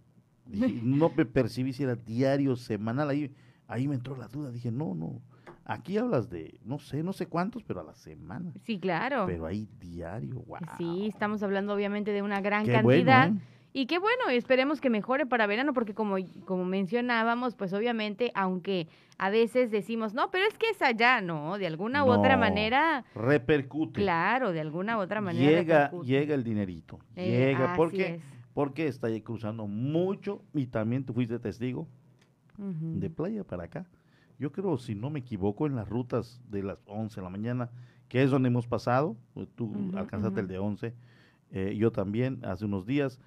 dije, 0.47 0.81
no 0.83 1.11
me 1.17 1.25
percibí 1.25 1.73
si 1.73 1.83
era 1.83 1.95
diario, 1.97 2.57
semanal. 2.57 3.09
Ahí, 3.09 3.33
ahí 3.69 3.89
me 3.89 3.95
entró 3.95 4.17
la 4.17 4.29
duda. 4.29 4.51
Dije, 4.51 4.71
no, 4.71 4.95
no. 4.95 5.23
Aquí 5.67 5.97
hablas 5.97 6.29
de, 6.29 6.61
no 6.65 6.79
sé, 6.79 7.03
no 7.03 7.13
sé 7.13 7.27
cuántos, 7.27 7.63
pero 7.65 7.81
a 7.81 7.85
la 7.85 7.95
semana. 7.95 8.53
Sí, 8.65 8.79
claro. 8.79 9.25
Pero 9.27 9.47
ahí 9.47 9.67
diario, 9.81 10.43
wow. 10.47 10.59
Sí, 10.77 11.07
estamos 11.07 11.43
hablando 11.43 11.73
obviamente 11.75 12.13
de 12.13 12.21
una 12.23 12.41
gran 12.41 12.65
Qué 12.67 12.73
bueno, 12.83 12.89
cantidad. 12.89 13.29
¿eh? 13.29 13.55
Y 13.77 13.87
qué 13.87 13.99
bueno, 13.99 14.29
esperemos 14.31 14.81
que 14.81 14.89
mejore 14.89 15.27
para 15.27 15.49
verano, 15.49 15.73
porque 15.73 15.95
como, 15.95 16.17
como 16.45 16.65
mencionábamos, 16.65 17.57
pues 17.57 17.73
obviamente, 17.73 18.31
aunque 18.35 18.87
a 19.19 19.31
veces 19.31 19.71
decimos, 19.73 20.15
no, 20.15 20.31
pero 20.31 20.45
es 20.47 20.57
que 20.59 20.69
es 20.69 20.81
allá, 20.81 21.21
no, 21.21 21.59
de 21.59 21.67
alguna 21.67 22.05
u 22.05 22.09
otra 22.09 22.37
manera, 22.37 23.05
Repercute. 23.17 24.01
claro, 24.01 24.53
de 24.53 24.61
alguna 24.61 24.97
u 24.97 25.01
otra 25.01 25.21
manera. 25.21 25.51
llega, 25.51 25.85
repercute. 25.87 26.07
llega 26.07 26.35
el 26.37 26.45
dinerito. 26.45 27.01
Eh, 27.17 27.31
llega 27.31 27.75
porque, 27.75 28.15
es. 28.15 28.23
porque 28.53 28.87
está 28.87 29.09
cruzando 29.23 29.67
mucho 29.67 30.45
y 30.55 30.67
también 30.67 31.05
tú 31.05 31.13
fuiste 31.13 31.41
testigo 31.41 31.89
de 32.57 33.11
playa 33.11 33.43
para 33.43 33.65
acá. 33.65 33.87
Yo 34.39 34.53
creo, 34.53 34.77
si 34.79 34.95
no 34.95 35.11
me 35.11 35.21
equivoco, 35.21 35.67
en 35.67 35.77
las 35.77 35.89
rutas 35.89 36.41
de 36.51 36.63
las 36.63 36.79
11 36.87 37.17
de 37.17 37.23
la 37.23 37.31
mañana, 37.31 37.71
que 38.09 38.23
es 38.23 38.31
donde 38.31 38.49
hemos 38.49 38.67
pasado, 38.67 39.17
pues 39.33 39.49
tú 39.55 39.73
alcanzaste 39.97 40.41
el 40.41 40.49
de 40.49 40.59
11, 40.59 40.95
eh, 41.53 41.75
yo 41.77 41.93
también 41.93 42.45
hace 42.45 42.65
unos 42.65 42.87
días, 42.87 43.21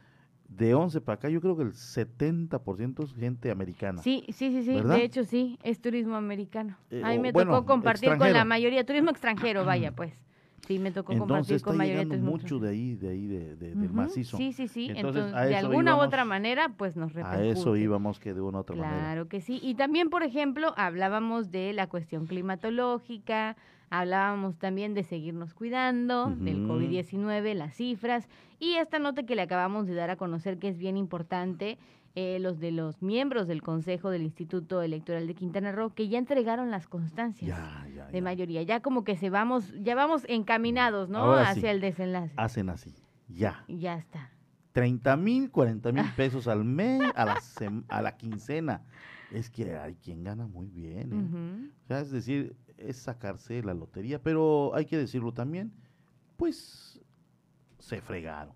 de 0.49 0.73
11 0.73 1.01
para 1.01 1.15
acá, 1.15 1.29
yo 1.29 1.41
creo 1.41 1.57
que 1.57 1.63
el 1.63 1.73
70% 1.73 3.03
es 3.03 3.13
gente 3.13 3.51
americana. 3.51 4.01
Sí, 4.01 4.23
sí, 4.27 4.51
sí, 4.51 4.63
sí, 4.63 4.73
¿Verdad? 4.73 4.95
de 4.95 5.03
hecho 5.03 5.23
sí, 5.25 5.59
es 5.63 5.81
turismo 5.81 6.15
americano. 6.15 6.77
Eh, 6.89 7.01
a 7.03 7.09
mí 7.09 7.19
me 7.19 7.31
bueno, 7.31 7.51
tocó 7.51 7.65
compartir 7.65 8.17
con 8.17 8.31
la 8.31 8.45
mayoría, 8.45 8.85
turismo 8.85 9.09
extranjero, 9.09 9.65
vaya 9.65 9.93
pues. 9.93 10.26
Sí, 10.67 10.79
me 10.79 10.91
tocó 10.91 11.13
Entonces 11.13 11.57
está 11.57 11.73
llegando 11.73 12.17
mucho 12.17 12.59
de 12.59 12.69
ahí, 12.69 12.95
de 12.95 13.09
ahí, 13.09 13.25
de, 13.25 13.55
de- 13.55 13.73
del 13.75 13.93
macizo. 13.93 14.35
Sí, 14.35 14.51
sí, 14.51 14.67
sí. 14.67 14.87
Entonces, 14.93 15.23
Entonces, 15.23 15.33
a 15.33 15.45
de 15.45 15.55
alguna 15.55 15.95
u 15.95 15.99
otra 15.99 16.25
manera, 16.25 16.69
pues 16.77 16.97
nos 16.97 17.11
A 17.15 17.15
repercute. 17.23 17.51
eso 17.51 17.77
íbamos 17.77 18.19
que 18.19 18.33
de 18.33 18.41
una 18.41 18.57
u 18.57 18.61
otra 18.61 18.75
manera. 18.75 18.99
Claro 18.99 19.27
que 19.29 19.39
sí. 19.39 19.59
Y 19.63 19.75
también, 19.75 20.09
por 20.09 20.23
ejemplo, 20.23 20.73
hablábamos 20.75 21.51
de 21.51 21.71
la 21.71 21.87
cuestión 21.87 22.25
climatológica, 22.27 23.55
hablábamos 23.89 24.57
también 24.57 24.93
de 24.93 25.03
seguirnos 25.03 25.53
cuidando, 25.53 26.31
del 26.35 26.65
Ujú. 26.65 26.73
COVID-19, 26.73 27.53
las 27.53 27.73
cifras, 27.75 28.27
y 28.59 28.73
esta 28.73 28.99
nota 28.99 29.23
que 29.23 29.35
le 29.35 29.43
acabamos 29.43 29.87
de 29.87 29.93
dar 29.95 30.09
a 30.09 30.17
conocer 30.17 30.57
que 30.57 30.67
es 30.67 30.77
bien 30.77 30.97
importante, 30.97 31.77
eh, 32.19 32.39
los 32.39 32.59
de 32.59 32.71
los 32.71 33.03
miembros 33.03 33.47
del 33.47 33.61
Consejo 33.61 34.09
del 34.09 34.23
Instituto 34.23 34.81
Electoral 34.81 35.27
de 35.27 35.35
Quintana 35.35 35.71
Roo, 35.71 35.93
que 35.93 36.07
ya 36.09 36.17
entregaron 36.17 36.71
las 36.71 36.87
constancias 36.87 37.59
de 38.11 38.21
mayoría. 38.23 38.63
Ya 38.63 38.79
como 38.79 39.03
que 39.03 39.15
se 39.15 39.29
vamos, 39.29 39.71
ya 39.83 39.93
vamos 39.93 40.23
encaminados, 40.27 41.09
¿no? 41.09 41.19
Ahora 41.19 41.53
sí. 41.53 41.59
Hacia 41.59 41.69
el 41.69 41.79
desenlace. 41.79 42.33
Hacen 42.35 42.69
así, 42.69 42.91
ya. 43.27 43.63
Ya 43.67 43.99
está. 43.99 44.31
30 44.71 45.15
mil, 45.15 45.51
40 45.51 45.91
mil 45.91 46.05
pesos 46.15 46.47
al 46.47 46.63
mes, 46.63 47.03
a 47.13 47.23
la, 47.23 47.39
a 47.87 48.01
la 48.01 48.17
quincena. 48.17 48.81
Es 49.31 49.51
que 49.51 49.77
hay 49.77 49.93
quien 49.93 50.23
gana 50.23 50.47
muy 50.47 50.69
bien. 50.69 51.13
¿eh? 51.13 51.15
Ujú. 51.15 51.71
O 51.83 51.87
sea, 51.87 51.99
es 51.99 52.09
decir, 52.09 52.55
es 52.77 52.97
sacarse 52.97 53.61
la 53.61 53.75
lotería, 53.75 54.19
pero 54.23 54.73
hay 54.73 54.85
que 54.85 54.97
decirlo 54.97 55.33
también, 55.33 55.71
pues 56.35 56.99
se 57.77 58.01
fregaron, 58.01 58.55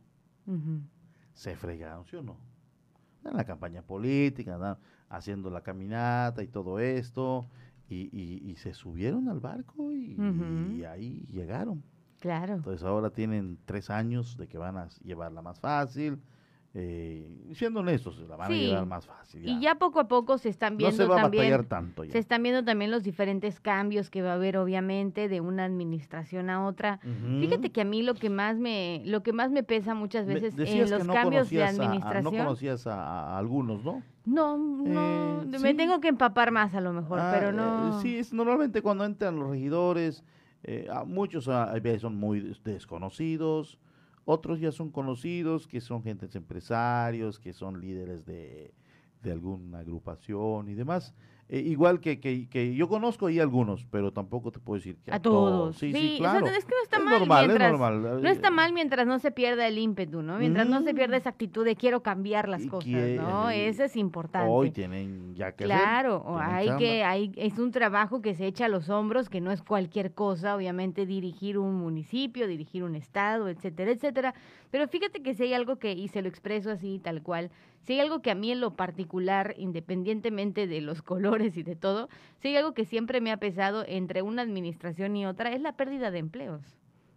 se 1.34 1.56
fregaron, 1.56 2.06
¿sí 2.08 2.16
o 2.16 2.24
no? 2.24 2.51
En 3.26 3.38
la 3.38 3.44
campaña 3.44 3.82
política, 3.82 4.78
haciendo 5.10 5.50
la 5.50 5.62
caminata 5.62 6.42
y 6.44 6.48
todo 6.48 6.80
esto, 6.80 7.46
y, 7.90 8.10
y- 8.12 8.50
y 8.50 8.56
se 8.56 8.74
subieron 8.74 9.28
al 9.30 9.40
barco 9.40 9.92
y, 9.94 10.16
y 10.80 10.84
ahí 10.86 11.26
llegaron. 11.30 11.84
Claro. 12.20 12.56
Entonces 12.56 12.84
ahora 12.84 13.10
tienen 13.10 13.58
tres 13.66 13.90
años 13.90 14.38
de 14.38 14.48
que 14.48 14.58
van 14.58 14.78
a 14.78 14.88
llevarla 15.04 15.42
más 15.42 15.60
fácil. 15.60 16.20
Eh, 16.74 17.28
siendo 17.54 17.82
honestos, 17.82 18.18
la 18.30 18.38
van 18.38 18.52
a 18.52 18.56
llevar 18.56 18.86
más 18.86 19.06
fácil. 19.06 19.46
Y 19.46 19.60
ya 19.60 19.76
poco 19.76 20.00
a 20.00 20.08
poco 20.08 20.38
se 20.38 20.48
están 20.48 20.74
No 20.74 20.78
viendo 20.78 20.96
se 20.96 21.06
va 21.06 21.18
a 21.18 21.22
también, 21.24 21.44
batallar 21.44 21.66
tanto 21.66 22.06
ya. 22.06 22.12
se 22.14 22.18
están 22.20 22.44
viendo 22.44 22.64
también 22.64 22.92
los 22.92 23.04
diferentes 23.04 23.60
cambios 23.60 24.10
que 24.10 24.22
va 24.22 24.32
a 24.32 24.36
haber 24.36 24.56
obviamente 24.58 25.28
de 25.28 25.42
una 25.42 25.66
administración 25.66 26.50
a 26.50 26.66
otra. 26.66 27.00
Fíjate 27.42 27.72
que 27.72 27.82
a 27.82 27.86
mí 27.86 28.04
lo 28.04 28.14
que 28.14 28.30
más 28.30 28.58
me 28.58 29.02
lo 29.06 29.22
que 29.22 29.34
más 29.34 29.52
me 29.52 29.64
pesa 29.64 29.96
muchas 29.96 30.26
veces 30.26 30.54
en 30.58 30.90
los 30.90 31.06
no 31.06 31.14
cambios 31.14 31.50
de 31.50 31.58
conocías 31.58 31.80
a- 31.80 31.82
a- 31.84 31.86
administración. 31.88 32.24
no 32.24 32.32
conocías 32.44 32.88
a, 32.88 33.38
algunos, 33.38 33.84
¿no? 33.84 34.02
no, 34.24 34.58
no, 34.58 34.84
Eh, 34.86 35.46
me 35.60 35.72
sí. 35.72 35.74
tengo 35.78 36.00
que 36.00 36.08
empapar 36.08 36.52
más 36.52 36.74
a 36.76 36.80
lo 36.80 36.94
mejor, 36.94 37.20
Ah, 37.20 37.32
pero 37.34 37.50
eh, 37.50 37.54
no. 37.54 38.00
sí, 38.02 38.18
es 38.18 38.32
normalmente 38.32 38.82
cuando 38.82 39.04
entran 39.04 39.38
los 39.38 39.50
regidores, 39.50 40.24
eh, 40.64 40.88
a 40.94 41.04
muchos 41.04 41.48
ah, 41.50 41.74
son 42.00 42.16
muy 42.16 42.40
des- 42.40 42.64
desconocidos, 42.64 43.78
otros 44.26 44.60
ya 44.60 44.72
son 44.72 44.92
conocidos, 44.92 45.68
que 45.68 45.82
son 45.82 46.04
gentes 46.04 46.36
empresarios, 46.36 47.40
que 47.40 47.54
son 47.54 47.82
líderes 47.82 48.26
de, 48.26 48.74
de 49.22 49.32
alguna 49.32 49.80
agrupación 49.80 50.70
y 50.70 50.76
demás. 50.76 51.14
Eh, 51.54 51.60
igual 51.60 52.00
que, 52.00 52.22
que, 52.22 52.48
que 52.48 52.74
yo 52.74 52.88
conozco 52.88 53.26
ahí 53.28 53.38
algunos, 53.38 53.84
pero 53.92 54.14
tampoco 54.14 54.54
te 54.54 54.60
puedo 54.60 54.78
decir 54.78 54.96
que 55.04 55.12
a, 55.12 55.16
a 55.16 55.22
todos. 55.22 55.76
Sí, 55.76 55.92
Sí, 55.92 56.00
sí, 56.00 56.14
o 56.16 56.18
sea, 56.24 56.40
claro. 56.40 56.48
es 56.48 56.64
que 56.64 56.72
no 56.74 56.82
está 56.84 56.98
Es 56.98 57.04
mal, 57.04 57.20
normal, 57.20 57.42
es 57.42 57.48
mientras, 57.50 57.72
normal. 57.72 58.22
No 58.24 58.30
está 58.30 58.50
mal 58.52 58.72
mientras 58.74 59.06
no 59.06 59.20
se 59.20 59.32
pierda 59.32 59.68
el 59.68 59.78
ímpetu, 59.78 60.22
¿no? 60.22 60.38
Mientras 60.38 60.70
no 60.70 60.82
se 60.82 60.94
pierda 60.94 61.18
esa 61.18 61.30
actitud 61.32 61.66
de 61.66 61.76
quiero 61.76 62.02
cambiar 62.02 62.48
las 62.48 62.66
cosas, 62.68 62.90
¿no? 63.18 63.50
Eso 63.50 63.84
es 63.84 63.98
importante. 63.98 64.50
Hoy 64.50 64.72
tienen 64.72 65.36
ya 65.36 65.52
que 65.52 65.66
hacer, 65.66 65.76
Claro, 65.78 66.24
tienen 66.26 66.42
hay 66.56 66.66
chamba. 66.68 66.80
que, 66.80 67.04
hay, 67.04 67.32
es 67.36 67.60
un 67.60 67.72
trabajo 67.72 68.22
que 68.22 68.34
se 68.34 68.48
echa 68.48 68.68
a 68.68 68.70
los 68.70 68.88
hombros, 68.90 69.28
que 69.28 69.42
no 69.42 69.52
es 69.52 69.62
cualquier 69.62 70.14
cosa, 70.14 70.56
obviamente 70.56 71.06
dirigir 71.06 71.58
un 71.58 71.76
municipio, 71.76 72.48
dirigir 72.48 72.86
un 72.86 72.96
estado, 72.96 73.50
etcétera, 73.50 73.92
etcétera. 73.92 74.34
Pero 74.70 74.88
fíjate 74.88 75.22
que 75.22 75.34
si 75.34 75.44
hay 75.44 75.54
algo 75.54 75.76
que, 75.80 75.92
y 75.92 76.08
se 76.08 76.22
lo 76.22 76.30
expreso 76.30 76.72
así, 76.72 76.98
tal 77.04 77.22
cual, 77.22 77.52
si 77.84 77.94
hay 77.94 78.00
algo 78.00 78.22
que 78.22 78.32
a 78.32 78.36
mí 78.36 78.52
en 78.52 78.62
lo 78.62 78.76
particular, 78.76 79.56
independientemente 79.58 80.68
de 80.68 80.82
los 80.82 81.02
colores 81.04 81.58
y 81.58 81.64
de 81.64 81.76
todo, 81.76 82.10
si 82.38 82.50
hay 82.50 82.58
algo 82.58 82.74
que 82.74 82.86
siempre 82.86 83.22
me 83.22 83.32
ha 83.32 83.38
pesado 83.38 83.84
entre 83.88 84.22
una 84.22 84.42
administración 84.42 85.16
y 85.16 85.26
otra, 85.26 85.54
es 85.54 85.62
la 85.62 85.76
pérdida 85.76 86.12
de 86.12 86.20
empleos. 86.20 86.62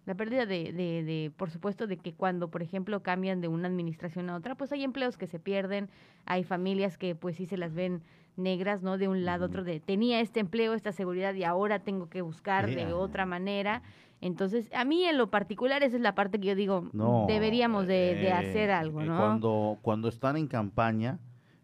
La 0.06 0.14
pérdida 0.14 0.44
de, 0.44 0.72
de, 0.72 1.02
de, 1.02 1.32
por 1.34 1.50
supuesto, 1.50 1.86
de 1.86 1.96
que 1.96 2.12
cuando, 2.12 2.50
por 2.50 2.62
ejemplo, 2.62 3.02
cambian 3.02 3.40
de 3.40 3.48
una 3.48 3.68
administración 3.68 4.28
a 4.28 4.36
otra, 4.36 4.54
pues 4.54 4.70
hay 4.70 4.84
empleos 4.84 5.16
que 5.16 5.26
se 5.26 5.38
pierden, 5.38 5.88
hay 6.26 6.44
familias 6.44 6.98
que 6.98 7.14
pues 7.14 7.36
sí 7.36 7.46
se 7.46 7.56
las 7.56 7.72
ven 7.72 8.02
negras, 8.36 8.82
¿no? 8.82 8.98
De 8.98 9.08
un 9.08 9.24
lado 9.24 9.44
a 9.44 9.48
otro, 9.48 9.64
de 9.64 9.80
tenía 9.80 10.20
este 10.20 10.40
empleo, 10.40 10.74
esta 10.74 10.92
seguridad 10.92 11.34
y 11.34 11.44
ahora 11.44 11.80
tengo 11.80 12.08
que 12.08 12.22
buscar 12.22 12.66
de 12.66 12.92
otra 12.92 13.26
manera. 13.26 13.82
Entonces, 14.20 14.70
a 14.74 14.84
mí 14.84 15.04
en 15.04 15.18
lo 15.18 15.30
particular, 15.30 15.82
esa 15.82 15.96
es 15.96 16.02
la 16.02 16.14
parte 16.14 16.40
que 16.40 16.46
yo 16.48 16.54
digo, 16.54 16.88
No, 16.92 17.26
deberíamos 17.28 17.86
de, 17.86 18.14
de 18.14 18.28
eh, 18.28 18.32
hacer 18.32 18.70
algo, 18.70 19.02
eh, 19.02 19.06
¿no? 19.06 19.18
Cuando, 19.18 19.78
cuando 19.82 20.08
están 20.08 20.36
en 20.36 20.46
campaña, 20.46 21.18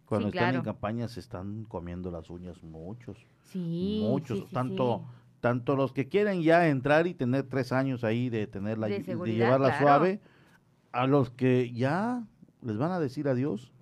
cuando 0.05 0.31
Sí, 0.31 0.37
están 0.37 0.57
en 0.57 0.62
campaña 0.62 1.09
se 1.09 1.21
están 1.21 1.64
comiendo 1.64 2.11
las 2.11 2.29
uñas 2.29 2.62
muchos. 2.62 3.16
Sí, 3.45 4.01
Muchos, 4.03 4.41
sí, 4.41 4.45
sí, 4.49 4.55
tanto, 4.55 5.05
tanto 5.41 5.75
los 5.75 5.93
que 5.93 6.09
quieren 6.09 6.43
ya 6.43 6.68
entrar 6.68 7.07
y 7.07 7.14
tener 7.14 7.45
tres 7.45 7.73
años 7.73 8.05
ahí 8.05 8.29
de 8.29 8.47
tener 8.47 8.77
la 8.77 8.89
De 8.89 8.99
de, 9.01 9.33
llevarla 9.33 9.68
claro. 9.68 9.85
suave, 9.85 10.21
a 10.93 11.07
los 11.07 11.31
que 11.31 11.73
ya 11.73 12.25
les 12.62 12.77
van 12.77 12.93
a 12.93 13.01
decir 13.01 13.27
adiós. 13.29 13.73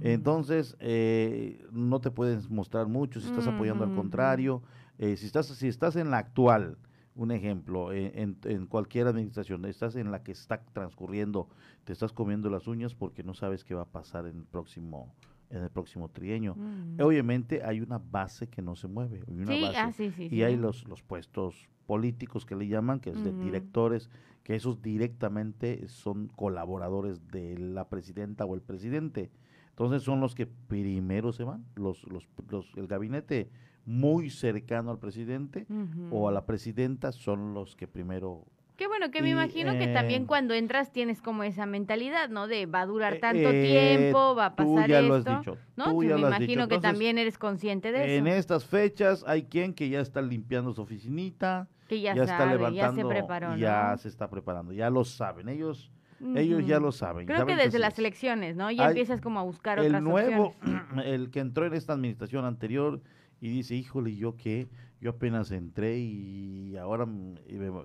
Entonces, 0.00 0.76
eh, 0.80 1.64
no 1.72 2.00
te 2.00 2.10
puedes 2.10 2.50
mostrar 2.50 2.86
mucho 2.88 3.20
si 3.20 3.26
estás 3.28 3.46
apoyando 3.46 3.84
al 3.84 3.94
contrario. 3.94 4.62
Eh, 4.98 5.16
si, 5.16 5.26
estás, 5.26 5.46
si 5.46 5.68
estás 5.68 5.96
en 5.96 6.10
la 6.10 6.18
actual, 6.18 6.78
un 7.14 7.30
ejemplo, 7.30 7.92
eh, 7.92 8.12
en, 8.14 8.36
en 8.44 8.66
cualquier 8.66 9.06
administración, 9.06 9.64
estás 9.64 9.96
en 9.96 10.10
la 10.10 10.22
que 10.22 10.32
está 10.32 10.62
transcurriendo, 10.72 11.48
te 11.84 11.92
estás 11.92 12.12
comiendo 12.12 12.48
las 12.50 12.66
uñas 12.66 12.94
porque 12.94 13.22
no 13.22 13.34
sabes 13.34 13.64
qué 13.64 13.74
va 13.74 13.82
a 13.82 13.90
pasar 13.90 14.26
en 14.26 14.36
el 14.38 14.44
próximo 14.44 15.12
en 15.50 15.62
el 15.62 15.70
próximo 15.70 16.08
trienio. 16.08 16.54
Mm. 16.56 17.00
Obviamente 17.02 17.62
hay 17.62 17.82
una 17.82 17.98
base 17.98 18.48
que 18.48 18.62
no 18.62 18.74
se 18.74 18.88
mueve, 18.88 19.22
hay 19.28 19.38
una 19.38 19.52
Sí, 19.52 19.60
base. 19.60 19.78
ah, 19.78 19.92
sí, 19.92 20.10
sí, 20.10 20.28
y 20.30 20.42
hay 20.44 20.56
los, 20.56 20.88
los 20.88 21.02
puestos 21.02 21.68
políticos 21.86 22.46
que 22.46 22.56
le 22.56 22.68
llaman, 22.68 23.00
que 23.00 23.10
es 23.10 23.22
de 23.22 23.32
directores, 23.34 24.08
que 24.44 24.54
esos 24.54 24.80
directamente 24.80 25.88
son 25.88 26.28
colaboradores 26.28 27.26
de 27.28 27.58
la 27.58 27.88
presidenta 27.90 28.46
o 28.46 28.54
el 28.54 28.62
presidente. 28.62 29.30
Entonces 29.72 30.02
son 30.02 30.20
los 30.20 30.34
que 30.34 30.46
primero 30.46 31.32
se 31.32 31.44
van, 31.44 31.64
los, 31.76 32.04
los, 32.04 32.28
los- 32.50 32.70
el 32.76 32.86
gabinete 32.86 33.48
muy 33.84 34.30
cercano 34.30 34.90
al 34.90 34.98
presidente 34.98 35.66
o 36.10 36.28
a 36.28 36.32
la 36.32 36.46
presidenta 36.46 37.10
son 37.10 37.52
los 37.54 37.74
que 37.74 37.88
primero 37.88 38.44
Que 38.76 38.84
Qué 38.84 38.88
bueno, 38.88 39.10
que 39.10 39.22
me 39.22 39.30
imagino 39.30 39.76
que 39.78 39.88
también 39.88 40.22
eh, 40.22 40.26
cuando 40.26 40.54
entras 40.54 40.92
tienes 40.92 41.20
como 41.22 41.42
esa 41.42 41.66
mentalidad, 41.66 42.28
¿no? 42.28 42.48
De 42.48 42.66
va 42.66 42.82
a 42.82 42.86
durar 42.86 43.18
tanto 43.18 43.48
eh, 43.50 43.62
tiempo, 44.00 44.34
va 44.34 44.46
a 44.46 44.56
tú 44.56 44.74
pasar 44.74 44.90
ya 44.90 44.98
esto. 45.00 45.08
lo 45.08 45.14
has 45.14 45.24
dicho, 45.24 45.56
¿no? 45.76 45.84
tú 45.92 46.02
Sí, 46.02 46.08
ya 46.08 46.14
me 46.16 46.20
lo 46.20 46.26
has 46.28 46.30
imagino 46.36 46.46
dicho. 46.62 46.68
que 46.68 46.74
Entonces, 46.74 46.90
también 46.90 47.18
eres 47.18 47.38
consciente 47.38 47.92
de 47.92 47.98
eso. 48.04 48.06
En 48.20 48.26
estas 48.26 48.64
fechas 48.64 49.24
hay 49.26 49.44
quien 49.44 49.72
que 49.74 49.88
ya 49.88 50.00
está 50.00 50.20
limpiando 50.22 50.72
su 50.72 50.82
oficinita, 50.82 51.68
Que 51.88 52.00
ya 52.00 52.12
está 52.12 52.26
sabe, 52.38 52.52
ya 52.52 52.58
se 52.58 52.58
levantando, 52.74 53.08
preparó, 53.08 53.56
ya 53.56 53.96
se 53.98 54.08
está 54.08 54.28
preparando, 54.30 54.72
ya 54.72 54.90
lo 54.90 55.04
saben, 55.04 55.48
ellos, 55.48 55.90
ellos 56.36 56.66
ya 56.66 56.78
lo 56.78 56.92
saben. 56.92 57.26
Creo 57.26 57.40
saben 57.40 57.56
que 57.56 57.62
desde 57.64 57.78
las 57.78 57.94
es. 57.94 57.98
elecciones, 57.98 58.56
¿no? 58.56 58.70
Ya 58.70 58.88
empiezas 58.88 59.20
como 59.20 59.40
a 59.40 59.42
buscar 59.42 59.78
el 59.78 59.86
otras 59.86 60.02
nuevo, 60.02 60.46
opciones. 60.48 60.82
el 61.04 61.30
que 61.30 61.40
entró 61.40 61.66
en 61.66 61.74
esta 61.74 61.92
administración 61.92 62.44
anterior 62.44 63.00
y 63.40 63.48
dice, 63.48 63.74
híjole, 63.74 64.10
¿y 64.10 64.16
¿yo 64.18 64.36
qué? 64.36 64.68
Yo 65.00 65.10
apenas 65.10 65.50
entré 65.50 65.98
y 65.98 66.76
ahora, 66.76 67.06
mm, 67.06 67.36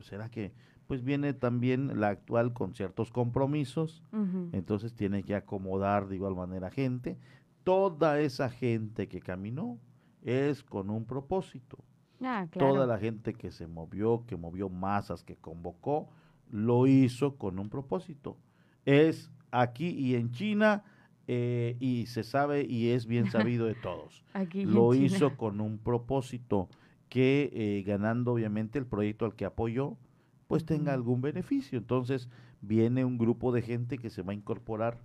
¿será 0.01 0.29
que? 0.29 0.53
Pues 0.85 1.03
viene 1.03 1.33
también 1.33 1.99
la 1.99 2.09
actual 2.09 2.53
con 2.53 2.73
ciertos 2.73 3.11
compromisos, 3.11 4.03
entonces 4.53 4.93
tiene 4.93 5.21
que 5.23 5.35
acomodar 5.35 6.07
de 6.07 6.15
igual 6.15 6.33
manera 6.33 6.69
gente. 6.71 7.17
Toda 7.65 8.21
esa 8.21 8.49
gente 8.49 9.09
que 9.09 9.19
caminó 9.19 9.79
es 10.21 10.63
con 10.63 10.89
un 10.89 11.03
propósito. 11.05 11.77
Ah, 12.21 12.47
claro. 12.49 12.73
Toda 12.73 12.87
la 12.87 12.97
gente 12.97 13.33
que 13.33 13.51
se 13.51 13.67
movió, 13.67 14.23
que 14.25 14.37
movió 14.37 14.69
masas, 14.69 15.25
que 15.25 15.35
convocó, 15.35 16.09
lo 16.51 16.87
hizo 16.87 17.35
con 17.35 17.59
un 17.59 17.69
propósito. 17.69 18.37
Es 18.85 19.31
aquí 19.51 19.89
y 19.89 20.15
en 20.15 20.31
China 20.31 20.83
eh, 21.27 21.75
y 21.79 22.05
se 22.07 22.23
sabe 22.23 22.65
y 22.65 22.89
es 22.89 23.05
bien 23.05 23.29
sabido 23.31 23.65
de 23.65 23.75
todos. 23.75 24.23
Aquí 24.33 24.65
lo 24.65 24.93
hizo 24.93 25.35
con 25.37 25.61
un 25.61 25.77
propósito 25.77 26.69
que 27.09 27.49
eh, 27.53 27.83
ganando 27.83 28.33
obviamente 28.33 28.79
el 28.79 28.85
proyecto 28.85 29.25
al 29.25 29.35
que 29.35 29.45
apoyó, 29.45 29.97
pues 30.47 30.65
tenga 30.65 30.93
algún 30.93 31.21
beneficio. 31.21 31.77
Entonces 31.77 32.29
viene 32.61 33.05
un 33.05 33.17
grupo 33.17 33.51
de 33.51 33.61
gente 33.61 33.97
que 33.97 34.09
se 34.09 34.21
va 34.21 34.31
a 34.31 34.35
incorporar 34.35 34.97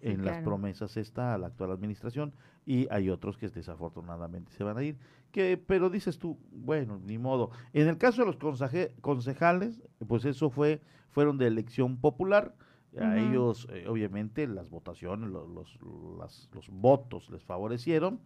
Sí, 0.00 0.08
en 0.08 0.24
las 0.24 0.42
promesas 0.42 0.96
esta 0.98 1.32
a 1.32 1.38
la 1.38 1.46
actual 1.46 1.70
administración 1.70 2.34
y 2.66 2.86
hay 2.90 3.08
otros 3.08 3.38
que 3.38 3.48
desafortunadamente 3.48 4.52
se 4.52 4.62
van 4.62 4.76
a 4.76 4.82
ir 4.82 4.98
que 5.32 5.56
pero 5.58 5.90
dices 5.90 6.18
tú 6.18 6.38
bueno 6.52 6.98
ni 7.04 7.18
modo. 7.18 7.50
En 7.72 7.88
el 7.88 7.98
caso 7.98 8.22
de 8.22 8.26
los 8.26 8.38
conseje- 8.38 8.92
concejales 9.00 9.82
pues 10.06 10.24
eso 10.24 10.50
fue 10.50 10.80
fueron 11.10 11.38
de 11.38 11.46
elección 11.46 11.96
popular. 11.98 12.54
A 12.98 13.18
ellos 13.18 13.66
eh, 13.70 13.86
obviamente 13.88 14.46
las 14.46 14.70
votaciones 14.70 15.28
los, 15.30 15.48
los, 15.50 15.78
las- 16.18 16.48
los 16.54 16.68
votos 16.70 17.28
les 17.30 17.44
favorecieron 17.44 18.20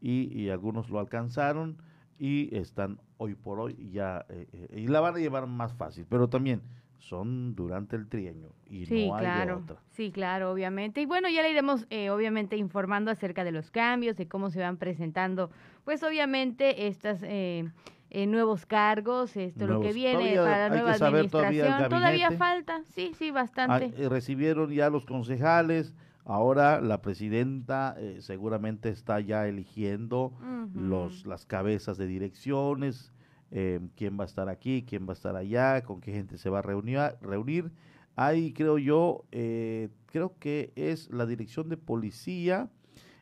y, 0.00 0.32
y 0.40 0.50
algunos 0.50 0.90
lo 0.90 1.00
alcanzaron 1.00 1.78
y 2.18 2.54
están 2.56 3.00
hoy 3.16 3.34
por 3.34 3.58
hoy 3.58 3.90
ya 3.92 4.24
eh, 4.28 4.46
eh, 4.52 4.80
y 4.80 4.86
la 4.86 5.00
van 5.00 5.16
a 5.16 5.18
llevar 5.18 5.46
más 5.48 5.72
fácil. 5.74 6.06
Pero 6.08 6.28
también 6.28 6.62
son 7.02 7.54
durante 7.54 7.96
el 7.96 8.08
trienio 8.08 8.54
y 8.70 8.86
Sí, 8.86 9.08
no 9.08 9.16
hay 9.16 9.20
de 9.26 9.32
claro. 9.32 9.56
otra 9.64 9.76
Sí, 9.90 10.10
claro, 10.12 10.52
obviamente. 10.52 11.00
Y 11.00 11.06
bueno, 11.06 11.28
ya 11.28 11.42
le 11.42 11.50
iremos 11.50 11.86
eh, 11.90 12.10
obviamente 12.10 12.56
informando 12.56 13.10
acerca 13.10 13.44
de 13.44 13.52
los 13.52 13.70
cambios, 13.70 14.16
de 14.16 14.28
cómo 14.28 14.50
se 14.50 14.60
van 14.60 14.76
presentando, 14.76 15.50
pues 15.84 16.02
obviamente 16.02 16.86
estos 16.86 17.18
nuevos 18.30 18.66
cargos, 18.66 19.36
esto 19.36 19.66
lo 19.66 19.80
que 19.80 19.92
viene 19.92 20.34
todavía 20.36 20.44
para 20.44 20.58
la 20.58 20.68
nueva 20.68 20.96
todavía 20.96 21.18
administración. 21.20 21.88
Todavía 21.88 22.30
falta, 22.32 22.82
sí, 22.94 23.12
sí, 23.18 23.30
Ah, 23.30 23.32
bastante. 23.32 23.92
eh, 23.96 24.08
recibieron 24.08 24.70
ya 24.70 24.90
los 24.90 25.04
concejales, 25.06 25.94
ahora 26.24 26.80
la 26.80 27.02
presidenta 27.02 27.94
eh, 27.98 28.18
seguramente 28.20 28.90
está 28.90 29.18
ya 29.20 29.46
eligiendo 29.48 30.32
los 30.74 31.26
las 31.26 31.46
cabezas 31.46 31.98
de 31.98 32.06
direcciones, 32.06 33.12
eh, 33.52 33.80
quién 33.96 34.18
va 34.18 34.24
a 34.24 34.26
estar 34.26 34.48
aquí, 34.48 34.84
quién 34.88 35.06
va 35.06 35.12
a 35.12 35.12
estar 35.12 35.36
allá, 35.36 35.82
con 35.82 36.00
qué 36.00 36.10
gente 36.12 36.38
se 36.38 36.50
va 36.50 36.58
a 36.60 36.62
reunir. 36.62 36.98
reunir. 37.20 37.70
Ahí 38.16 38.52
creo 38.52 38.78
yo, 38.78 39.24
eh, 39.30 39.88
creo 40.06 40.34
que 40.38 40.72
es 40.74 41.10
la 41.10 41.26
dirección 41.26 41.68
de 41.68 41.76
policía, 41.76 42.68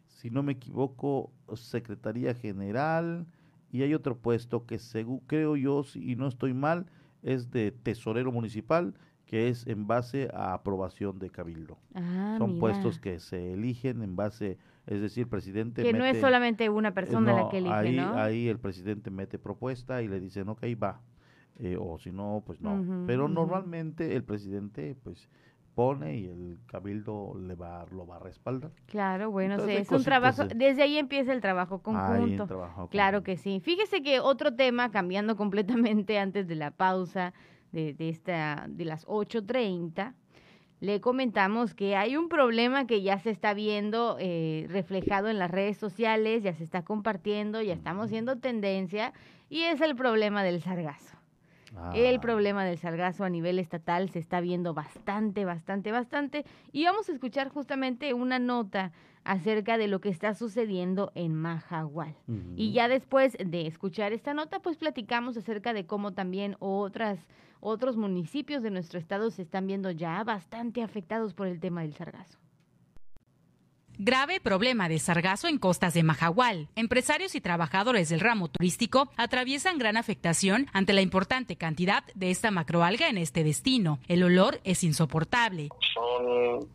si 0.06 0.30
no 0.30 0.42
me 0.42 0.52
equivoco, 0.52 1.30
Secretaría 1.54 2.34
General, 2.34 3.26
y 3.72 3.82
hay 3.82 3.94
otro 3.94 4.16
puesto 4.16 4.66
que 4.66 4.78
según 4.78 5.20
creo 5.26 5.56
yo, 5.56 5.82
si 5.84 6.16
no 6.16 6.26
estoy 6.26 6.54
mal, 6.54 6.86
es 7.22 7.50
de 7.50 7.70
tesorero 7.72 8.32
municipal, 8.32 8.94
que 9.26 9.48
es 9.48 9.66
en 9.68 9.86
base 9.86 10.28
a 10.34 10.54
aprobación 10.54 11.18
de 11.20 11.30
cabildo. 11.30 11.78
Ah, 11.94 12.34
Son 12.38 12.50
mira. 12.54 12.60
puestos 12.60 12.98
que 12.98 13.20
se 13.20 13.52
eligen 13.52 14.02
en 14.02 14.16
base, 14.16 14.58
es 14.90 15.00
decir, 15.00 15.28
presidente 15.28 15.82
Que 15.82 15.92
no 15.92 16.04
es 16.04 16.20
solamente 16.20 16.68
una 16.68 16.92
persona 16.92 17.32
la 17.32 17.42
no, 17.42 17.48
que 17.48 17.58
elige, 17.58 17.74
ahí, 17.74 17.96
¿no? 17.96 18.14
Ahí 18.18 18.48
el 18.48 18.58
presidente 18.58 19.10
mete 19.10 19.38
propuesta 19.38 20.02
y 20.02 20.08
le 20.08 20.18
dicen, 20.18 20.48
ok, 20.48 20.64
va. 20.82 21.00
Eh, 21.58 21.76
o 21.78 21.96
si 21.98 22.10
no, 22.10 22.42
pues 22.44 22.60
no. 22.60 22.84
Pero 23.06 23.28
normalmente 23.28 24.16
el 24.16 24.24
presidente, 24.24 24.96
pues, 25.04 25.28
pone 25.76 26.16
y 26.16 26.26
el 26.26 26.58
cabildo 26.66 27.34
le 27.38 27.54
va, 27.54 27.86
lo 27.92 28.04
va 28.04 28.16
a 28.16 28.18
respaldar. 28.18 28.72
Claro, 28.86 29.30
bueno, 29.30 29.54
Entonces, 29.54 29.82
es 29.82 29.90
un 29.92 30.02
trabajo, 30.02 30.44
de- 30.46 30.54
desde 30.56 30.82
ahí 30.82 30.98
empieza 30.98 31.32
el 31.32 31.40
trabajo 31.40 31.82
conjunto. 31.82 32.42
el 32.42 32.48
trabajo 32.48 32.88
Claro 32.88 33.22
que 33.22 33.36
sí. 33.36 33.60
Fíjese 33.60 34.02
que 34.02 34.18
otro 34.18 34.54
tema, 34.54 34.90
cambiando 34.90 35.36
completamente 35.86 36.18
antes 36.18 36.48
de 36.48 36.56
la 36.56 36.72
pausa 36.72 37.32
de, 37.70 37.94
de 37.94 38.08
esta, 38.08 38.66
de 38.68 38.84
las 38.84 39.06
8.30, 39.06 40.14
le 40.80 41.00
comentamos 41.00 41.74
que 41.74 41.94
hay 41.96 42.16
un 42.16 42.28
problema 42.28 42.86
que 42.86 43.02
ya 43.02 43.18
se 43.18 43.30
está 43.30 43.54
viendo 43.54 44.16
eh, 44.18 44.66
reflejado 44.70 45.28
en 45.28 45.38
las 45.38 45.50
redes 45.50 45.76
sociales, 45.76 46.42
ya 46.42 46.54
se 46.54 46.64
está 46.64 46.82
compartiendo, 46.82 47.60
ya 47.62 47.74
estamos 47.74 48.10
viendo 48.10 48.36
tendencia, 48.38 49.12
y 49.48 49.62
es 49.62 49.80
el 49.80 49.94
problema 49.94 50.42
del 50.42 50.60
sargazo. 50.62 51.16
El 51.94 52.16
Ah. 52.16 52.20
problema 52.20 52.64
del 52.64 52.78
sargazo 52.78 53.22
a 53.24 53.30
nivel 53.30 53.58
estatal 53.60 54.08
se 54.10 54.18
está 54.18 54.40
viendo 54.40 54.74
bastante, 54.74 55.44
bastante, 55.44 55.92
bastante. 55.92 56.44
Y 56.72 56.84
vamos 56.84 57.08
a 57.08 57.12
escuchar 57.12 57.48
justamente 57.48 58.12
una 58.12 58.40
nota 58.40 58.90
acerca 59.22 59.78
de 59.78 59.86
lo 59.86 60.00
que 60.00 60.08
está 60.08 60.34
sucediendo 60.34 61.12
en 61.14 61.34
Majagual. 61.34 62.16
Y 62.56 62.72
ya 62.72 62.88
después 62.88 63.36
de 63.38 63.66
escuchar 63.68 64.12
esta 64.12 64.34
nota, 64.34 64.58
pues 64.60 64.78
platicamos 64.78 65.36
acerca 65.36 65.72
de 65.72 65.86
cómo 65.86 66.12
también 66.12 66.56
otras, 66.58 67.18
otros 67.60 67.96
municipios 67.96 68.62
de 68.62 68.70
nuestro 68.70 68.98
estado 68.98 69.30
se 69.30 69.42
están 69.42 69.66
viendo 69.66 69.90
ya 69.90 70.22
bastante 70.24 70.82
afectados 70.82 71.34
por 71.34 71.46
el 71.46 71.60
tema 71.60 71.82
del 71.82 71.94
sargazo. 71.94 72.38
Grave 74.02 74.40
problema 74.40 74.88
de 74.88 74.98
sargazo 74.98 75.46
en 75.46 75.58
costas 75.58 75.92
de 75.92 76.02
Majahual. 76.02 76.68
Empresarios 76.74 77.34
y 77.34 77.42
trabajadores 77.42 78.08
del 78.08 78.20
ramo 78.20 78.48
turístico 78.48 79.10
atraviesan 79.18 79.76
gran 79.76 79.98
afectación 79.98 80.68
ante 80.72 80.94
la 80.94 81.02
importante 81.02 81.56
cantidad 81.56 82.02
de 82.14 82.30
esta 82.30 82.50
macroalga 82.50 83.10
en 83.10 83.18
este 83.18 83.44
destino. 83.44 83.98
El 84.08 84.22
olor 84.22 84.58
es 84.64 84.84
insoportable. 84.84 85.68
son 85.92 86.66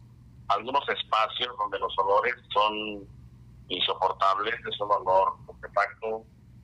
algunos 0.49 0.87
espacios 0.87 1.49
donde 1.57 1.79
los 1.79 1.97
olores 1.97 2.35
son 2.53 3.07
insoportables, 3.69 4.53
es 4.59 4.79
un 4.81 4.91
olor 4.91 5.33
putrefacto 5.47 6.23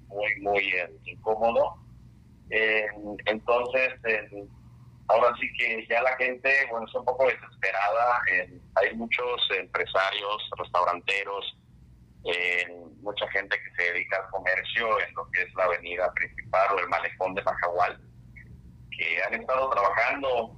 muy, 0.09 0.41
muy 0.41 0.59
eh, 0.59 0.95
incómodo. 1.05 1.75
Eh, 2.51 2.85
entonces, 3.25 3.93
eh, 4.05 4.45
ahora 5.07 5.33
sí 5.39 5.47
que 5.57 5.87
ya 5.89 6.01
la 6.01 6.15
gente, 6.17 6.53
bueno, 6.69 6.85
está 6.85 6.99
un 6.99 7.05
poco 7.05 7.25
desesperada. 7.25 8.21
eh, 8.31 8.59
hay 8.75 8.93
muchos 8.95 9.41
empresarios, 9.57 10.49
restauranteros, 10.57 11.57
mucha 13.01 13.27
gente 13.31 13.57
que 13.57 13.75
se 13.75 13.93
dedica 13.93 14.17
al 14.17 14.29
comercio 14.29 14.99
en 15.01 15.13
lo 15.15 15.27
que 15.31 15.41
es 15.41 15.53
la 15.55 15.63
avenida 15.63 16.13
principal 16.13 16.75
o 16.75 16.79
el 16.79 16.87
malecón 16.87 17.33
de 17.33 17.41
Majahual 17.41 17.99
que 18.95 19.23
han 19.23 19.33
estado 19.33 19.69
trabajando 19.71 20.55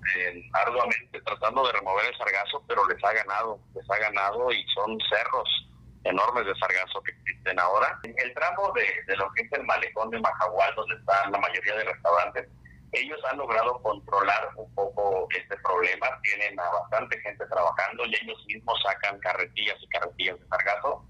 arduamente 0.51 1.21
tratando 1.21 1.65
de 1.65 1.71
remover 1.71 2.05
el 2.05 2.17
sargazo, 2.17 2.61
pero 2.67 2.85
les 2.89 3.01
ha 3.01 3.13
ganado, 3.13 3.59
les 3.73 3.89
ha 3.89 3.97
ganado 3.97 4.51
y 4.51 4.65
son 4.75 4.97
cerros 5.09 5.72
enormes 6.03 6.45
de 6.45 6.55
sargazo 6.55 7.01
que 7.03 7.11
existen 7.11 7.59
ahora. 7.59 7.99
El 8.03 8.33
tramo 8.33 8.73
de, 8.73 9.15
lo 9.15 9.31
que 9.33 9.43
es 9.43 9.51
el 9.53 9.63
malecón 9.63 10.09
de 10.09 10.19
Majahual, 10.19 10.75
donde 10.75 10.95
están 10.95 11.31
la 11.31 11.39
mayoría 11.39 11.75
de 11.75 11.83
restaurantes, 11.85 12.49
ellos 12.91 13.19
han 13.29 13.37
logrado 13.37 13.81
controlar 13.81 14.49
un 14.55 14.73
poco 14.75 15.27
este 15.35 15.57
problema, 15.57 16.07
tienen 16.21 16.59
a 16.59 16.69
bastante 16.69 17.19
gente 17.21 17.45
trabajando 17.47 18.05
y 18.05 18.15
ellos 18.15 18.45
mismos 18.47 18.79
sacan 18.83 19.19
carretillas 19.19 19.77
y 19.81 19.87
carretillas 19.87 20.39
de 20.39 20.47
sargazo, 20.47 21.03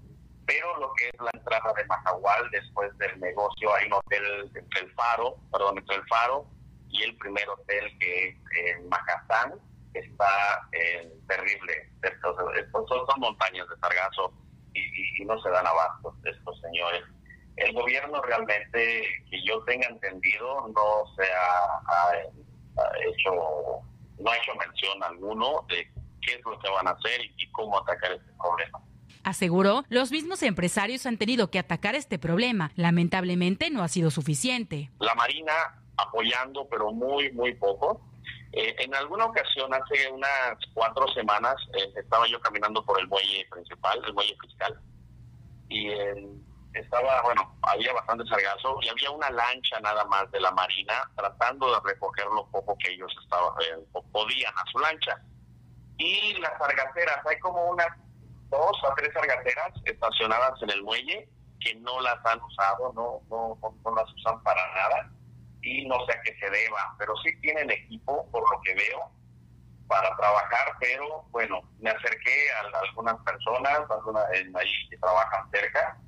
pero 0.46 0.78
lo 0.78 0.92
que 0.94 1.08
es 1.08 1.20
la 1.20 1.30
entrada 1.34 1.72
de 1.74 1.84
Majahual, 1.84 2.50
después 2.50 2.96
del 2.98 3.20
negocio, 3.20 3.74
hay 3.74 3.86
un 3.86 3.94
hotel 3.94 4.50
entre 4.54 4.80
el 4.80 4.92
faro, 4.94 5.36
perdón, 5.52 5.78
entre 5.78 5.96
el 5.96 6.06
faro 6.06 6.46
y 6.88 7.02
el 7.02 7.16
primer 7.18 7.48
hotel 7.48 7.98
que 7.98 8.28
es 8.28 8.36
en 8.66 8.88
Macatán, 8.88 9.54
está 9.92 10.68
eh, 10.72 11.12
terrible. 11.28 11.90
Estos, 12.02 12.36
estos 12.56 12.88
son 12.88 13.20
montañas 13.20 13.68
de 13.68 13.76
sargazo 13.76 14.32
y, 14.74 15.22
y- 15.22 15.24
no 15.24 15.40
se 15.40 15.48
dan 15.50 15.66
abasto 15.66 16.14
estos 16.24 16.60
señores. 16.60 17.02
El 17.56 17.72
gobierno 17.72 18.20
realmente, 18.22 19.02
que 19.30 19.42
yo 19.46 19.62
tenga 19.64 19.86
entendido, 19.88 20.68
no 20.68 21.14
se 21.16 21.22
ha 21.32 22.12
hecho, 23.08 23.30
no 24.18 24.30
ha 24.30 24.36
hecho 24.36 24.54
mención 24.56 25.02
alguno 25.02 25.64
de 25.68 25.88
qué 26.20 26.34
es 26.34 26.40
lo 26.44 26.58
que 26.58 26.68
van 26.70 26.88
a 26.88 26.90
hacer 26.90 27.20
y, 27.20 27.34
y 27.38 27.50
cómo 27.52 27.78
atacar 27.78 28.12
este 28.12 28.32
problema. 28.38 28.80
Aseguró, 29.22 29.84
los 29.88 30.10
mismos 30.10 30.42
empresarios 30.42 31.06
han 31.06 31.16
tenido 31.16 31.50
que 31.50 31.58
atacar 31.58 31.94
este 31.94 32.18
problema. 32.18 32.72
Lamentablemente 32.76 33.70
no 33.70 33.82
ha 33.82 33.88
sido 33.88 34.10
suficiente. 34.10 34.90
la 34.98 35.14
Marina 35.14 35.52
apoyando, 35.96 36.66
pero 36.68 36.92
muy, 36.92 37.32
muy 37.32 37.54
poco. 37.54 38.02
Eh, 38.56 38.72
en 38.78 38.94
alguna 38.94 39.24
ocasión, 39.24 39.74
hace 39.74 40.08
unas 40.12 40.56
cuatro 40.74 41.08
semanas, 41.08 41.56
eh, 41.76 41.92
estaba 41.96 42.24
yo 42.28 42.40
caminando 42.40 42.84
por 42.84 43.00
el 43.00 43.08
muelle 43.08 43.44
principal, 43.50 44.00
el 44.06 44.14
muelle 44.14 44.36
fiscal, 44.40 44.80
y 45.68 45.90
estaba, 46.72 47.22
bueno, 47.22 47.52
había 47.62 47.92
bastante 47.94 48.24
sargazo 48.26 48.78
y 48.80 48.88
había 48.88 49.10
una 49.10 49.28
lancha 49.30 49.80
nada 49.80 50.04
más 50.04 50.30
de 50.30 50.38
la 50.38 50.52
Marina 50.52 51.10
tratando 51.16 51.72
de 51.72 51.80
recoger 51.84 52.26
lo 52.26 52.46
poco 52.46 52.78
que 52.78 52.92
ellos 52.92 53.12
estaban, 53.24 53.54
podían 54.12 54.54
a 54.56 54.70
su 54.70 54.78
lancha. 54.78 55.20
Y 55.98 56.34
las 56.34 56.56
sargaceras, 56.56 57.26
hay 57.26 57.38
como 57.40 57.70
unas 57.70 57.88
dos 58.50 58.76
a 58.88 58.94
tres 58.94 59.12
sargaceras 59.14 59.72
estacionadas 59.84 60.62
en 60.62 60.70
el 60.70 60.82
muelle 60.84 61.28
que 61.58 61.74
no 61.76 62.00
las 62.02 62.24
han 62.24 62.40
usado, 62.40 62.92
no, 62.92 63.20
no, 63.28 63.58
no 63.84 63.94
las 63.96 64.12
usan 64.14 64.40
para 64.44 64.62
nada 64.74 65.10
y 65.64 65.86
no 65.86 65.96
sé 66.06 66.12
a 66.12 66.22
qué 66.22 66.36
se 66.38 66.50
deba, 66.50 66.94
pero 66.98 67.14
sí 67.24 67.34
tienen 67.40 67.70
equipo, 67.70 68.28
por 68.30 68.42
lo 68.42 68.60
que 68.62 68.74
veo, 68.74 69.10
para 69.88 70.14
trabajar, 70.16 70.74
pero 70.78 71.24
bueno, 71.30 71.60
me 71.80 71.90
acerqué 71.90 72.52
a, 72.52 72.78
algunas 72.78 73.16
personas, 73.22 73.90
algunas 73.90 74.24
ahí 74.30 74.88
que 74.90 74.98
trabajan 74.98 75.50
cerca, 75.50 75.98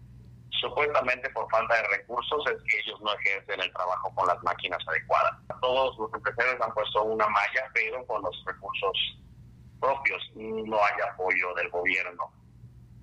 supuestamente 0.60 1.28
por 1.30 1.48
falta 1.50 1.74
de 1.74 1.88
recursos 1.88 2.44
es 2.46 2.62
que 2.62 2.80
ellos 2.80 3.00
no 3.02 3.12
ejercen 3.14 3.60
el 3.60 3.72
trabajo 3.72 4.14
con 4.14 4.26
las 4.26 4.42
máquinas 4.42 4.78
adecuadas. 4.88 5.34
Todos 5.60 5.98
los 5.98 6.12
empresarios 6.14 6.60
han 6.60 6.72
puesto 6.72 7.02
una 7.02 7.28
malla, 7.28 7.70
pero 7.74 8.06
con 8.06 8.22
los 8.22 8.44
recursos 8.46 9.18
propios, 9.80 10.22
no 10.34 10.76
hay 10.76 10.94
apoyo 11.12 11.54
del 11.54 11.70
gobierno. 11.70 12.32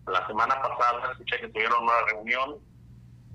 La 0.08 0.26
semana 0.28 0.62
pasada 0.62 1.12
escuché 1.12 1.40
que 1.40 1.48
tuvieron 1.50 1.84
una 1.84 2.02
reunión, 2.10 2.60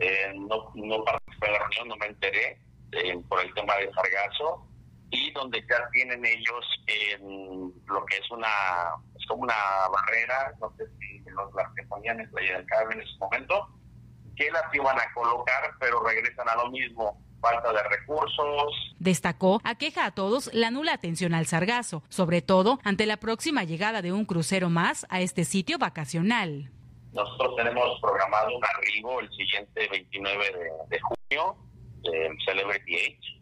eh, 0.00 0.32
no, 0.34 0.70
no 0.74 1.04
participé 1.04 1.46
en 1.46 1.52
la 1.52 1.58
reunión, 1.60 1.88
no 1.88 1.96
me 1.96 2.06
enteré, 2.06 2.60
eh, 2.92 3.18
por 3.28 3.40
el 3.40 3.52
tema 3.54 3.76
de 3.76 3.92
sargazo 3.92 4.66
y 5.10 5.30
donde 5.32 5.64
ya 5.68 5.88
tienen 5.92 6.24
ellos 6.24 6.64
lo 7.86 8.04
que 8.04 8.16
es 8.16 8.30
una 8.30 8.48
es 9.18 9.26
como 9.26 9.42
una 9.42 9.54
barrera 9.90 10.52
no 10.60 10.72
sé 10.76 10.84
si 10.98 11.20
los, 11.30 11.52
las 11.54 11.72
que 11.74 11.82
ponían 11.84 12.20
en 12.20 12.30
Playa 12.30 12.58
del 12.58 12.66
Carmen 12.66 13.00
en 13.00 13.06
ese 13.06 13.18
momento 13.18 13.68
que 14.36 14.50
las 14.50 14.74
iban 14.74 14.98
a 14.98 15.12
colocar 15.14 15.70
pero 15.80 16.02
regresan 16.02 16.48
a 16.48 16.56
lo 16.56 16.70
mismo 16.70 17.18
falta 17.40 17.72
de 17.72 17.82
recursos. 17.84 18.96
Destacó, 18.98 19.60
aqueja 19.64 20.06
a 20.06 20.10
todos 20.10 20.52
la 20.52 20.70
nula 20.70 20.92
atención 20.92 21.34
al 21.34 21.46
sargazo, 21.46 22.02
sobre 22.08 22.42
todo 22.42 22.78
ante 22.84 23.06
la 23.06 23.18
próxima 23.18 23.64
llegada 23.64 24.02
de 24.02 24.12
un 24.12 24.24
crucero 24.24 24.70
más 24.70 25.06
a 25.08 25.20
este 25.20 25.44
sitio 25.44 25.78
vacacional. 25.78 26.70
Nosotros 27.12 27.56
tenemos 27.56 28.00
programado 28.00 28.56
un 28.56 28.64
arribo 28.64 29.20
el 29.20 29.30
siguiente 29.30 29.88
29 29.88 30.44
de, 30.44 30.96
de 30.96 31.00
junio 31.00 31.56
de 32.02 32.36
Celebrity 32.44 32.96
Age. 32.96 33.40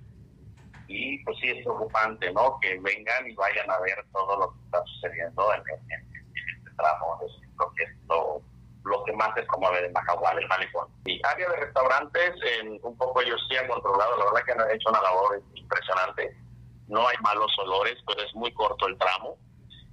Y 0.88 1.18
pues 1.24 1.36
sí 1.40 1.48
es 1.48 1.64
preocupante, 1.64 2.32
¿no? 2.32 2.58
Que 2.60 2.78
vengan 2.78 3.28
y 3.28 3.34
vayan 3.34 3.70
a 3.70 3.78
ver 3.80 4.04
todo 4.12 4.38
lo 4.38 4.52
que 4.52 4.64
está 4.66 4.82
sucediendo 4.84 5.52
en, 5.54 5.60
este 5.60 6.70
tramo. 6.76 7.18
lo 7.58 7.72
que 7.72 7.84
lo, 8.08 9.04
que 9.04 9.12
más 9.14 9.36
es 9.36 9.46
como 9.48 9.68
de 9.72 9.90
Majahual, 9.90 10.38
el 10.38 10.46
malecón. 10.46 10.88
Y 11.06 11.20
área 11.26 11.48
de 11.48 11.56
restaurantes, 11.56 12.34
en, 12.60 12.78
un 12.82 12.96
poco 12.96 13.20
ellos 13.20 13.44
sí 13.48 13.56
han 13.56 13.66
controlado, 13.66 14.16
la 14.16 14.24
verdad 14.26 14.42
que 14.44 14.52
han 14.52 14.70
hecho 14.70 14.90
una 14.90 15.02
labor 15.02 15.42
impresionante. 15.54 16.36
No 16.86 17.08
hay 17.08 17.16
malos 17.20 17.52
olores, 17.58 17.96
pero 18.06 18.22
es 18.22 18.32
muy 18.36 18.52
corto 18.52 18.86
el 18.86 18.96
tramo. 18.96 19.36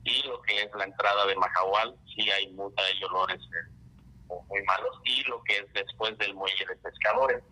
Y 0.03 0.27
lo 0.27 0.39
que 0.43 0.61
es 0.61 0.69
la 0.75 0.83
entrada 0.83 1.25
de 1.25 1.35
Majahual, 1.37 1.95
sí 2.15 2.29
hay, 2.29 2.45
hay 2.45 3.03
olores 3.03 3.39
eh, 3.41 4.39
muy 4.47 4.61
malos. 4.63 5.01
Y 5.05 5.23
lo 5.23 5.41
que 5.43 5.57
es 5.57 5.73
después 5.73 6.15
del 6.19 6.35
muelle 6.35 6.65
de 6.67 6.75
pescadores 6.75 7.43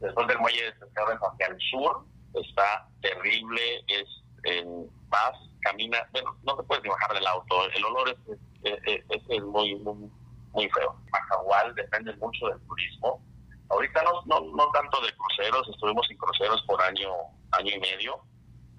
después 0.00 0.26
del 0.26 0.38
muelle 0.38 0.64
de 0.64 0.72
pescadores 0.72 1.18
hacia 1.20 1.46
el 1.46 1.58
sur, 1.70 2.04
está 2.34 2.88
terrible, 3.00 3.60
es 3.88 4.06
en 4.44 4.88
paz, 5.10 5.34
camina, 5.62 5.98
bueno, 6.12 6.36
no 6.44 6.56
te 6.56 6.62
puedes 6.64 6.84
ni 6.84 6.90
bajar 6.90 7.14
del 7.14 7.26
auto, 7.26 7.70
el 7.70 7.84
olor 7.84 8.16
es, 8.62 9.02
es, 9.28 9.42
muy, 9.42 9.74
muy, 9.76 10.70
feo. 10.70 10.96
Macahual 11.10 11.74
depende 11.74 12.14
mucho 12.16 12.46
del 12.46 12.60
turismo. 12.66 13.22
Ahorita 13.70 14.02
no, 14.02 14.22
no, 14.26 14.40
no 14.54 14.70
tanto 14.70 15.00
de 15.02 15.12
cruceros, 15.14 15.68
estuvimos 15.68 16.10
en 16.10 16.16
cruceros 16.16 16.62
por 16.66 16.80
año, 16.82 17.10
año 17.52 17.74
y 17.74 17.80
medio 17.80 18.20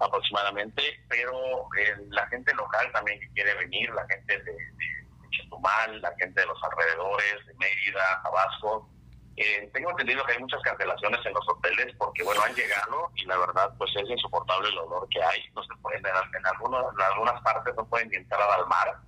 aproximadamente, 0.00 0.82
pero 1.08 1.32
eh, 1.78 1.94
la 2.08 2.26
gente 2.28 2.54
local 2.54 2.90
también 2.92 3.20
que 3.20 3.30
quiere 3.32 3.54
venir, 3.54 3.90
la 3.90 4.06
gente 4.08 4.42
de 4.42 4.56
Chetumal, 5.30 6.00
la 6.00 6.12
gente 6.18 6.40
de 6.40 6.46
los 6.46 6.58
alrededores, 6.62 7.46
de 7.46 7.54
Mérida, 7.54 8.22
Tabasco, 8.22 8.88
eh, 9.42 9.70
tengo 9.72 9.90
entendido 9.90 10.22
que 10.26 10.32
hay 10.32 10.38
muchas 10.38 10.60
cancelaciones 10.60 11.24
en 11.24 11.32
los 11.32 11.48
hoteles 11.48 11.94
porque, 11.96 12.22
bueno, 12.22 12.42
han 12.42 12.54
llegado 12.54 13.10
y 13.14 13.24
la 13.24 13.38
verdad, 13.38 13.72
pues 13.78 13.90
es 13.96 14.10
insoportable 14.10 14.68
el 14.68 14.76
olor 14.76 15.08
que 15.08 15.22
hay. 15.22 15.40
No 15.54 15.62
se 15.62 15.74
pueden, 15.80 16.04
en, 16.04 16.46
algunas, 16.46 16.84
en 16.92 17.00
algunas 17.00 17.40
partes 17.42 17.74
no 17.74 17.86
pueden 17.86 18.10
ni 18.10 18.16
entrar 18.16 18.42
al 18.42 18.66
mar. 18.66 19.00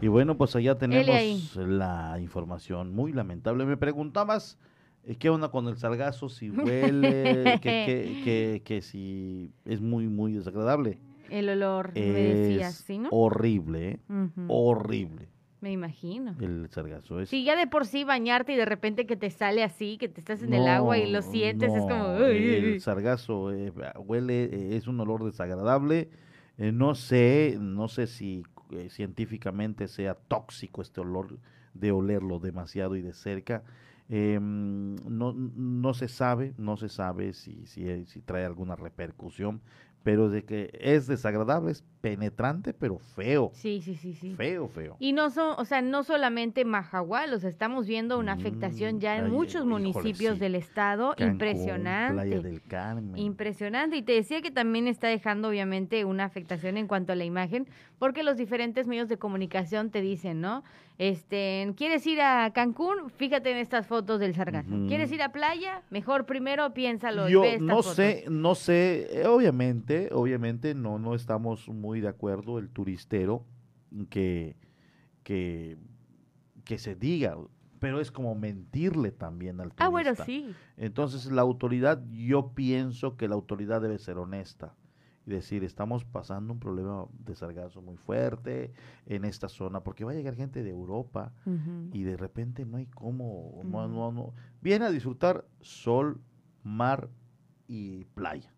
Y 0.00 0.06
bueno, 0.06 0.36
pues 0.36 0.54
allá 0.54 0.78
tenemos 0.78 1.56
la 1.56 2.16
información 2.20 2.94
muy 2.94 3.12
lamentable. 3.12 3.66
Me 3.66 3.76
preguntabas 3.76 4.56
¿Qué 5.18 5.30
onda 5.30 5.50
con 5.50 5.66
el 5.68 5.76
sargazo? 5.76 6.28
Si 6.28 6.50
huele, 6.50 7.58
que, 7.60 8.62
que, 8.64 8.82
si 8.82 9.52
es 9.64 9.80
muy, 9.80 10.08
muy 10.08 10.32
desagradable. 10.32 10.98
El 11.28 11.48
olor, 11.48 11.92
me 11.94 12.00
decías, 12.00 12.74
¿sí, 12.74 12.98
no? 12.98 13.08
Horrible, 13.10 13.90
¿eh? 13.90 14.00
horrible. 14.48 15.28
Me 15.60 15.70
imagino. 15.70 16.36
El 16.40 16.68
sargazo 16.70 17.20
es. 17.20 17.28
Sí, 17.28 17.44
ya 17.44 17.54
de 17.54 17.66
por 17.66 17.86
sí 17.86 18.02
bañarte 18.02 18.54
y 18.54 18.56
de 18.56 18.64
repente 18.64 19.06
que 19.06 19.16
te 19.16 19.30
sale 19.30 19.62
así, 19.62 19.98
que 19.98 20.08
te 20.08 20.20
estás 20.20 20.42
en 20.42 20.54
el 20.54 20.66
agua 20.66 20.98
y 20.98 21.10
lo 21.10 21.22
sientes, 21.22 21.72
es 21.72 21.82
como. 21.82 22.16
El 22.16 22.80
sargazo 22.80 23.52
eh, 23.52 23.72
huele, 23.98 24.76
es 24.76 24.86
un 24.86 24.98
olor 25.00 25.24
desagradable. 25.24 26.08
no 26.56 26.94
sé, 26.94 27.58
no 27.60 27.88
sé 27.88 28.06
si 28.06 28.42
científicamente 28.88 29.88
sea 29.88 30.14
tóxico 30.14 30.82
este 30.82 31.00
olor 31.00 31.38
de 31.74 31.92
olerlo 31.92 32.38
demasiado 32.38 32.96
y 32.96 33.02
de 33.02 33.12
cerca. 33.12 33.62
Eh, 34.12 34.38
no, 34.40 35.32
no 35.32 35.94
se 35.94 36.08
sabe, 36.08 36.52
no 36.58 36.76
se 36.76 36.88
sabe 36.88 37.32
si, 37.32 37.64
si, 37.66 38.04
si 38.06 38.20
trae 38.20 38.44
alguna 38.44 38.74
repercusión, 38.74 39.60
pero 40.02 40.30
de 40.30 40.44
que 40.44 40.70
es 40.80 41.06
desagradable, 41.06 41.72
es 41.72 41.84
penetrante, 42.00 42.72
pero 42.72 42.98
feo. 42.98 43.50
Sí, 43.52 43.82
sí, 43.82 43.94
sí, 43.94 44.14
sí. 44.14 44.34
Feo, 44.34 44.66
feo. 44.68 44.96
Y 44.98 45.12
no 45.12 45.30
son, 45.30 45.54
o 45.58 45.64
sea, 45.64 45.82
no 45.82 46.02
solamente 46.02 46.64
Majahual, 46.64 47.34
o 47.34 47.38
sea, 47.38 47.50
estamos 47.50 47.86
viendo 47.86 48.18
una 48.18 48.32
afectación 48.32 48.98
ya 48.98 49.16
en 49.18 49.30
muchos 49.30 49.66
municipios 49.66 50.38
del 50.38 50.54
estado, 50.54 51.14
impresionante. 51.18 52.14
Playa 52.14 52.40
del 52.40 52.62
Carmen. 52.62 53.18
Impresionante. 53.18 53.96
Y 53.96 54.02
te 54.02 54.12
decía 54.12 54.40
que 54.40 54.50
también 54.50 54.88
está 54.88 55.08
dejando, 55.08 55.48
obviamente, 55.48 56.04
una 56.04 56.24
afectación 56.24 56.78
en 56.78 56.86
cuanto 56.86 57.12
a 57.12 57.16
la 57.16 57.24
imagen, 57.24 57.68
porque 57.98 58.22
los 58.22 58.38
diferentes 58.38 58.86
medios 58.86 59.08
de 59.08 59.18
comunicación 59.18 59.90
te 59.90 60.00
dicen, 60.00 60.40
¿no? 60.40 60.64
Este, 61.00 61.72
¿quieres 61.78 62.06
ir 62.06 62.20
a 62.20 62.52
Cancún? 62.52 63.08
Fíjate 63.08 63.50
en 63.50 63.56
estas 63.56 63.86
fotos 63.86 64.20
del 64.20 64.34
sargazo. 64.34 64.68
¿Quieres 64.86 65.10
ir 65.10 65.22
a 65.22 65.32
playa? 65.32 65.82
Mejor 65.88 66.26
primero 66.26 66.74
piénsalo. 66.74 67.26
Yo 67.26 67.42
no 67.58 67.82
sé, 67.82 68.26
no 68.28 68.54
sé, 68.54 69.08
eh, 69.10 69.26
obviamente, 69.26 70.10
obviamente 70.12 70.74
no, 70.74 70.98
no 70.98 71.14
estamos 71.14 71.70
muy 71.70 72.02
de 72.02 72.08
acuerdo 72.08 72.58
el 72.58 72.68
turistero 72.68 73.46
que, 74.10 74.56
que, 75.22 75.78
que 76.66 76.76
se 76.76 76.96
diga, 76.96 77.34
pero 77.78 77.98
es 77.98 78.10
como 78.10 78.34
mentirle 78.34 79.10
también 79.10 79.58
al 79.62 79.68
turista. 79.68 79.86
Ah, 79.86 79.88
bueno, 79.88 80.14
sí. 80.26 80.54
Entonces 80.76 81.32
la 81.32 81.40
autoridad, 81.40 82.04
yo 82.10 82.52
pienso 82.54 83.16
que 83.16 83.26
la 83.26 83.36
autoridad 83.36 83.80
debe 83.80 83.98
ser 83.98 84.18
honesta 84.18 84.74
y 85.30 85.36
decir, 85.36 85.64
estamos 85.64 86.04
pasando 86.04 86.52
un 86.52 86.60
problema 86.60 87.06
de 87.12 87.34
sargazo 87.34 87.82
muy 87.82 87.96
fuerte 87.96 88.72
en 89.06 89.24
esta 89.24 89.48
zona, 89.48 89.80
porque 89.80 90.04
va 90.04 90.12
a 90.12 90.14
llegar 90.14 90.34
gente 90.34 90.62
de 90.62 90.70
Europa 90.70 91.32
y 91.92 92.02
de 92.02 92.16
repente 92.16 92.64
no 92.64 92.76
hay 92.76 92.86
cómo, 92.86 93.60
no, 93.64 93.88
no, 93.88 94.12
no, 94.12 94.34
viene 94.60 94.86
a 94.86 94.90
disfrutar 94.90 95.44
sol, 95.60 96.20
mar 96.62 97.08
y 97.66 98.04
playa. 98.06 98.52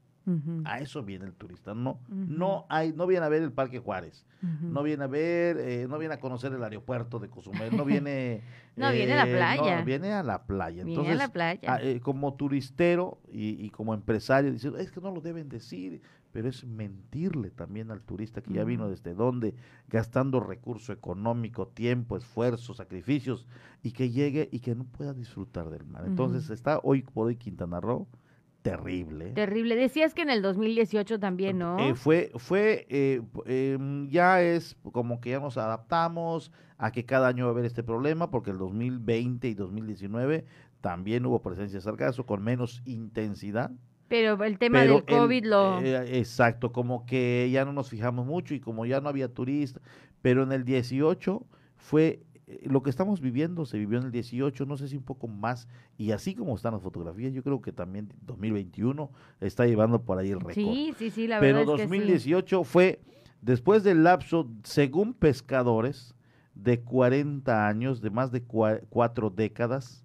A 0.65 0.79
eso 0.79 1.03
viene 1.03 1.25
el 1.25 1.35
turista. 1.35 1.75
No, 1.75 2.01
no 2.09 2.67
hay, 2.69 2.93
no 2.93 3.09
viene 3.09 3.27
a 3.27 3.29
ver 3.29 3.43
el 3.43 3.53
Parque 3.53 3.81
Juárez, 3.81 4.25
no 4.41 4.83
viene 4.83 5.05
a 5.05 5.09
ver, 5.09 5.59
eh, 5.59 5.87
no 5.89 5.99
viene 5.99 6.15
a 6.15 6.21
conocer 6.21 6.53
el 6.53 6.63
aeropuerto 6.63 7.19
de 7.19 7.29
Cozumel, 7.29 7.77
no 7.77 7.85
viene. 7.85 8.43
no 8.77 8.91
viene 8.93 9.15
a 9.15 9.25
la 9.25 9.31
eh, 9.31 9.37
playa. 9.37 9.79
No, 9.81 9.85
viene 9.85 10.13
a 10.13 10.23
la 10.23 10.45
playa. 10.45 10.83
Entonces, 10.83 11.03
viene 11.03 11.23
a 11.23 11.27
la 11.27 11.33
playa. 11.33 11.79
Eh, 11.83 12.01
como 12.01 12.35
turistero 12.35 13.19
y, 13.33 13.69
como 13.71 13.95
empresario, 13.95 14.53
dice, 14.53 14.71
es 14.79 14.93
que 14.93 15.01
no 15.01 15.11
lo 15.11 15.21
deben 15.21 15.49
decir, 15.49 16.01
pero 16.33 16.49
es 16.49 16.65
mentirle 16.65 17.51
también 17.51 17.91
al 17.91 18.03
turista 18.03 18.41
que 18.41 18.55
ya 18.55 18.65
vino 18.65 18.89
desde 18.89 19.15
donde, 19.15 19.55
gastando 19.89 20.41
recurso 20.41 20.93
económico, 20.93 21.69
tiempo, 21.69 22.17
esfuerzo, 22.17 22.75
sacrificios, 22.75 23.47
y 23.83 23.93
que 23.93 24.11
llegue 24.11 24.49
y 24.51 24.61
que 24.61 24.75
no 24.75 24.85
pueda 24.85 25.13
disfrutar 25.13 25.71
del 25.71 25.85
mar. 25.85 26.05
Entonces 26.07 26.51
está 26.51 26.81
hoy 26.83 27.03
por 27.03 27.27
hoy 27.27 27.37
Quintana 27.37 27.81
Roo 27.81 28.09
terrible. 28.63 29.33
Terrible. 29.33 29.77
Decías 29.77 30.15
que 30.15 30.23
en 30.23 30.31
el 30.31 30.41
2018 30.41 31.19
también, 31.19 31.59
¿no? 31.59 31.79
Eh, 31.79 31.95
fue, 31.95 32.31
fue, 32.37 32.87
eh, 32.89 33.21
em, 33.47 34.09
ya 34.09 34.41
es 34.41 34.77
como 34.93 35.21
que 35.21 35.31
ya 35.31 35.41
nos 35.41 35.59
adaptamos 35.59 36.53
a 36.79 36.93
que 36.93 37.05
cada 37.05 37.29
año 37.29 37.45
va 37.45 37.51
a 37.51 37.53
haber 37.53 37.65
este 37.65 37.83
problema, 37.83 38.31
porque 38.31 38.51
el 38.51 38.59
2020 38.59 39.49
y 39.49 39.55
2019 39.55 40.45
también 40.81 41.27
hubo 41.27 41.43
presencia 41.43 41.79
de 41.79 41.83
sargazo 41.83 42.25
con 42.25 42.43
menos 42.43 42.83
intensidad. 42.87 43.73
Pero 44.13 44.45
el 44.45 44.59
tema 44.59 44.83
del 44.83 45.07
COVID 45.07 45.47
lo... 45.47 45.81
exacto, 45.81 46.71
como 46.71 47.07
que 47.07 47.49
ya 47.51 47.65
no 47.65 47.73
nos 47.73 47.89
fijamos 47.89 48.27
mucho 48.27 48.55
y 48.55 48.61
como 48.61 48.85
ya 48.85 49.01
no 49.01 49.09
había 49.09 49.33
turistas, 49.33 49.83
pero 50.21 50.43
en 50.43 50.53
el 50.53 50.67
18 50.67 51.43
fue 51.79 52.21
eh, 52.47 52.61
lo 52.65 52.83
que 52.83 52.91
estamos 52.91 53.23
viviendo 53.23 53.65
se 53.65 53.79
vivió 53.79 53.99
en 53.99 54.05
el 54.05 54.13
18, 54.13 54.67
no 54.67 54.77
sé 54.77 54.89
si 54.89 54.99
un 54.99 55.03
poco 55.03 55.29
más, 55.29 55.67
y 55.97 56.11
así 56.11 56.35
como 56.35 56.55
están 56.55 56.75
las 56.75 56.83
fotografías, 56.83 57.33
yo 57.33 57.43
creo 57.43 57.63
que 57.63 57.73
también 57.73 58.13
2021 58.27 59.11
está 59.41 59.65
llevando 59.65 60.03
por 60.03 60.19
ahí 60.19 60.29
el 60.29 60.41
récord. 60.41 60.57
Sí, 60.57 60.95
sí, 60.99 61.11
sí, 61.11 61.27
la 61.27 61.41
Pero 61.41 61.61
verdad. 61.61 61.73
Pero 61.77 61.89
2018 61.89 62.65
fue, 62.65 63.01
después 63.41 63.83
del 63.83 64.05
lapso, 64.05 64.47
según 64.63 65.15
pescadores, 65.15 66.15
de 66.55 66.83
40 66.83 67.67
años, 67.67 68.03
de 68.03 68.11
más 68.11 68.31
de 68.31 68.43
cuatro 68.43 69.31
décadas, 69.31 70.05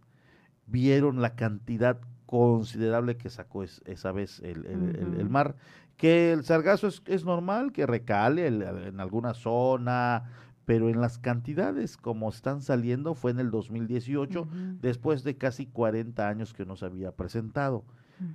vieron 0.66 1.22
la 1.22 1.36
cantidad 1.36 2.00
considerable 2.28 3.18
que 3.18 3.32
sacó 3.32 3.64
esa 3.64 4.12
vez 4.12 4.40
el, 4.42 4.66
el, 4.66 5.30
mar. 5.30 5.56
Que 5.96 6.32
el 6.32 6.44
sargazo 6.44 6.86
es, 6.86 7.02
es 7.08 7.26
normal, 7.26 7.72
que 7.72 7.88
recale 7.88 8.46
en 8.46 9.00
alguna 9.00 9.34
zona, 9.34 10.30
pero 10.66 10.90
en 10.90 11.00
las 11.00 11.18
cantidades 11.18 11.96
como 11.96 12.30
están 12.30 12.62
saliendo 12.62 13.16
fue 13.16 13.32
en 13.32 13.40
el 13.40 13.50
2018, 13.50 14.48
después 14.82 15.24
de 15.24 15.38
casi 15.38 15.66
40 15.66 16.28
años 16.28 16.54
que 16.54 16.66
no 16.66 16.76
se 16.76 16.86
había 16.86 17.14
presentado. 17.14 17.86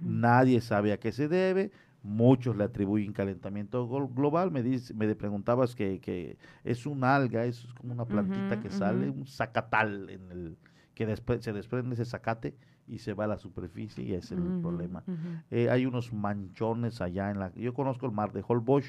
Nadie 0.01 0.63
sabe 0.63 0.93
a 0.93 0.99
qué 0.99 1.13
se 1.13 1.29
debe, 1.29 1.73
muchos 2.03 2.57
le 2.57 2.65
atribuyen 2.65 3.13
calentamiento 3.13 3.87
global. 4.09 4.51
Me, 4.51 4.63
dice, 4.63 4.95
me 4.95 5.15
preguntabas 5.15 5.75
que, 5.75 6.01
que, 6.01 6.39
es 6.65 6.87
un 6.87 7.05
alga, 7.05 7.45
es 7.45 7.67
como 7.77 7.93
una 7.93 8.07
plantita 8.07 8.61
que 8.61 8.71
sale, 8.71 9.11
un 9.11 9.27
zacatal, 9.27 10.09
en 10.09 10.31
el 10.31 10.57
que 10.95 11.05
después 11.05 11.45
se 11.45 11.53
desprende 11.53 11.95
ese 11.95 12.07
zacate 12.07 12.55
y 12.93 12.99
se 12.99 13.15
va 13.15 13.25
a 13.25 13.27
la 13.27 13.39
superficie 13.39 14.05
y 14.05 14.13
ese 14.13 14.35
es 14.35 14.41
el 14.41 14.61
problema. 14.61 15.03
Eh, 15.51 15.71
hay 15.71 15.87
unos 15.87 16.13
manchones 16.13 17.01
allá 17.01 17.31
en 17.31 17.39
la... 17.39 17.51
Yo 17.55 17.73
conozco 17.73 18.05
el 18.05 18.13
mar 18.13 18.33
de 18.33 18.45
Holbox, 18.47 18.87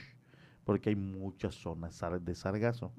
porque 0.66 0.90
hay 0.90 0.96
muchas 0.98 1.56
zonas 1.56 2.04
de 2.22 2.36
sargazo. 2.36 2.92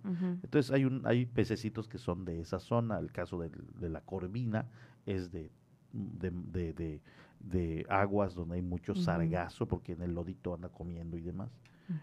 Entonces 0.42 0.72
hay 0.72 0.86
un 0.86 1.02
hay 1.04 1.26
pececitos 1.26 1.88
que 1.88 1.98
son 1.98 2.24
de 2.24 2.40
esa 2.40 2.58
zona, 2.58 2.98
el 2.98 3.12
caso 3.12 3.38
de, 3.38 3.50
de 3.78 3.90
la 3.90 4.00
corvina 4.00 4.66
es 5.04 5.30
de, 5.30 5.50
de, 5.92 7.00
de, 7.40 7.86
aguas 7.90 8.34
donde 8.34 8.56
hay 8.56 8.62
mucho 8.62 8.94
sargazo, 8.94 9.66
porque 9.66 9.92
en 9.92 10.00
el 10.00 10.14
lodito 10.14 10.54
anda 10.54 10.70
comiendo 10.70 11.18
y 11.18 11.20
demás, 11.20 11.50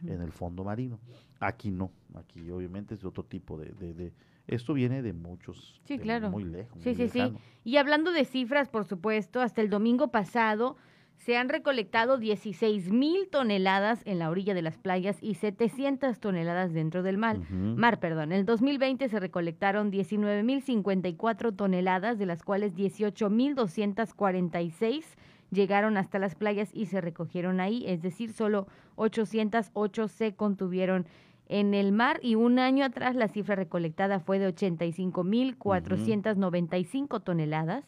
en 0.05 0.21
el 0.21 0.31
fondo 0.31 0.63
marino. 0.63 0.99
Aquí 1.39 1.71
no, 1.71 1.91
aquí 2.13 2.51
obviamente 2.51 2.93
es 2.93 3.03
otro 3.03 3.23
tipo 3.23 3.57
de... 3.57 4.13
esto 4.51 4.73
viene 4.73 5.01
de 5.01 5.13
muchos, 5.13 5.81
sí, 5.85 5.97
claro. 5.97 6.29
muy 6.29 6.43
lejos. 6.43 6.81
Sí, 6.83 6.93
sí, 6.93 7.07
sí. 7.07 7.33
Y 7.63 7.77
hablando 7.77 8.11
de 8.11 8.25
cifras, 8.25 8.69
por 8.69 8.85
supuesto, 8.85 9.41
hasta 9.41 9.61
el 9.61 9.69
domingo 9.69 10.09
pasado 10.09 10.77
se 11.17 11.37
han 11.37 11.49
recolectado 11.49 12.17
16 12.17 12.91
mil 12.91 13.27
toneladas 13.29 14.01
en 14.05 14.17
la 14.17 14.29
orilla 14.29 14.55
de 14.55 14.63
las 14.63 14.77
playas 14.77 15.17
y 15.21 15.35
700 15.35 16.19
toneladas 16.19 16.73
dentro 16.73 17.03
del 17.03 17.17
mar. 17.17 17.37
Mar, 17.51 17.99
perdón. 17.99 18.31
En 18.31 18.39
el 18.39 18.45
2020 18.45 19.07
se 19.07 19.19
recolectaron 19.19 19.91
19 19.91 20.41
mil 20.41 20.63
54 20.63 21.51
toneladas, 21.51 22.17
de 22.17 22.25
las 22.25 22.41
cuales 22.41 22.75
18 22.75 23.29
mil 23.29 23.53
246 23.53 25.05
llegaron 25.51 25.97
hasta 25.97 26.17
las 26.17 26.33
playas 26.33 26.71
y 26.73 26.87
se 26.87 27.01
recogieron 27.01 27.59
ahí, 27.59 27.83
es 27.85 28.01
decir, 28.01 28.33
solo 28.33 28.67
808 28.95 30.07
se 30.07 30.33
contuvieron 30.33 31.05
en 31.51 31.73
el 31.73 31.91
mar 31.91 32.19
y 32.23 32.35
un 32.35 32.59
año 32.59 32.85
atrás 32.85 33.13
la 33.13 33.27
cifra 33.27 33.55
recolectada 33.55 34.21
fue 34.21 34.39
de 34.39 34.47
85 34.47 35.23
mil 35.25 35.57
495 35.57 37.19
toneladas. 37.19 37.83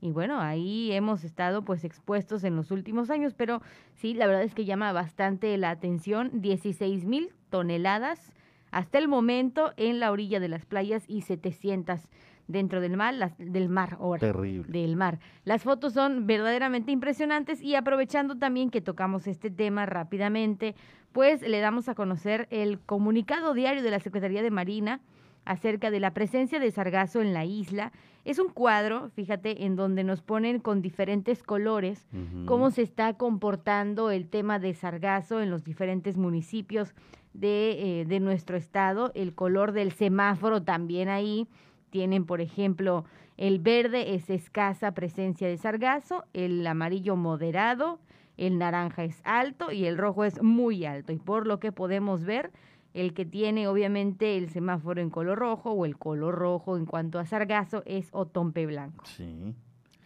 Y 0.00 0.10
bueno, 0.10 0.40
ahí 0.40 0.90
hemos 0.90 1.22
estado 1.22 1.64
pues 1.64 1.84
expuestos 1.84 2.42
en 2.42 2.56
los 2.56 2.72
últimos 2.72 3.10
años, 3.10 3.32
pero 3.32 3.62
sí, 3.94 4.14
la 4.14 4.26
verdad 4.26 4.42
es 4.42 4.52
que 4.52 4.64
llama 4.64 4.92
bastante 4.92 5.56
la 5.56 5.70
atención, 5.70 6.42
16 6.42 7.04
mil 7.04 7.30
toneladas 7.50 8.32
hasta 8.72 8.98
el 8.98 9.06
momento 9.06 9.72
en 9.76 10.00
la 10.00 10.10
orilla 10.10 10.40
de 10.40 10.48
las 10.48 10.66
playas 10.66 11.04
y 11.06 11.22
700 11.22 12.00
dentro 12.46 12.80
del 12.80 12.96
mar, 12.96 13.14
las, 13.14 13.36
del 13.38 13.68
mar 13.68 13.96
ahora. 14.00 14.20
Terrible. 14.20 14.70
Del 14.70 14.96
mar. 14.96 15.18
Las 15.44 15.62
fotos 15.62 15.92
son 15.92 16.26
verdaderamente 16.26 16.92
impresionantes 16.92 17.60
y 17.62 17.74
aprovechando 17.74 18.36
también 18.36 18.70
que 18.70 18.80
tocamos 18.80 19.26
este 19.26 19.50
tema 19.50 19.86
rápidamente, 19.86 20.74
pues 21.12 21.42
le 21.42 21.60
damos 21.60 21.88
a 21.88 21.94
conocer 21.94 22.48
el 22.50 22.80
comunicado 22.80 23.54
diario 23.54 23.82
de 23.82 23.90
la 23.90 24.00
Secretaría 24.00 24.42
de 24.42 24.50
Marina 24.50 25.00
acerca 25.44 25.90
de 25.90 26.00
la 26.00 26.12
presencia 26.14 26.58
de 26.58 26.70
sargazo 26.70 27.20
en 27.20 27.34
la 27.34 27.44
isla. 27.44 27.92
Es 28.24 28.38
un 28.38 28.48
cuadro, 28.48 29.10
fíjate, 29.10 29.64
en 29.64 29.76
donde 29.76 30.02
nos 30.02 30.22
ponen 30.22 30.58
con 30.58 30.80
diferentes 30.80 31.42
colores 31.42 32.06
cómo 32.46 32.70
se 32.70 32.82
está 32.82 33.14
comportando 33.14 34.10
el 34.10 34.28
tema 34.28 34.58
de 34.58 34.72
sargazo 34.72 35.42
en 35.42 35.50
los 35.50 35.62
diferentes 35.62 36.16
municipios 36.16 36.94
de, 37.34 38.00
eh, 38.00 38.04
de 38.06 38.20
nuestro 38.20 38.56
estado. 38.56 39.12
El 39.14 39.34
color 39.34 39.72
del 39.72 39.92
semáforo 39.92 40.62
también 40.62 41.08
ahí. 41.08 41.46
Tienen, 41.94 42.26
por 42.26 42.40
ejemplo, 42.40 43.04
el 43.36 43.60
verde 43.60 44.16
es 44.16 44.28
escasa 44.28 44.94
presencia 44.94 45.46
de 45.46 45.56
sargazo, 45.56 46.24
el 46.32 46.66
amarillo 46.66 47.14
moderado, 47.14 48.00
el 48.36 48.58
naranja 48.58 49.04
es 49.04 49.20
alto 49.22 49.70
y 49.70 49.84
el 49.84 49.96
rojo 49.96 50.24
es 50.24 50.42
muy 50.42 50.84
alto. 50.86 51.12
Y 51.12 51.18
por 51.18 51.46
lo 51.46 51.60
que 51.60 51.70
podemos 51.70 52.24
ver, 52.24 52.50
el 52.94 53.14
que 53.14 53.24
tiene 53.24 53.68
obviamente 53.68 54.36
el 54.36 54.48
semáforo 54.50 55.00
en 55.00 55.08
color 55.08 55.38
rojo 55.38 55.70
o 55.70 55.86
el 55.86 55.96
color 55.96 56.34
rojo 56.34 56.76
en 56.76 56.84
cuanto 56.84 57.20
a 57.20 57.26
sargazo 57.26 57.84
es 57.86 58.08
otompe 58.10 58.66
blanco. 58.66 59.04
Sí. 59.06 59.54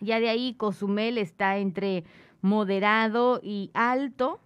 Ya 0.03 0.21
de 0.21 0.29
ahí 0.29 0.53
Cozumel 0.59 1.17
está 1.17 1.57
entre 1.57 2.05
moderado 2.43 3.41
y 3.43 3.71
alto. 3.73 4.41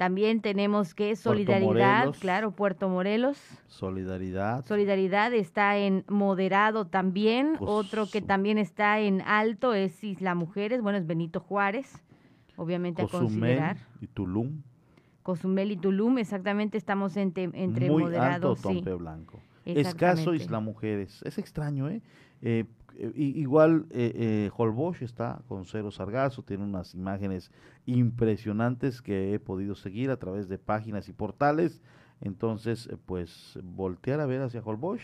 También 0.00 0.40
tenemos 0.40 0.94
que 0.94 1.14
Solidaridad, 1.14 2.14
claro, 2.18 2.52
Puerto 2.52 2.88
Morelos. 2.88 3.36
Solidaridad. 3.66 4.64
Solidaridad 4.64 5.34
está 5.34 5.76
en 5.76 6.06
moderado 6.08 6.86
también. 6.86 7.56
Otro 7.60 8.06
que 8.10 8.22
también 8.22 8.56
está 8.56 8.98
en 8.98 9.20
alto 9.20 9.74
es 9.74 10.02
Isla 10.02 10.34
Mujeres, 10.34 10.80
bueno, 10.80 10.96
es 10.96 11.06
Benito 11.06 11.40
Juárez, 11.40 12.02
obviamente 12.56 13.02
a 13.02 13.08
considerar. 13.08 13.76
Y 14.00 14.06
Tulum. 14.06 14.62
Cozumel 15.22 15.70
y 15.70 15.76
Tulum, 15.76 16.16
exactamente 16.16 16.78
estamos 16.78 17.18
entre, 17.18 17.50
entre 17.52 17.90
Muy 17.90 18.04
moderado, 18.04 18.52
alto 18.52 18.62
Tompe 18.62 18.94
Blanco. 18.94 19.42
Escaso 19.66 20.32
Isla 20.32 20.60
Mujeres. 20.60 21.20
Es 21.26 21.36
extraño, 21.36 21.90
¿eh? 21.90 22.00
eh, 22.40 22.64
eh 22.96 23.12
igual 23.16 23.86
eh, 23.90 24.50
eh 24.50 25.04
está 25.04 25.40
con 25.48 25.64
cero 25.64 25.90
sargazo, 25.90 26.42
tiene 26.42 26.64
unas 26.64 26.94
imágenes 26.94 27.50
impresionantes 27.86 29.02
que 29.02 29.34
he 29.34 29.38
podido 29.38 29.74
seguir 29.74 30.10
a 30.10 30.18
través 30.18 30.48
de 30.48 30.58
páginas 30.58 31.08
y 31.08 31.12
portales. 31.12 31.80
Entonces, 32.20 32.86
eh, 32.86 32.96
pues 33.04 33.58
voltear 33.62 34.20
a 34.20 34.26
ver 34.26 34.42
hacia 34.42 34.62
Holbox. 34.62 35.02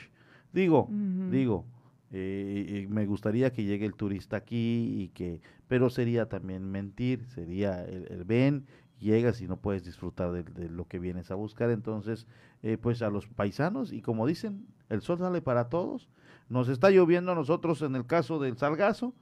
Digo, 0.53 0.89
digo, 1.30 1.66
me 2.11 3.05
gustaría 3.07 3.53
que 3.53 3.64
llegue 3.64 3.84
el 3.84 3.95
turista 3.95 4.39
aquí 4.39 5.03
y 5.03 5.09
que, 5.09 5.43
pero 5.68 5.91
sería 5.91 6.28
también 6.28 6.70
mentir, 6.70 7.26
sería 7.26 7.84
el, 7.84 8.07
el 8.11 8.24
ven 8.24 8.64
llegas 9.01 9.41
y 9.41 9.47
no 9.47 9.57
puedes 9.59 9.84
disfrutar 9.84 10.32
de, 10.32 10.68
lo 10.68 10.87
que 10.87 10.99
vienes 10.99 11.30
a 11.30 11.34
buscar. 11.34 11.70
Entonces, 11.70 12.26
eh, 12.62 12.78
pues 12.78 13.03
a 13.03 13.11
los 13.11 13.26
paisanos, 13.28 13.93
y 13.93 14.03
como 14.03 14.26
dicen, 14.26 14.66
el 14.89 15.03
sol 15.03 15.18
sale 15.18 15.43
para 15.43 15.68
todos. 15.68 16.09
Nos 16.49 16.68
está 16.68 16.90
lloviendo 16.90 17.32
a 17.32 17.34
nosotros 17.34 17.82
en 17.82 17.97
el 17.97 18.07
caso 18.07 18.38
del 18.38 18.57
sargazo, 18.57 19.14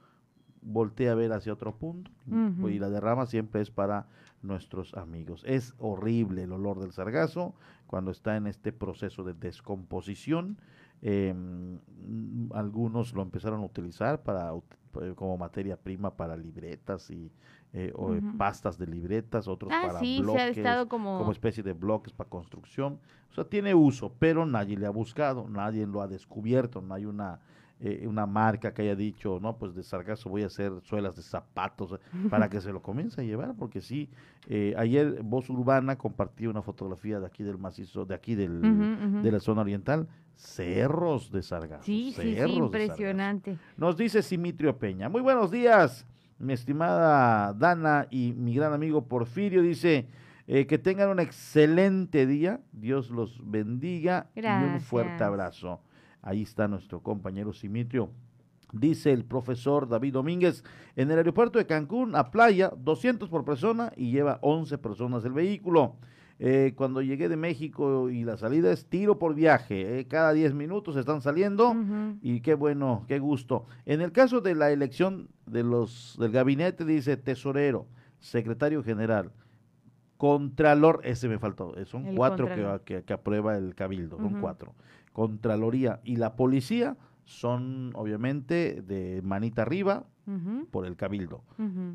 voltea 0.61 1.11
a 1.11 1.15
ver 1.15 1.31
hacia 1.31 1.53
otro 1.53 1.75
punto 1.75 2.11
y 2.27 2.79
la 2.79 2.89
derrama 2.89 3.25
siempre 3.27 3.61
es 3.61 3.71
para 3.71 4.07
nuestros 4.41 4.93
amigos. 4.95 5.43
Es 5.45 5.73
horrible 5.77 6.43
el 6.43 6.51
olor 6.51 6.79
del 6.79 6.91
sargazo 6.91 7.55
cuando 7.87 8.11
está 8.11 8.35
en 8.35 8.47
este 8.47 8.71
proceso 8.71 9.23
de 9.23 9.33
descomposición. 9.33 10.57
Em, 11.01 11.79
algunos 12.53 13.13
lo 13.13 13.21
empezaron 13.21 13.61
a 13.61 13.65
utilizar 13.65 14.23
para 14.23 14.53
eh, 15.01 15.13
como 15.15 15.37
materia 15.37 15.77
prima 15.77 16.15
para 16.15 16.37
libretas 16.37 17.11
y 17.11 17.31
eh, 17.77 17.91
o 17.93 18.15
pastas 18.37 18.77
de 18.77 18.87
libretas, 18.87 19.49
otros 19.49 19.69
ah, 19.73 19.87
para 19.87 19.99
bloques, 19.99 20.87
como... 20.87 21.17
como 21.19 21.31
especie 21.33 21.61
de 21.61 21.73
bloques 21.73 22.13
para 22.13 22.29
construcción. 22.29 22.99
O 23.29 23.33
sea, 23.33 23.43
tiene 23.43 23.75
uso, 23.75 24.13
pero 24.17 24.45
nadie 24.45 24.77
le 24.77 24.85
ha 24.85 24.91
buscado, 24.91 25.49
nadie 25.49 25.85
lo 25.85 26.01
ha 26.01 26.07
descubierto, 26.07 26.81
no 26.81 26.93
hay 26.93 27.05
una 27.05 27.41
eh, 27.81 28.05
una 28.07 28.25
marca 28.25 28.73
que 28.73 28.83
haya 28.83 28.95
dicho, 28.95 29.37
no, 29.41 29.57
pues 29.57 29.75
de 29.75 29.83
sargazo 29.83 30.29
voy 30.29 30.43
a 30.43 30.45
hacer 30.45 30.71
suelas 30.83 31.17
de 31.17 31.21
zapatos 31.21 31.99
para 32.29 32.49
que 32.49 32.61
se 32.61 32.71
lo 32.71 32.81
comience 32.81 33.19
a 33.19 33.25
llevar, 33.25 33.53
porque 33.59 33.81
sí, 33.81 34.09
eh, 34.47 34.73
ayer 34.77 35.21
Voz 35.21 35.49
Urbana 35.49 35.97
compartió 35.97 36.49
una 36.49 36.61
fotografía 36.61 37.19
de 37.19 37.25
aquí 37.25 37.43
del 37.43 37.57
macizo, 37.57 38.05
de 38.05 38.15
aquí 38.15 38.35
del, 38.35 38.61
de 39.21 39.29
la 39.29 39.41
zona 39.41 39.59
oriental, 39.59 40.07
cerros 40.37 41.29
de 41.29 41.43
sargazo. 41.43 41.83
Sí, 41.83 42.13
sí, 42.15 42.37
sí, 42.41 42.51
impresionante. 42.53 43.57
Nos 43.75 43.97
dice 43.97 44.21
Simitrio 44.21 44.77
Peña, 44.77 45.09
muy 45.09 45.19
buenos 45.19 45.51
días. 45.51 46.07
Mi 46.37 46.53
estimada 46.53 47.53
Dana 47.53 48.07
y 48.09 48.33
mi 48.33 48.53
gran 48.53 48.73
amigo 48.73 49.07
Porfirio 49.07 49.61
dice 49.61 50.07
eh, 50.47 50.67
que 50.67 50.77
tengan 50.77 51.09
un 51.09 51.19
excelente 51.19 52.25
día. 52.25 52.61
Dios 52.71 53.09
los 53.09 53.39
bendiga 53.49 54.29
y 54.35 54.41
un 54.45 54.81
fuerte 54.81 55.23
abrazo. 55.23 55.81
Ahí 56.21 56.41
está 56.41 56.67
nuestro 56.67 57.01
compañero 57.01 57.53
Simitrio. 57.53 58.09
Dice 58.73 59.13
el 59.13 59.23
profesor 59.23 59.87
David 59.87 60.13
Domínguez, 60.13 60.63
en 60.95 61.09
el 61.09 61.17
aeropuerto 61.17 61.59
de 61.59 61.65
Cancún, 61.65 62.15
a 62.15 62.31
playa, 62.31 62.73
200 62.75 63.29
por 63.29 63.45
persona 63.45 63.93
y 63.95 64.11
lleva 64.11 64.39
11 64.41 64.77
personas 64.79 65.23
el 65.23 65.31
vehículo. 65.31 65.95
Eh, 66.37 66.73
cuando 66.75 67.01
llegué 67.01 67.29
de 67.29 67.37
México 67.37 68.09
y 68.09 68.25
la 68.25 68.35
salida 68.35 68.71
es 68.71 68.85
tiro 68.87 69.17
por 69.17 69.35
viaje, 69.35 69.99
eh, 69.99 70.05
cada 70.05 70.33
10 70.33 70.53
minutos 70.53 70.97
están 70.97 71.21
saliendo 71.21 71.73
y 72.21 72.41
qué 72.41 72.55
bueno, 72.55 73.05
qué 73.07 73.19
gusto. 73.19 73.67
En 73.85 74.01
el 74.01 74.11
caso 74.11 74.41
de 74.41 74.53
la 74.53 74.69
elección 74.71 75.29
de 75.45 75.63
los 75.63 76.17
del 76.19 76.31
gabinete 76.31 76.83
dice 76.83 77.15
tesorero, 77.15 77.87
secretario 78.19 78.83
general, 78.83 79.31
contralor, 80.17 81.01
ese 81.03 81.27
me 81.27 81.39
faltó, 81.39 81.75
eh, 81.77 81.85
son 81.85 82.05
El 82.07 82.15
cuatro 82.15 82.45
que, 82.45 82.51
contralor. 82.53 82.81
que- 82.81 83.03
que 83.03 83.13
aprueba 83.13 83.57
el 83.57 83.75
cabildo, 83.75 84.17
son 84.17 84.39
cuatro. 84.41 84.73
Contraloría 85.13 85.99
y 86.03 86.17
la 86.17 86.35
policía 86.35 86.97
son 87.25 87.91
obviamente 87.95 88.81
de 88.81 89.21
manita 89.23 89.61
arriba 89.63 90.05
Por 90.71 90.85
el 90.85 90.95
cabildo. 90.95 91.43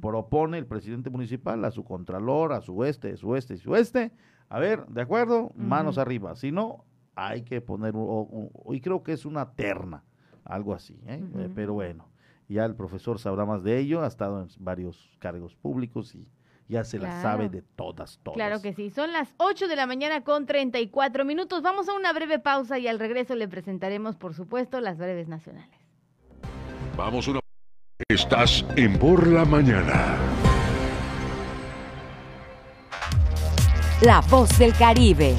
Propone 0.01 0.59
el 0.59 0.67
presidente 0.67 1.11
municipal 1.11 1.65
a 1.65 1.71
su 1.71 1.85
contralor, 1.85 2.53
a 2.53 2.61
su 2.61 2.85
este, 2.85 3.17
su 3.17 3.35
este 3.37 3.55
y 3.55 3.59
su 3.59 3.75
este. 3.77 4.13
A 4.49 4.59
ver, 4.59 4.87
¿de 4.87 5.01
acuerdo? 5.03 5.53
Manos 5.57 5.99
arriba. 5.99 6.35
Si 6.37 6.51
no, 6.53 6.85
hay 7.15 7.43
que 7.43 7.61
poner, 7.61 7.95
un- 7.97 8.09
un- 8.31 8.51
un- 8.53 8.75
y 8.75 8.81
creo 8.81 9.03
que 9.03 9.13
es 9.13 9.25
una 9.27 9.53
terna, 9.53 10.05
algo 10.45 10.75
así. 10.75 11.01
¿eh? 11.07 11.23
Eh, 11.37 11.51
pero 11.55 11.75
bueno, 11.75 12.09
ya 12.49 12.65
el 12.65 12.75
profesor 12.75 13.19
sabrá 13.19 13.45
más 13.45 13.63
de 13.63 13.79
ello, 13.79 14.03
ha 14.03 14.07
estado 14.07 14.43
en 14.43 14.49
varios 14.59 15.17
cargos 15.19 15.55
públicos 15.57 16.15
y 16.15 16.27
ya 16.69 16.85
se 16.85 16.99
la 16.99 17.09
Claro. 17.09 17.23
sabe 17.23 17.49
de 17.49 17.63
todas, 17.63 18.19
todas. 18.23 18.37
Claro 18.37 18.63
que 18.63 18.73
sí. 18.73 18.91
Son 18.91 19.13
las 19.13 19.35
8 19.39 19.67
de 19.69 19.75
la 19.77 19.87
mañana 19.87 20.23
con 20.23 20.47
34 20.47 21.25
minutos. 21.25 21.63
Vamos 21.63 21.89
a 21.89 21.95
una 21.97 22.13
breve 22.13 22.39
pausa 22.39 22.79
y 22.79 22.87
al 22.89 22.99
regreso 23.01 23.35
le 23.35 23.49
presentaremos, 23.49 24.17
por 24.17 24.35
supuesto, 24.35 24.81
las 24.81 24.97
breves 24.99 25.27
nacionales. 25.29 25.79
Vamos 26.97 27.27
una. 27.29 27.41
Estás 28.09 28.65
en 28.77 28.99
Por 28.99 29.27
la 29.29 29.45
Mañana. 29.45 30.17
La 34.03 34.21
voz 34.23 34.59
del 34.59 34.73
Caribe. 34.75 35.35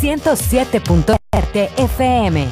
107.7 0.00 1.68
FM. 1.76 2.46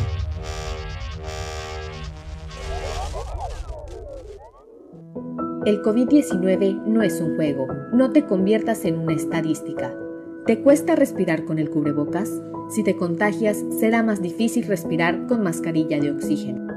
El 5.66 5.82
COVID-19 5.82 6.82
no 6.84 7.02
es 7.02 7.20
un 7.20 7.36
juego. 7.36 7.66
No 7.92 8.10
te 8.10 8.24
conviertas 8.24 8.84
en 8.84 8.98
una 8.98 9.14
estadística. 9.14 9.92
¿Te 10.46 10.60
cuesta 10.62 10.96
respirar 10.96 11.44
con 11.44 11.58
el 11.58 11.70
cubrebocas? 11.70 12.30
Si 12.70 12.82
te 12.82 12.96
contagias, 12.96 13.62
será 13.78 14.02
más 14.02 14.20
difícil 14.20 14.66
respirar 14.66 15.26
con 15.26 15.42
mascarilla 15.42 16.00
de 16.00 16.10
oxígeno. 16.10 16.67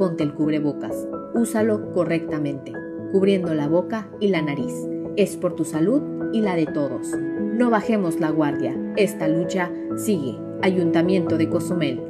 Ponte 0.00 0.24
el 0.24 0.32
cubrebocas. 0.32 1.06
Úsalo 1.34 1.92
correctamente, 1.92 2.72
cubriendo 3.12 3.52
la 3.52 3.68
boca 3.68 4.08
y 4.18 4.28
la 4.28 4.40
nariz. 4.40 4.72
Es 5.18 5.36
por 5.36 5.54
tu 5.54 5.66
salud 5.66 6.32
y 6.32 6.40
la 6.40 6.56
de 6.56 6.64
todos. 6.64 7.08
No 7.08 7.68
bajemos 7.68 8.18
la 8.18 8.30
guardia. 8.30 8.74
Esta 8.96 9.28
lucha 9.28 9.70
sigue. 9.98 10.38
Ayuntamiento 10.62 11.36
de 11.36 11.50
Cozumel. 11.50 12.02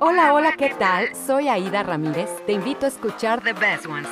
Hola, 0.00 0.32
hola, 0.32 0.54
¿qué 0.56 0.72
tal? 0.78 1.14
Soy 1.14 1.48
Aida 1.48 1.82
Ramírez. 1.82 2.30
Te 2.46 2.54
invito 2.54 2.86
a 2.86 2.88
escuchar 2.88 3.42
The 3.42 3.52
Best 3.52 3.84
Ones. 3.84 4.08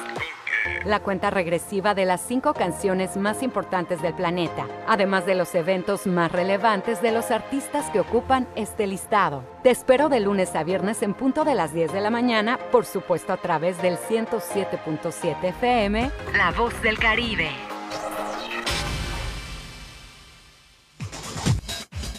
La 0.86 1.00
cuenta 1.00 1.30
regresiva 1.30 1.94
de 1.94 2.04
las 2.04 2.20
cinco 2.20 2.54
canciones 2.54 3.16
más 3.16 3.42
importantes 3.42 4.00
del 4.02 4.14
planeta, 4.14 4.68
además 4.86 5.26
de 5.26 5.34
los 5.34 5.52
eventos 5.56 6.06
más 6.06 6.30
relevantes 6.30 7.02
de 7.02 7.10
los 7.10 7.32
artistas 7.32 7.90
que 7.90 7.98
ocupan 7.98 8.46
este 8.54 8.86
listado. 8.86 9.42
Te 9.64 9.70
espero 9.70 10.08
de 10.08 10.20
lunes 10.20 10.54
a 10.54 10.62
viernes 10.62 11.02
en 11.02 11.14
punto 11.14 11.44
de 11.44 11.56
las 11.56 11.74
10 11.74 11.92
de 11.92 12.00
la 12.00 12.10
mañana, 12.10 12.60
por 12.70 12.84
supuesto 12.84 13.32
a 13.32 13.36
través 13.36 13.82
del 13.82 13.98
107.7 13.98 15.42
FM, 15.42 16.08
La 16.36 16.52
Voz 16.52 16.80
del 16.82 17.00
Caribe. 17.00 17.50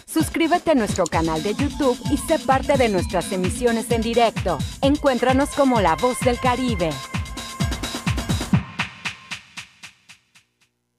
Suscríbete 0.04 0.72
a 0.72 0.74
nuestro 0.74 1.04
canal 1.04 1.42
de 1.42 1.54
YouTube 1.54 1.98
y 2.10 2.18
sé 2.18 2.38
parte 2.38 2.76
de 2.76 2.90
nuestras 2.90 3.32
emisiones 3.32 3.90
en 3.90 4.02
directo. 4.02 4.58
Encuéntranos 4.82 5.48
como 5.56 5.80
La 5.80 5.96
Voz 5.96 6.20
del 6.20 6.38
Caribe. 6.38 6.90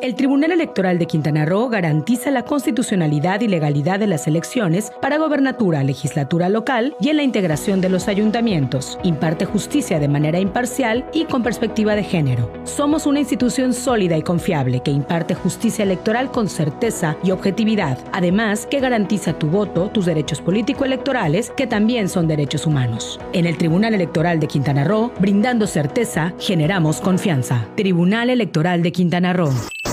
El 0.00 0.14
Tribunal 0.14 0.52
Electoral 0.52 0.98
de 0.98 1.06
Quintana 1.06 1.44
Roo 1.44 1.68
garantiza 1.68 2.30
la 2.30 2.44
constitucionalidad 2.44 3.42
y 3.42 3.48
legalidad 3.48 3.98
de 3.98 4.06
las 4.06 4.26
elecciones 4.26 4.92
para 5.02 5.18
gobernatura, 5.18 5.82
legislatura 5.82 6.48
local 6.48 6.96
y 7.00 7.10
en 7.10 7.16
la 7.16 7.22
integración 7.22 7.82
de 7.82 7.90
los 7.90 8.08
ayuntamientos. 8.08 8.98
Imparte 9.02 9.44
justicia 9.44 9.98
de 9.98 10.08
manera 10.08 10.38
imparcial 10.38 11.04
y 11.12 11.26
con 11.26 11.42
perspectiva 11.42 11.96
de 11.96 12.04
género. 12.04 12.50
Somos 12.64 13.04
una 13.04 13.18
institución 13.18 13.74
sólida 13.74 14.16
y 14.16 14.22
confiable 14.22 14.80
que 14.80 14.90
imparte 14.90 15.34
justicia 15.34 15.82
electoral 15.82 16.30
con 16.30 16.48
certeza 16.48 17.18
y 17.22 17.32
objetividad, 17.32 17.98
además 18.12 18.64
que 18.64 18.80
garantiza 18.80 19.38
tu 19.38 19.48
voto, 19.48 19.90
tus 19.90 20.06
derechos 20.06 20.40
político-electorales, 20.40 21.50
que 21.50 21.66
también 21.66 22.08
son 22.08 22.26
derechos 22.26 22.64
humanos. 22.64 23.20
En 23.34 23.44
el 23.44 23.58
Tribunal 23.58 23.92
Electoral 23.92 24.40
de 24.40 24.46
Quintana 24.46 24.84
Roo, 24.84 25.12
brindando 25.18 25.66
certeza, 25.66 26.32
generamos 26.38 27.02
confianza. 27.02 27.66
Tribunal 27.76 28.30
Electoral 28.30 28.82
de 28.82 28.92
Quintana 28.92 29.34
Roo. 29.34 29.52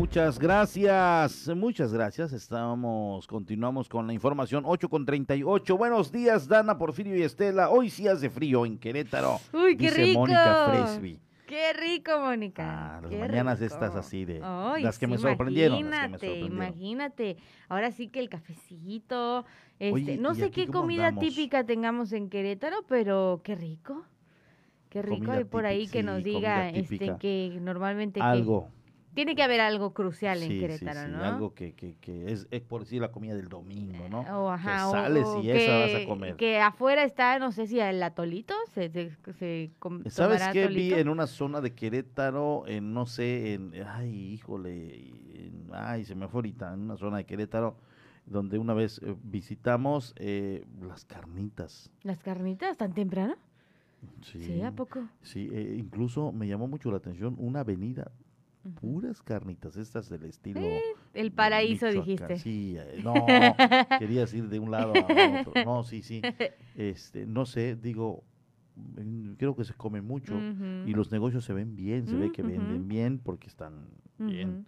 Muchas 0.00 0.38
gracias, 0.38 1.46
muchas 1.54 1.92
gracias. 1.92 2.32
Estamos, 2.32 3.26
continuamos 3.26 3.86
con 3.86 4.06
la 4.06 4.14
información 4.14 4.62
8 4.66 4.88
con 4.88 5.04
38. 5.04 5.76
Buenos 5.76 6.10
días, 6.10 6.48
Dana, 6.48 6.78
Porfirio 6.78 7.14
y 7.18 7.22
Estela. 7.22 7.68
Hoy 7.68 7.90
sí 7.90 8.08
hace 8.08 8.30
frío 8.30 8.64
en 8.64 8.78
Querétaro. 8.78 9.38
Uy, 9.52 9.76
qué 9.76 9.90
dice 9.90 9.96
rico. 10.04 10.20
Mónica 10.20 10.68
Fresby. 10.70 11.20
Qué 11.46 11.72
rico, 11.74 12.12
Mónica. 12.18 12.96
Ah, 12.96 13.00
las 13.02 13.12
mañanas 13.12 13.60
rico. 13.60 13.74
estas 13.74 13.94
así 13.94 14.24
de 14.24 14.40
Ay, 14.42 14.82
las 14.84 14.98
que 14.98 15.04
sí, 15.04 15.12
me 15.12 15.18
sorprendieron. 15.18 15.78
las 15.78 15.82
que 15.82 15.90
me 15.90 15.96
Imagínate, 15.98 16.26
sorprendieron. 16.26 16.56
imagínate. 16.56 17.36
Ahora 17.68 17.90
sí 17.92 18.08
que 18.08 18.20
el 18.20 18.30
cafecito. 18.30 19.44
Este, 19.78 19.92
Oye, 19.92 20.16
no 20.16 20.32
¿y 20.32 20.36
sé 20.36 20.50
qué 20.50 20.66
comida 20.66 21.08
andamos? 21.08 21.28
típica 21.34 21.64
tengamos 21.64 22.12
en 22.14 22.30
Querétaro, 22.30 22.84
pero 22.88 23.42
qué 23.44 23.54
rico. 23.54 24.02
Qué 24.88 25.02
rico. 25.02 25.16
Comida 25.26 25.40
y 25.42 25.44
por 25.44 25.66
ahí 25.66 25.86
que 25.88 26.02
nos 26.02 26.24
diga 26.24 26.70
este 26.70 27.16
que 27.20 27.58
normalmente 27.60 28.18
que- 28.18 28.24
Algo. 28.26 28.68
Tiene 29.14 29.34
que 29.34 29.42
haber 29.42 29.60
algo 29.60 29.92
crucial 29.92 30.38
en 30.42 30.48
Sí, 30.48 30.54
sí, 30.54 30.60
Querétaro, 30.60 31.00
sí, 31.06 31.10
¿no? 31.12 31.24
Algo 31.24 31.54
que, 31.54 31.72
que, 31.74 31.96
que 32.00 32.32
es, 32.32 32.46
es 32.50 32.60
por 32.62 32.82
decir 32.82 33.00
la 33.00 33.10
comida 33.10 33.34
del 33.34 33.48
domingo, 33.48 34.08
¿no? 34.10 34.20
O, 34.20 34.50
ajá, 34.50 34.72
que 34.86 34.90
sales 34.92 35.26
o 35.26 35.42
y 35.42 35.50
esa 35.50 35.78
vas 35.78 35.90
que- 35.90 35.96
a 35.96 36.04
comer. 36.06 36.36
Que 36.36 36.60
afuera 36.60 37.02
está, 37.04 37.38
no 37.38 37.52
sé 37.52 37.66
si 37.66 37.80
el 37.80 38.02
atolito, 38.02 38.54
se, 38.72 38.88
se, 38.90 39.10
se 39.34 39.70
com- 39.78 40.02
¿Sabes 40.08 40.42
qué 40.52 40.66
vi 40.66 40.66
atolito? 40.92 40.96
en 40.98 41.08
una 41.08 41.26
zona 41.26 41.60
de 41.60 41.74
Querétaro, 41.74 42.64
en 42.66 42.92
no 42.94 43.06
sé, 43.06 43.54
en, 43.54 43.72
ay, 43.86 44.10
híjole, 44.32 44.96
en- 45.46 45.68
ay, 45.72 46.04
se 46.04 46.14
me 46.14 46.28
fue 46.28 46.38
ahorita, 46.38 46.72
en 46.74 46.80
una 46.80 46.96
zona 46.96 47.18
de 47.18 47.24
Querétaro, 47.26 47.76
donde 48.26 48.58
una 48.58 48.74
vez 48.74 49.00
eh, 49.02 49.16
visitamos 49.24 50.14
eh, 50.16 50.64
las 50.82 51.04
carnitas. 51.04 51.90
¿Las 52.02 52.22
carnitas 52.22 52.76
tan 52.76 52.92
temprano? 52.92 53.34
Sí, 54.22 54.42
Sí, 54.44 54.62
¿a 54.62 54.70
poco? 54.72 55.00
Sí, 55.22 55.50
eh, 55.52 55.76
incluso 55.78 56.32
me 56.32 56.46
llamó 56.48 56.66
mucho 56.68 56.90
la 56.90 56.96
atención 56.98 57.34
una 57.38 57.60
avenida, 57.60 58.10
puras 58.80 59.22
carnitas, 59.22 59.76
estas 59.76 60.08
del 60.08 60.24
estilo. 60.24 60.60
El 61.14 61.32
paraíso, 61.32 61.88
dijiste. 61.90 62.38
Sí, 62.38 62.76
eh, 62.78 63.00
no, 63.04 63.16
querías 63.98 64.32
ir 64.34 64.48
de 64.48 64.58
un 64.58 64.70
lado 64.70 64.94
a 64.94 65.38
otro. 65.40 65.64
No, 65.64 65.82
sí, 65.84 66.02
sí. 66.02 66.22
Este, 66.76 67.26
no 67.26 67.46
sé, 67.46 67.76
digo, 67.76 68.24
creo 69.38 69.56
que 69.56 69.64
se 69.64 69.74
come 69.74 70.00
mucho 70.00 70.40
y 70.86 70.94
los 70.94 71.10
negocios 71.10 71.44
se 71.44 71.52
ven 71.52 71.76
bien, 71.76 72.06
se 72.06 72.16
ve 72.16 72.30
que 72.32 72.42
venden 72.42 72.88
bien 72.88 73.18
porque 73.18 73.48
están 73.48 73.88
bien. 74.18 74.66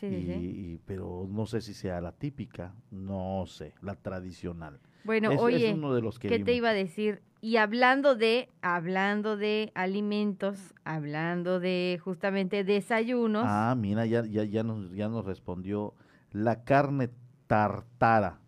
Sí, 0.00 0.08
sí, 0.08 0.14
y, 0.14 0.26
sí. 0.26 0.72
y- 0.72 0.78
pero 0.84 1.28
no 1.30 1.46
sé 1.46 1.60
si 1.60 1.74
sea 1.74 2.00
la 2.00 2.12
típica, 2.12 2.74
no 2.90 3.44
sé, 3.46 3.74
la 3.82 3.94
tradicional. 3.94 4.80
Bueno, 5.04 5.28
Es- 5.30 5.36
es 5.36 5.42
oye, 5.42 5.72
uno 5.72 5.94
de 5.94 6.00
los 6.02 6.18
que 6.18 6.28
¿qué 6.28 6.38
te 6.44 6.54
iba 6.54 6.70
a 6.70 6.74
decir? 6.74 7.22
Y 7.44 7.56
hablando 7.56 8.14
de, 8.14 8.48
hablando 8.62 9.36
de 9.36 9.72
alimentos, 9.74 10.72
hablando 10.84 11.58
de 11.58 12.00
justamente 12.02 12.62
desayunos, 12.62 13.44
Ah, 13.44 13.74
mira, 13.76 14.06
ya, 14.06 14.24
ya, 14.24 14.44
ya, 14.44 14.62
nos, 14.62 14.92
ya 14.92 15.08
nos 15.08 15.24
respondió 15.24 15.92
la 16.30 16.62
carne 16.62 17.10
tartara, 17.48 18.38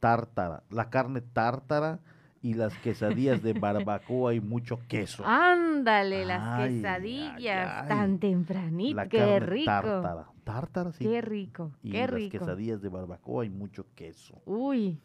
tártara, 0.00 0.64
la 0.70 0.90
carne 0.90 1.20
tártara 1.20 2.00
y 2.42 2.54
las 2.54 2.76
quesadillas 2.78 3.44
de 3.44 3.52
barbacoa 3.52 4.34
y 4.34 4.40
mucho 4.40 4.80
queso. 4.88 5.22
ándale, 5.26 6.24
las 6.24 6.42
Ay, 6.42 6.74
quesadillas, 6.74 7.36
ay, 7.70 7.80
ay. 7.82 7.88
tan 7.88 8.18
tempranito, 8.18 8.96
la 8.96 9.08
qué 9.08 9.38
rico. 9.38 9.66
tártara, 9.66 10.26
tártara, 10.44 10.92
sí. 10.92 11.04
Qué 11.04 11.20
rico, 11.20 11.72
y 11.82 11.92
qué 11.92 12.06
las 12.06 12.30
quesadillas 12.30 12.82
de 12.82 12.88
barbacoa 12.88 13.44
y 13.44 13.50
mucho 13.50 13.86
queso. 13.94 14.40
Uy, 14.44 14.98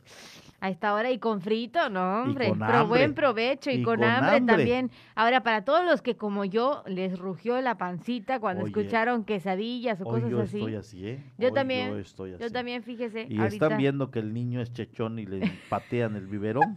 a 0.59 0.69
esta 0.69 0.93
hora 0.93 1.11
y 1.11 1.19
con 1.19 1.41
frito, 1.41 1.89
no, 1.89 2.25
Y 2.25 2.29
hombre. 2.29 2.49
con 2.49 2.59
Pero 2.59 2.87
buen 2.87 3.13
provecho 3.13 3.69
y, 3.69 3.75
Y 3.75 3.83
con, 3.83 3.97
con 3.99 4.03
hambre, 4.05 4.37
hambre. 4.37 4.55
también. 4.55 4.91
Ahora, 5.15 5.43
para 5.43 5.63
todos 5.63 5.85
los 5.85 6.01
que 6.01 6.17
como 6.17 6.45
yo 6.45 6.83
les 6.87 7.19
rugió 7.19 7.61
la 7.61 7.77
pancita 7.77 8.39
cuando 8.39 8.63
Oye, 8.63 8.71
escucharon 8.71 9.23
quesadillas 9.23 10.01
o 10.01 10.05
Hoy 10.05 10.21
cosas 10.21 10.29
yo 10.31 10.41
así. 10.41 10.57
estoy 10.57 10.75
así, 10.75 11.07
¿eh? 11.07 11.23
Yo 11.37 11.47
Hoy 11.49 11.53
también. 11.53 11.89
Yo 11.91 11.97
estoy 11.99 12.33
así. 12.33 12.43
Yo 12.43 12.51
también, 12.51 12.83
fíjese. 12.83 13.27
Y 13.29 13.37
ahorita. 13.37 13.65
están 13.65 13.77
viendo 13.77 14.09
que 14.11 14.19
el 14.19 14.33
niño 14.33 14.61
es 14.61 14.73
chechón 14.73 15.19
y 15.19 15.25
le 15.25 15.39
patean 15.69 16.15
el 16.15 16.27
biberón. 16.27 16.75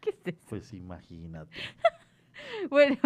¿Qué 0.00 0.10
es 0.10 0.34
eso? 0.36 0.46
Pues 0.50 0.72
imagínate. 0.72 1.50
Bueno, 2.70 2.98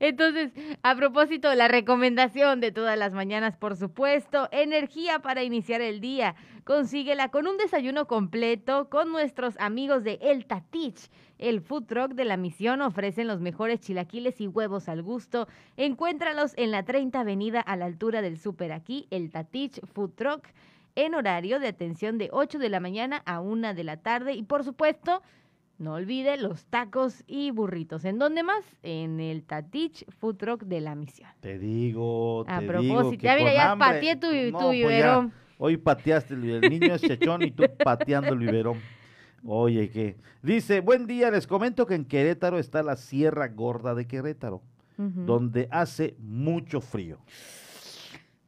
entonces, 0.00 0.52
a 0.82 0.94
propósito, 0.94 1.54
la 1.54 1.68
recomendación 1.68 2.60
de 2.60 2.72
todas 2.72 2.98
las 2.98 3.12
mañanas, 3.12 3.56
por 3.56 3.76
supuesto, 3.76 4.48
energía 4.52 5.20
para 5.20 5.42
iniciar 5.42 5.80
el 5.80 6.00
día. 6.00 6.34
Consíguela 6.64 7.30
con 7.30 7.46
un 7.46 7.56
desayuno 7.56 8.06
completo 8.06 8.88
con 8.90 9.10
nuestros 9.10 9.58
amigos 9.58 10.04
de 10.04 10.18
El 10.20 10.46
Tatich. 10.46 11.10
El 11.38 11.60
food 11.60 11.84
truck 11.86 12.12
de 12.12 12.24
la 12.24 12.36
misión 12.36 12.82
ofrecen 12.82 13.26
los 13.26 13.40
mejores 13.40 13.80
chilaquiles 13.80 14.40
y 14.40 14.48
huevos 14.48 14.88
al 14.88 15.02
gusto. 15.02 15.48
Encuéntralos 15.76 16.52
en 16.56 16.70
la 16.70 16.84
30 16.84 17.20
Avenida 17.20 17.60
a 17.60 17.76
la 17.76 17.86
altura 17.86 18.22
del 18.22 18.38
Super 18.38 18.72
aquí, 18.72 19.06
El 19.10 19.30
Tatich 19.30 19.80
Food 19.94 20.12
Truck, 20.14 20.46
en 20.96 21.14
horario 21.14 21.60
de 21.60 21.68
atención 21.68 22.18
de 22.18 22.28
8 22.32 22.58
de 22.58 22.68
la 22.68 22.80
mañana 22.80 23.22
a 23.24 23.40
1 23.40 23.74
de 23.74 23.84
la 23.84 23.98
tarde. 23.98 24.34
Y 24.34 24.42
por 24.42 24.64
supuesto, 24.64 25.22
no 25.78 25.94
olvide 25.94 26.36
los 26.36 26.64
tacos 26.66 27.22
y 27.26 27.50
burritos. 27.52 28.04
¿En 28.04 28.18
dónde 28.18 28.42
más? 28.42 28.64
En 28.82 29.20
el 29.20 29.44
Tatich 29.44 30.04
Food 30.18 30.36
Truck 30.36 30.62
de 30.64 30.80
la 30.80 30.94
Misión. 30.94 31.30
Te 31.40 31.58
digo, 31.58 32.44
A 32.48 32.60
te 32.60 32.66
propósito, 32.66 32.98
digo 32.98 33.10
que 33.12 33.16
ya 33.18 33.36
mira, 33.36 33.54
ya 33.54 33.72
hambre- 33.72 33.86
pateé 33.88 34.16
tu, 34.16 34.26
No, 34.52 34.58
tu 34.58 34.64
pues 34.66 34.78
biberón. 34.78 35.32
hoy 35.58 35.76
pateaste 35.76 36.34
el, 36.34 36.50
el 36.64 36.70
niño 36.70 36.94
es 36.94 37.02
chechón 37.02 37.42
y 37.42 37.52
tú 37.52 37.62
pateando 37.84 38.32
el 38.32 38.38
biberón. 38.40 38.78
Oye, 39.44 39.88
que 39.88 40.16
dice, 40.42 40.80
buen 40.80 41.06
día, 41.06 41.30
les 41.30 41.46
comento 41.46 41.86
que 41.86 41.94
en 41.94 42.04
Querétaro 42.04 42.58
está 42.58 42.82
la 42.82 42.96
Sierra 42.96 43.46
Gorda 43.46 43.94
de 43.94 44.04
Querétaro, 44.08 44.62
donde 44.96 45.68
hace 45.70 46.16
mucho 46.18 46.80
frío. 46.80 47.20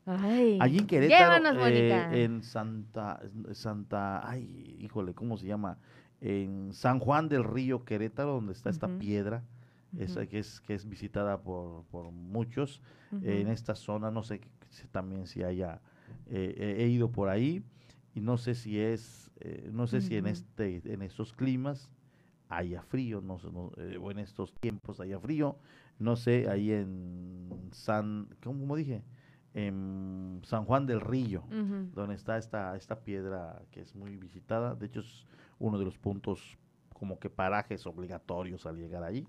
Ay, 0.06 0.58
Allí 0.60 0.78
en 0.78 0.86
Querétaro, 0.88 1.36
Llévanos, 1.44 1.68
eh, 1.70 2.24
en 2.24 2.42
Santa, 2.42 3.20
Santa, 3.52 4.28
ay, 4.28 4.76
híjole, 4.80 5.14
¿cómo 5.14 5.36
se 5.36 5.46
llama? 5.46 5.78
En 6.20 6.72
San 6.72 6.98
Juan 6.98 7.28
del 7.28 7.44
Río, 7.44 7.84
Querétaro, 7.84 8.34
donde 8.34 8.52
está 8.52 8.70
esta 8.70 8.88
piedra, 8.98 9.42
esa 9.98 10.26
que 10.26 10.38
es 10.38 10.60
que 10.60 10.74
es 10.74 10.88
visitada 10.88 11.40
por, 11.42 11.84
por 11.86 12.10
muchos. 12.12 12.80
En 13.24 13.48
esta 13.48 13.74
zona, 13.74 14.10
no 14.10 14.22
sé 14.22 14.40
si 14.68 14.86
también 14.88 15.26
si 15.26 15.42
haya, 15.42 15.80
eh, 16.26 16.76
he- 16.78 16.86
ido 16.88 17.10
por 17.10 17.28
ahí 17.28 17.64
y 18.14 18.20
no 18.20 18.36
sé 18.36 18.54
si 18.54 18.78
es, 18.78 19.30
eh, 19.40 19.68
no 19.72 19.86
sé 19.86 20.00
si 20.00 20.16
en 20.16 20.26
este, 20.26 20.82
en 20.92 21.02
estos 21.02 21.32
climas 21.32 21.90
haya 22.48 22.82
frío, 22.82 23.20
no 23.20 23.38
sé, 23.38 23.50
no, 23.50 23.72
eh, 23.78 23.96
o 24.00 24.10
en 24.10 24.18
estos 24.18 24.52
tiempos 24.54 25.00
haya 25.00 25.18
frío, 25.20 25.56
no 25.98 26.16
sé, 26.16 26.48
ahí 26.48 26.70
en 26.72 27.48
San, 27.72 28.28
¿cómo 28.42 28.76
dije? 28.76 29.02
En 29.54 30.40
San 30.44 30.64
Juan 30.64 30.86
del 30.86 31.00
Río, 31.00 31.42
donde 31.94 32.14
está 32.14 32.38
esta, 32.38 32.76
esta 32.76 33.00
piedra 33.00 33.62
que 33.72 33.80
es 33.80 33.94
muy 33.96 34.16
visitada, 34.16 34.74
de 34.76 34.86
hecho 34.86 35.00
es 35.00 35.26
uno 35.60 35.78
de 35.78 35.84
los 35.84 35.96
puntos 35.98 36.58
como 36.92 37.20
que 37.20 37.30
parajes 37.30 37.86
obligatorios 37.86 38.66
al 38.66 38.76
llegar 38.76 39.04
ahí. 39.04 39.24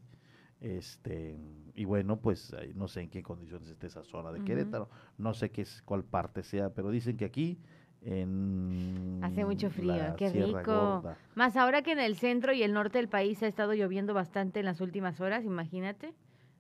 Este, 0.60 1.38
y 1.76 1.86
bueno, 1.86 2.18
pues 2.20 2.54
eh, 2.58 2.72
no 2.76 2.88
sé 2.88 3.02
en 3.02 3.10
qué 3.10 3.22
condiciones 3.24 3.68
esté 3.70 3.88
esa 3.88 4.04
zona 4.04 4.32
de. 4.32 4.44
Querétaro, 4.44 4.90
no 5.18 5.34
sé 5.34 5.50
qué 5.52 5.62
es, 5.62 5.82
cuál 5.84 6.04
parte 6.04 6.44
sea, 6.44 6.70
pero 6.70 6.90
dicen 6.92 7.18
que 7.18 7.26
aquí 7.26 7.58
en 8.04 9.20
Hace 9.24 9.46
mucho 9.46 9.70
frío, 9.70 10.16
qué 10.18 10.30
Sierra 10.30 10.60
rico. 10.60 10.72
Gorda, 11.02 11.18
Más 11.36 11.56
ahora 11.56 11.82
que 11.82 11.92
en 11.92 12.00
el 12.00 12.16
centro 12.16 12.54
y 12.54 12.64
el 12.64 12.74
norte 12.74 12.98
del 12.98 13.08
país 13.10 13.42
ha 13.44 13.48
estado 13.48 13.74
lloviendo 13.74 14.14
bastante 14.14 14.60
en 14.60 14.66
las 14.66 14.82
últimas 14.82 15.20
horas, 15.22 15.46
imagínate. 15.46 16.14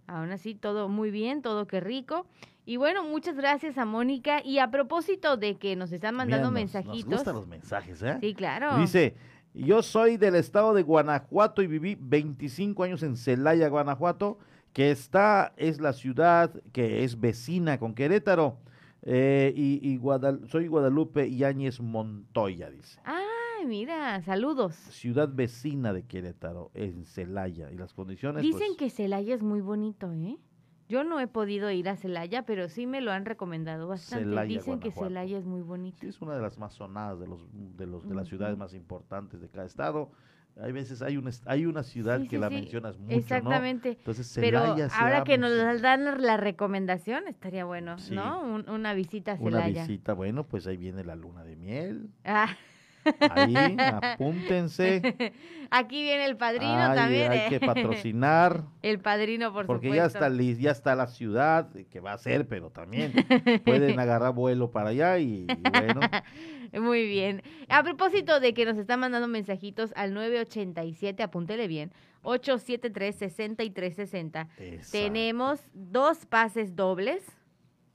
Aún 0.07 0.32
así, 0.32 0.55
todo 0.55 0.89
muy 0.89 1.09
bien, 1.11 1.41
todo 1.41 1.67
qué 1.67 1.80
rico. 1.80 2.26
Y 2.65 2.78
bueno, 2.78 3.03
muchas 3.03 3.36
gracias 3.36 3.78
a 3.78 3.86
Mónica. 3.86 4.41
Y 4.43 4.59
a 4.59 4.69
propósito 4.69 5.38
de 5.38 5.55
que 5.57 5.76
nos 5.76 5.91
están 5.91 6.15
mandando 6.15 6.49
Mira, 6.51 6.61
nos- 6.63 6.74
mensajitos. 6.74 7.05
Nos 7.05 7.15
gustan 7.19 7.36
los 7.36 7.47
mensajes, 7.47 8.01
¿eh? 8.03 8.17
Sí, 8.19 8.34
claro. 8.36 8.78
Dice, 8.78 9.15
yo 9.54 9.82
soy 9.84 10.18
del 10.18 10.36
estado 10.36 10.74
de 10.74 10.84
Guanajuato 10.84 11.62
y 11.62 11.68
viví 11.68 11.97
25 11.99 12.84
años 12.84 13.04
en 13.04 13.16
Celaya, 13.18 13.68
Guanajuato, 13.70 14.38
que 14.74 14.91
está, 14.91 15.54
es 15.58 15.82
la 15.82 15.93
ciudad 15.93 16.52
que 16.72 17.04
es 17.04 17.20
vecina 17.20 17.78
con 17.80 17.93
Querétaro. 17.93 18.58
eh, 19.04 19.52
y 19.56 19.80
y 19.82 19.97
Guadal- 19.97 20.47
soy 20.47 20.68
Guadalupe 20.68 21.34
Yáñez 21.36 21.80
Montoya, 21.82 22.70
dice. 22.70 22.99
Ay, 23.04 23.66
mira, 23.66 24.22
saludos. 24.22 24.76
Ciudad 24.76 25.28
vecina 25.34 25.91
de 25.91 26.03
Querétaro, 26.03 26.69
en 26.76 27.06
Celaya. 27.06 27.72
Y 27.72 27.78
las 27.78 27.94
condiciones, 27.94 28.44
Dicen 28.44 28.60
pues, 28.68 28.78
que 28.78 28.90
Celaya 28.91 29.34
es 29.34 29.41
muy 29.41 29.60
bonito, 29.61 30.11
¿eh? 30.14 30.38
Yo 30.91 31.05
no 31.05 31.22
he 31.22 31.27
podido 31.27 31.72
ir 31.72 31.88
a 31.88 31.95
Celaya, 31.95 32.43
pero 32.43 32.68
sí 32.68 32.85
me 32.85 32.99
lo 32.99 33.13
han 33.13 33.23
recomendado 33.23 33.88
bastante. 33.88 34.26
Celaya, 34.26 34.45
Dicen 34.59 34.80
que 34.81 34.89
Guanajuato. 34.89 35.07
Celaya 35.07 35.38
es 35.38 35.45
muy 35.45 35.61
bonito. 35.61 35.97
sí 36.01 36.07
es 36.07 36.22
una 36.22 36.35
de 36.35 36.41
las 36.41 36.57
más 36.57 36.73
sonadas 36.73 37.18
de 37.18 37.27
los 37.27 37.47
de 37.53 37.88
los 37.88 38.03
de 38.05 38.13
las 38.13 38.23
Ujú. 38.23 38.30
ciudades 38.35 38.57
más 38.57 38.73
importantes 38.73 39.39
de 39.39 39.47
cada 39.47 39.65
estado. 39.65 40.11
Hay 40.61 40.73
veces 40.73 41.01
hay 41.01 41.15
una 41.15 41.31
hay 41.45 41.65
una 41.65 41.84
ciudad 41.84 42.19
Sí, 42.19 42.27
que 42.27 42.35
sí, 42.35 42.41
la 42.41 42.49
sí, 42.49 42.55
mencionas 42.55 42.97
mucho, 42.99 43.15
Exactamente. 43.15 43.88
¿no? 43.91 43.95
Entonces 43.99 44.31
Pero 44.35 44.59
Celaya 44.63 44.89
se 44.89 44.95
ahora 45.01 45.23
que 45.23 45.38
nos 45.38 45.81
dan 45.81 46.22
la 46.22 46.35
recomendación, 46.35 47.26
estaría 47.30 47.63
bueno. 47.63 47.95
¿no? 48.11 48.41
Un- 48.41 48.69
una 48.69 48.93
visita 48.93 49.31
a 49.31 49.35
Una 49.35 49.59
Celaya. 49.61 49.84
visita, 49.88 50.11
bueno, 50.11 50.43
pues 50.45 50.68
ahí 50.68 50.76
viene 50.76 51.05
la 51.05 51.15
luna 51.15 51.45
de 51.45 51.55
miel. 51.55 52.09
Ah, 52.26 52.49
Ahí, 53.32 53.78
apúntense. 53.80 55.02
Aquí 55.73 56.03
viene 56.03 56.26
el 56.26 56.36
padrino 56.36 56.73
Ay, 56.73 56.95
también. 56.95 57.32
Hay 57.32 57.40
¿eh? 57.40 57.45
que 57.49 57.60
patrocinar. 57.65 58.64
El 58.82 58.99
padrino, 58.99 59.53
por 59.53 59.65
Porque 59.65 59.88
supuesto. 59.88 60.19
ya 60.19 60.28
está, 60.28 60.44
ya 60.60 60.72
está 60.72 60.95
la 60.95 61.07
ciudad, 61.07 61.69
que 61.90 62.02
va 62.02 62.11
a 62.14 62.18
ser, 62.18 62.48
pero 62.48 62.72
también 62.72 63.14
pueden 63.65 63.99
agarrar 63.99 64.34
vuelo 64.34 64.72
para 64.72 64.90
allá 64.90 65.18
y, 65.19 65.45
y 65.48 65.69
bueno. 65.69 66.02
Muy 66.73 67.07
bien. 67.07 67.41
A 67.69 67.84
propósito 67.84 68.40
de 68.40 68.53
que 68.53 68.65
nos 68.65 68.78
están 68.78 68.99
mandando 68.99 69.28
mensajitos 69.28 69.91
al 69.95 70.14
987, 70.14 71.23
apúntele 71.23 71.68
bien, 71.68 71.91
873-6360. 72.23 74.48
Tenemos 74.91 75.60
dos 75.73 76.26
pases 76.26 76.76
dobles. 76.76 77.23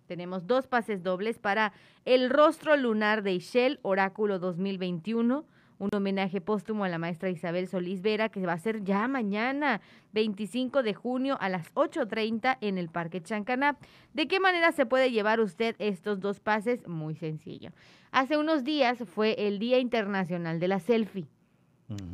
Tenemos 0.07 0.47
dos 0.47 0.67
pases 0.67 1.03
dobles 1.03 1.39
para 1.39 1.73
el 2.05 2.31
rostro 2.31 2.77
lunar 2.77 3.23
de 3.23 3.33
Ishel 3.33 3.79
Oráculo 3.83 4.39
2021. 4.39 5.45
Un 5.79 5.91
homenaje 5.95 6.41
póstumo 6.41 6.85
a 6.85 6.89
la 6.89 6.97
maestra 6.97 7.29
Isabel 7.29 7.69
Solís 7.69 8.01
Vera, 8.01 8.31
que 8.31 8.47
va 8.47 8.55
a 8.55 8.59
ser 8.59 8.83
ya 8.83 9.07
mañana, 9.09 9.83
25 10.13 10.83
de 10.83 10.95
junio 10.95 11.37
a 11.41 11.51
las 11.51 11.75
8.30 11.75 12.57
en 12.63 12.79
el 12.79 12.89
Parque 12.89 13.23
Chancaná. 13.23 13.77
¿De 14.15 14.27
qué 14.27 14.41
manera 14.41 14.73
se 14.73 14.87
puede 14.87 15.11
llevar 15.11 15.41
usted 15.41 15.77
estos 15.79 16.21
dos 16.21 16.41
pases? 16.41 16.87
Muy 16.89 17.15
sencillo. 17.15 17.73
Hace 18.11 18.39
unos 18.39 18.65
días 18.65 19.05
fue 19.07 19.35
el 19.47 19.59
Día 19.59 19.79
Internacional 19.79 20.61
de 20.61 20.69
la 20.69 20.81
Selfie. 20.81 21.27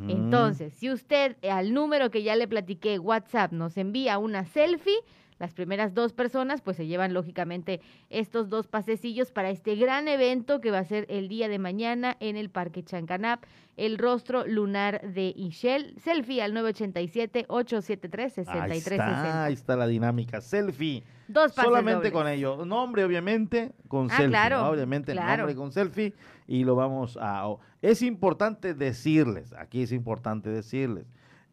Entonces, 0.07 0.73
si 0.73 0.91
usted 0.91 1.35
al 1.49 1.73
número 1.73 2.11
que 2.11 2.21
ya 2.21 2.35
le 2.35 2.47
platiqué, 2.47 2.99
WhatsApp, 2.99 3.51
nos 3.53 3.75
envía 3.77 4.19
una 4.19 4.45
selfie, 4.45 4.99
las 5.43 5.53
primeras 5.53 5.93
dos 5.93 6.13
personas 6.13 6.61
pues 6.61 6.77
se 6.77 6.87
llevan 6.87 7.13
lógicamente 7.13 7.81
estos 8.09 8.47
dos 8.47 8.67
pasecillos 8.69 9.33
para 9.33 9.49
este 9.49 9.75
gran 9.75 10.07
evento 10.07 10.61
que 10.61 10.71
va 10.71 10.79
a 10.79 10.85
ser 10.85 11.05
el 11.09 11.27
día 11.27 11.49
de 11.49 11.59
mañana 11.59 12.15
en 12.21 12.37
el 12.37 12.49
Parque 12.49 12.81
Chancanap, 12.81 13.43
el 13.75 13.97
rostro 13.97 14.47
lunar 14.47 15.01
de 15.01 15.33
Ishel. 15.35 15.95
Selfie 15.99 16.41
al 16.41 16.53
987-873-6360. 16.53 18.47
Ahí 18.71 18.77
está, 18.77 19.43
ahí 19.45 19.53
está 19.53 19.75
la 19.75 19.87
dinámica. 19.87 20.39
Selfie. 20.39 21.03
Dos 21.27 21.51
pases 21.53 21.65
Solamente 21.65 21.95
dobles. 22.09 22.11
con 22.13 22.27
ello. 22.27 22.65
Nombre, 22.65 23.03
obviamente, 23.03 23.73
con 23.87 24.07
Ah, 24.11 24.15
selfie. 24.17 24.29
claro, 24.29 24.61
¿no? 24.61 24.69
Obviamente, 24.69 25.11
claro. 25.13 25.43
nombre 25.43 25.55
con 25.55 25.71
selfie. 25.71 26.13
Y 26.47 26.63
lo 26.63 26.75
vamos 26.75 27.17
a. 27.19 27.47
Es 27.81 28.01
importante 28.01 28.73
decirles, 28.73 29.53
aquí 29.53 29.81
es 29.83 29.91
importante 29.91 30.49
decirles, 30.49 31.05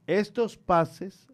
estos 0.07 0.57
pases 0.57 1.27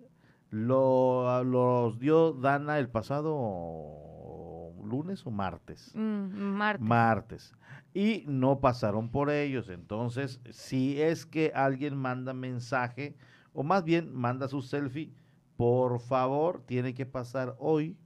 lo- 0.64 1.44
los 1.44 1.98
dio 1.98 2.32
Dana 2.32 2.78
el 2.78 2.88
pasado 2.88 4.72
lunes 4.84 5.26
o 5.26 5.30
martes. 5.30 5.92
Mm, 5.94 6.28
martes. 6.56 6.86
Martes. 6.88 7.54
Y 7.92 8.24
no 8.26 8.60
pasaron 8.60 9.10
por 9.10 9.30
ellos. 9.30 9.68
Entonces, 9.68 10.40
si 10.50 11.00
es 11.00 11.26
que 11.26 11.52
alguien 11.54 11.96
manda 11.96 12.32
mensaje, 12.32 13.16
o 13.52 13.62
más 13.62 13.84
bien 13.84 14.12
manda 14.14 14.48
su 14.48 14.62
selfie, 14.62 15.12
por 15.56 15.98
favor, 16.00 16.62
tiene 16.66 16.94
que 16.94 17.06
pasar 17.06 17.56
hoy. 17.58 17.96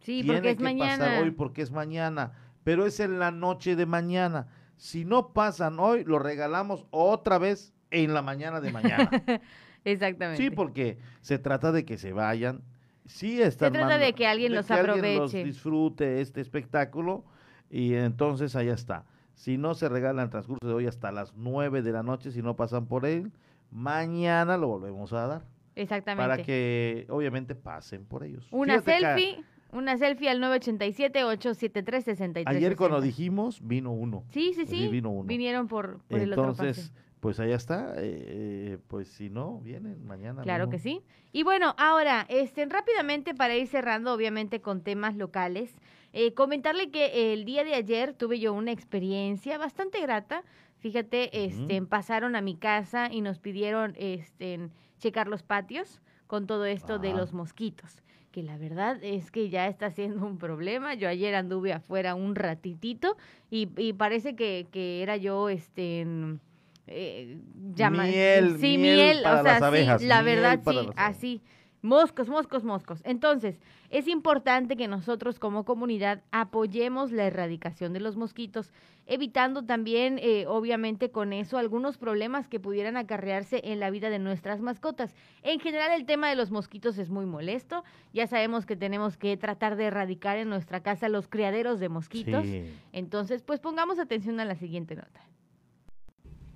Sí, 0.00 0.22
tiene 0.22 0.34
porque 0.34 0.50
es 0.50 0.56
que 0.58 0.62
mañana. 0.64 1.04
pasar 1.04 1.22
hoy 1.22 1.30
porque 1.30 1.62
es 1.62 1.70
mañana. 1.72 2.32
Pero 2.64 2.86
es 2.86 3.00
en 3.00 3.18
la 3.18 3.30
noche 3.30 3.74
de 3.76 3.86
mañana. 3.86 4.46
Si 4.76 5.04
no 5.04 5.32
pasan 5.32 5.78
hoy, 5.80 6.04
lo 6.04 6.18
regalamos 6.18 6.86
otra 6.90 7.38
vez 7.38 7.72
en 7.90 8.14
la 8.14 8.22
mañana 8.22 8.60
de 8.60 8.72
mañana. 8.72 9.10
Exactamente. 9.84 10.42
Sí, 10.42 10.50
porque 10.50 10.98
se 11.20 11.38
trata 11.38 11.72
de 11.72 11.84
que 11.84 11.98
se 11.98 12.12
vayan. 12.12 12.62
Sí, 13.06 13.42
están 13.42 13.72
trata 13.72 13.98
de 13.98 14.12
que 14.12 14.26
alguien 14.26 14.54
los 14.54 14.70
alguien 14.70 15.04
aproveche. 15.04 15.44
disfrute 15.44 16.20
este 16.20 16.40
espectáculo 16.40 17.24
y 17.68 17.94
entonces 17.94 18.54
allá 18.54 18.74
está. 18.74 19.04
Si 19.34 19.58
no 19.58 19.74
se 19.74 19.88
regala 19.88 20.22
en 20.22 20.26
el 20.26 20.30
transcurso 20.30 20.66
de 20.66 20.74
hoy 20.74 20.86
hasta 20.86 21.10
las 21.10 21.34
9 21.34 21.82
de 21.82 21.92
la 21.92 22.02
noche, 22.02 22.30
si 22.30 22.42
no 22.42 22.54
pasan 22.54 22.86
por 22.86 23.06
él, 23.06 23.32
mañana 23.70 24.56
lo 24.56 24.68
volvemos 24.68 25.12
a 25.12 25.26
dar. 25.26 25.42
Exactamente. 25.74 26.28
Para 26.28 26.42
que 26.42 27.06
obviamente 27.08 27.54
pasen 27.54 28.04
por 28.04 28.24
ellos. 28.24 28.46
Una 28.50 28.82
Fíjate 28.82 28.92
que 28.92 29.00
selfie, 29.00 29.44
una 29.72 29.96
selfie 29.96 30.28
al 30.28 30.40
987-873-6360. 30.42 32.42
Ayer 32.46 32.76
cuando 32.76 33.00
dijimos, 33.00 33.66
vino 33.66 33.92
uno. 33.92 34.24
Sí, 34.28 34.52
sí, 34.54 34.66
sí. 34.66 34.88
vino 34.88 35.10
uno. 35.10 35.26
Vinieron 35.26 35.66
por, 35.66 36.00
por 36.02 36.20
el 36.20 36.32
otro 36.32 36.54
pase. 36.54 36.92
Pues 37.22 37.38
allá 37.38 37.54
está. 37.54 37.94
eh, 37.98 38.78
pues 38.88 39.06
si 39.06 39.30
no, 39.30 39.60
vienen 39.60 40.04
mañana. 40.04 40.42
Claro 40.42 40.66
mismo. 40.66 40.72
que 40.72 40.78
sí. 40.80 41.02
Y 41.30 41.44
bueno, 41.44 41.76
ahora, 41.78 42.26
este, 42.28 42.66
rápidamente 42.66 43.32
para 43.32 43.54
ir 43.54 43.68
cerrando, 43.68 44.12
obviamente 44.12 44.60
con 44.60 44.82
temas 44.82 45.14
locales, 45.16 45.72
eh, 46.12 46.34
comentarle 46.34 46.90
que 46.90 47.32
el 47.32 47.44
día 47.44 47.62
de 47.62 47.74
ayer 47.76 48.12
tuve 48.12 48.40
yo 48.40 48.52
una 48.52 48.72
experiencia 48.72 49.56
bastante 49.56 50.00
grata. 50.00 50.42
Fíjate, 50.80 51.44
este, 51.44 51.80
pasaron 51.82 52.34
a 52.34 52.40
mi 52.40 52.56
casa 52.56 53.08
y 53.08 53.20
nos 53.20 53.38
pidieron 53.38 53.94
este, 53.98 54.68
checar 54.98 55.28
los 55.28 55.44
patios 55.44 56.00
con 56.26 56.48
todo 56.48 56.64
esto 56.64 56.98
de 56.98 57.10
Ah. 57.10 57.14
los 57.14 57.32
mosquitos, 57.32 58.02
que 58.32 58.42
la 58.42 58.58
verdad 58.58 58.98
es 59.00 59.30
que 59.30 59.48
ya 59.48 59.68
está 59.68 59.92
siendo 59.92 60.26
un 60.26 60.38
problema. 60.38 60.94
Yo 60.94 61.08
ayer 61.08 61.36
anduve 61.36 61.72
afuera 61.72 62.16
un 62.16 62.34
ratitito 62.34 63.16
y, 63.48 63.68
y 63.76 63.92
parece 63.92 64.34
que, 64.34 64.66
que 64.72 65.04
era 65.04 65.16
yo, 65.16 65.48
este, 65.48 66.00
en, 66.00 66.40
eh, 66.86 67.38
llama- 67.74 68.04
Miel, 68.04 68.56
sí, 68.58 68.78
miel 68.78 68.96
miel, 68.96 69.22
para 69.22 69.40
o 69.40 69.42
sea, 69.44 69.52
las 69.54 69.62
abejas, 69.62 70.00
sí, 70.00 70.06
la 70.06 70.22
verdad 70.22 70.60
sí, 70.66 70.78
así. 70.96 71.42
Moscos, 71.84 72.28
moscos, 72.28 72.62
moscos. 72.62 73.00
Entonces, 73.04 73.60
es 73.90 74.06
importante 74.06 74.76
que 74.76 74.86
nosotros 74.86 75.40
como 75.40 75.64
comunidad 75.64 76.22
apoyemos 76.30 77.10
la 77.10 77.24
erradicación 77.24 77.92
de 77.92 77.98
los 77.98 78.16
mosquitos, 78.16 78.72
evitando 79.06 79.64
también, 79.64 80.20
eh, 80.22 80.46
obviamente, 80.46 81.10
con 81.10 81.32
eso 81.32 81.58
algunos 81.58 81.98
problemas 81.98 82.46
que 82.46 82.60
pudieran 82.60 82.96
acarrearse 82.96 83.60
en 83.64 83.80
la 83.80 83.90
vida 83.90 84.10
de 84.10 84.20
nuestras 84.20 84.60
mascotas. 84.60 85.12
En 85.42 85.58
general, 85.58 85.90
el 85.98 86.06
tema 86.06 86.28
de 86.28 86.36
los 86.36 86.52
mosquitos 86.52 86.98
es 86.98 87.10
muy 87.10 87.26
molesto. 87.26 87.82
Ya 88.12 88.28
sabemos 88.28 88.64
que 88.64 88.76
tenemos 88.76 89.16
que 89.16 89.36
tratar 89.36 89.74
de 89.74 89.86
erradicar 89.86 90.38
en 90.38 90.48
nuestra 90.50 90.84
casa 90.84 91.08
los 91.08 91.26
criaderos 91.26 91.80
de 91.80 91.88
mosquitos. 91.88 92.44
Sí. 92.44 92.64
Entonces, 92.92 93.42
pues 93.42 93.58
pongamos 93.58 93.98
atención 93.98 94.38
a 94.38 94.44
la 94.44 94.54
siguiente 94.54 94.94
nota. 94.94 95.20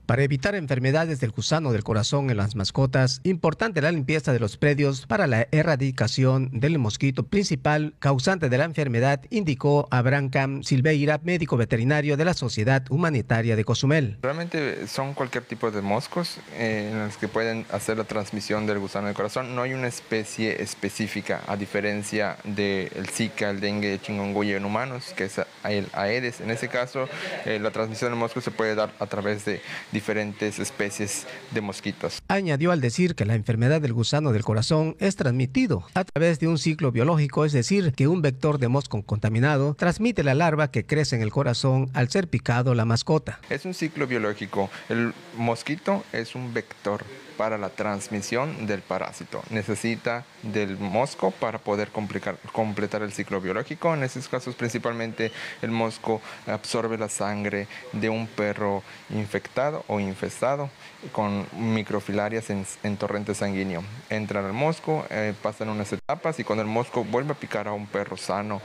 Para 0.07 0.23
evitar 0.23 0.55
enfermedades 0.55 1.19
del 1.19 1.33
gusano 1.33 1.73
del 1.73 1.83
corazón 1.83 2.31
en 2.31 2.37
las 2.37 2.55
mascotas, 2.55 3.21
importante 3.25 3.83
la 3.83 3.91
limpieza 3.91 4.33
de 4.33 4.39
los 4.39 4.57
predios 4.57 5.05
para 5.05 5.27
la 5.27 5.49
erradicación 5.51 6.49
del 6.53 6.79
mosquito 6.79 7.25
principal 7.25 7.93
causante 7.99 8.49
de 8.49 8.57
la 8.57 8.67
enfermedad, 8.67 9.23
indicó 9.31 9.89
Abraham 9.91 10.31
Cam 10.31 10.63
Silveira, 10.63 11.19
médico 11.25 11.57
veterinario 11.57 12.17
de 12.17 12.25
la 12.25 12.35
Sociedad 12.35 12.85
Humanitaria 12.89 13.57
de 13.57 13.65
Cozumel. 13.65 14.19
Realmente 14.23 14.87
son 14.87 15.13
cualquier 15.13 15.43
tipo 15.43 15.73
de 15.73 15.83
moscos 15.83 16.39
eh, 16.55 16.91
en 16.93 16.99
los 17.01 17.17
que 17.17 17.27
pueden 17.27 17.67
hacer 17.73 17.99
la 17.99 18.05
transmisión 18.05 18.65
del 18.65 18.79
gusano 18.79 19.09
del 19.09 19.17
corazón. 19.17 19.57
No 19.57 19.63
hay 19.63 19.75
una 19.75 19.89
especie 19.89 20.63
específica, 20.63 21.43
a 21.49 21.57
diferencia 21.57 22.37
del 22.45 23.09
Zika, 23.11 23.51
el 23.51 23.59
dengue, 23.59 23.95
el 23.95 24.01
chikungunya 24.01 24.57
en 24.57 24.65
humanos, 24.65 25.13
que 25.17 25.25
es 25.25 25.41
el 25.65 25.89
Aedes. 25.95 26.41
En 26.41 26.53
ese 26.53 26.69
caso, 26.69 27.09
eh, 27.45 27.59
la 27.59 27.73
transmisión 27.73 28.13
del 28.13 28.21
mosco 28.21 28.41
se 28.41 28.53
puede 28.53 28.77
dar 28.77 28.93
a 29.01 29.07
través 29.07 29.45
de 29.45 29.61
diferentes 29.97 30.59
especies 30.59 31.27
de 31.53 31.63
mosquitos. 31.63 32.23
Añadió 32.29 32.71
al 32.71 32.83
decir 32.83 33.15
que 33.15 33.25
la 33.25 33.35
enfermedad 33.35 33.81
del 33.81 33.95
gusano 33.95 34.33
del 34.33 34.45
corazón 34.45 34.95
es 34.99 35.17
transmitido 35.17 35.87
a 35.95 36.05
través 36.05 36.39
de 36.39 36.49
un 36.49 36.59
ciclo 36.59 36.93
biológico, 36.93 37.47
es 37.47 37.53
decir, 37.53 37.95
que 37.95 38.07
un 38.07 38.21
vector 38.21 38.59
de 38.59 38.69
mosco 38.69 39.01
contaminado 39.03 39.75
transmite 39.75 40.23
la 40.23 40.35
larva 40.35 40.71
que 40.71 40.85
crece 40.85 41.17
en 41.17 41.23
el 41.23 41.31
corazón 41.31 41.89
al 41.95 42.11
ser 42.11 42.29
picado 42.29 42.75
la 42.75 42.85
mascota. 42.85 43.41
Es 43.49 43.65
un 43.65 43.73
ciclo 43.73 44.07
biológico. 44.07 44.69
El 44.91 45.15
mosquito 45.35 46.05
es 46.13 46.35
un 46.35 46.53
vector 46.53 47.03
para 47.37 47.59
la 47.59 47.69
transmisión 47.69 48.67
del 48.67 48.83
parásito. 48.83 49.43
Necesita 49.51 50.25
del 50.43 50.77
mosco 50.79 51.31
para 51.31 51.59
poder 51.59 51.91
completar 51.91 53.03
el 53.03 53.13
ciclo 53.13 53.41
biológico. 53.41 53.95
En 53.95 54.03
esos 54.03 54.29
casos 54.29 54.55
principalmente 54.55 55.33
el 55.63 55.71
mosco 55.71 56.21
absorbe 56.47 56.99
la 56.99 57.09
sangre 57.09 57.67
de 57.93 58.09
un 58.09 58.27
perro 58.27 58.83
infectado 59.11 59.85
o 59.89 60.01
infestado 60.01 60.71
con 61.13 61.47
microfilarias 61.57 62.51
en, 62.51 62.67
en 62.83 62.97
torrente 62.97 63.35
sanguíneo. 63.35 63.83
Entran 64.11 64.45
al 64.45 64.53
mosco, 64.53 65.05
eh, 65.11 65.35
pasan 65.43 65.69
unas 65.69 65.93
etapas 65.93 66.39
y 66.39 66.45
cuando 66.45 66.63
el 66.63 66.69
mosco 66.69 67.05
vuelve 67.05 67.33
a 67.33 67.37
picar 67.37 67.69
a 67.69 67.73
un 67.73 67.87
perro 67.87 68.17
sano, 68.17 68.61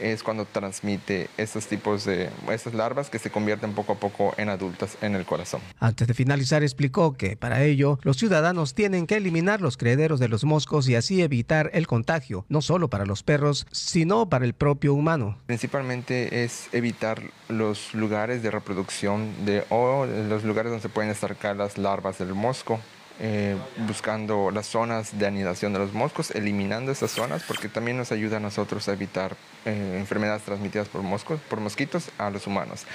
es 0.00 0.22
cuando 0.22 0.44
transmite 0.44 1.28
estos 1.36 1.66
tipos 1.66 2.04
de, 2.04 2.30
estas 2.50 2.74
larvas 2.74 3.10
que 3.10 3.18
se 3.18 3.30
convierten 3.30 3.74
poco 3.74 3.92
a 3.92 3.96
poco 3.96 4.34
en 4.36 4.48
adultas 4.48 4.98
en 5.02 5.14
el 5.14 5.24
corazón. 5.24 5.60
Antes 5.78 6.08
de 6.08 6.14
finalizar, 6.14 6.62
explicó 6.62 7.16
que 7.16 7.36
para 7.36 7.62
ello 7.62 7.98
los 8.02 8.16
ciudadanos 8.16 8.74
tienen 8.74 9.06
que 9.06 9.16
eliminar 9.16 9.60
los 9.60 9.76
criaderos 9.76 10.20
de 10.20 10.28
los 10.28 10.44
moscos 10.44 10.88
y 10.88 10.94
así 10.94 11.22
evitar 11.22 11.70
el 11.72 11.86
contagio, 11.86 12.44
no 12.48 12.62
solo 12.62 12.88
para 12.88 13.06
los 13.06 13.22
perros, 13.22 13.66
sino 13.70 14.28
para 14.28 14.44
el 14.44 14.54
propio 14.54 14.94
humano. 14.94 15.38
Principalmente 15.46 16.44
es 16.44 16.68
evitar 16.72 17.22
los 17.48 17.94
lugares 17.94 18.42
de 18.42 18.50
reproducción 18.50 19.44
de, 19.44 19.64
o 19.70 20.06
los 20.06 20.44
lugares 20.44 20.70
donde 20.70 20.82
se 20.82 20.88
pueden 20.88 21.10
estarcar 21.10 21.56
las 21.56 21.78
larvas 21.78 22.18
del 22.18 22.34
mosco 22.34 22.80
eh, 23.20 23.56
buscando 23.86 24.50
las 24.52 24.66
zonas 24.66 25.18
de 25.18 25.26
anidación 25.26 25.72
de 25.72 25.80
los 25.80 25.92
moscos, 25.92 26.30
eliminando 26.30 26.92
esas 26.92 27.10
zonas, 27.10 27.42
porque 27.42 27.68
también 27.68 27.96
nos 27.96 28.12
ayuda 28.12 28.36
a 28.36 28.40
nosotros 28.40 28.88
a 28.88 28.92
evitar 28.92 29.36
eh, 29.64 29.96
enfermedades 29.98 30.42
transmitidas 30.42 30.88
por, 30.88 31.02
moscos, 31.02 31.40
por 31.50 31.60
mosquitos 31.60 32.10
a 32.18 32.30
los 32.30 32.46
humanos. 32.46 32.86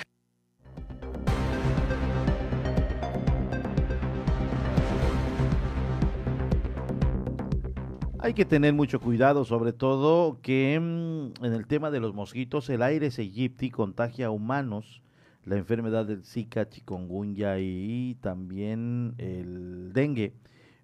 Hay 8.20 8.34
que 8.34 8.46
tener 8.46 8.74
mucho 8.74 9.02
cuidado, 9.02 9.44
sobre 9.44 9.74
todo 9.74 10.40
que 10.42 10.80
mm, 10.80 11.44
en 11.44 11.54
el 11.54 11.68
tema 11.68 11.92
de 11.92 12.00
los 12.00 12.14
mosquitos, 12.14 12.70
el 12.70 12.82
aire 12.82 13.10
contagia 13.74 14.28
a 14.28 14.30
humanos 14.30 15.02
la 15.46 15.58
enfermedad 15.58 16.06
del 16.06 16.24
Zika, 16.24 16.70
chikungunya 16.70 17.60
y 17.60 18.16
también 18.22 19.16
el 19.18 19.92
dengue. 19.94 20.34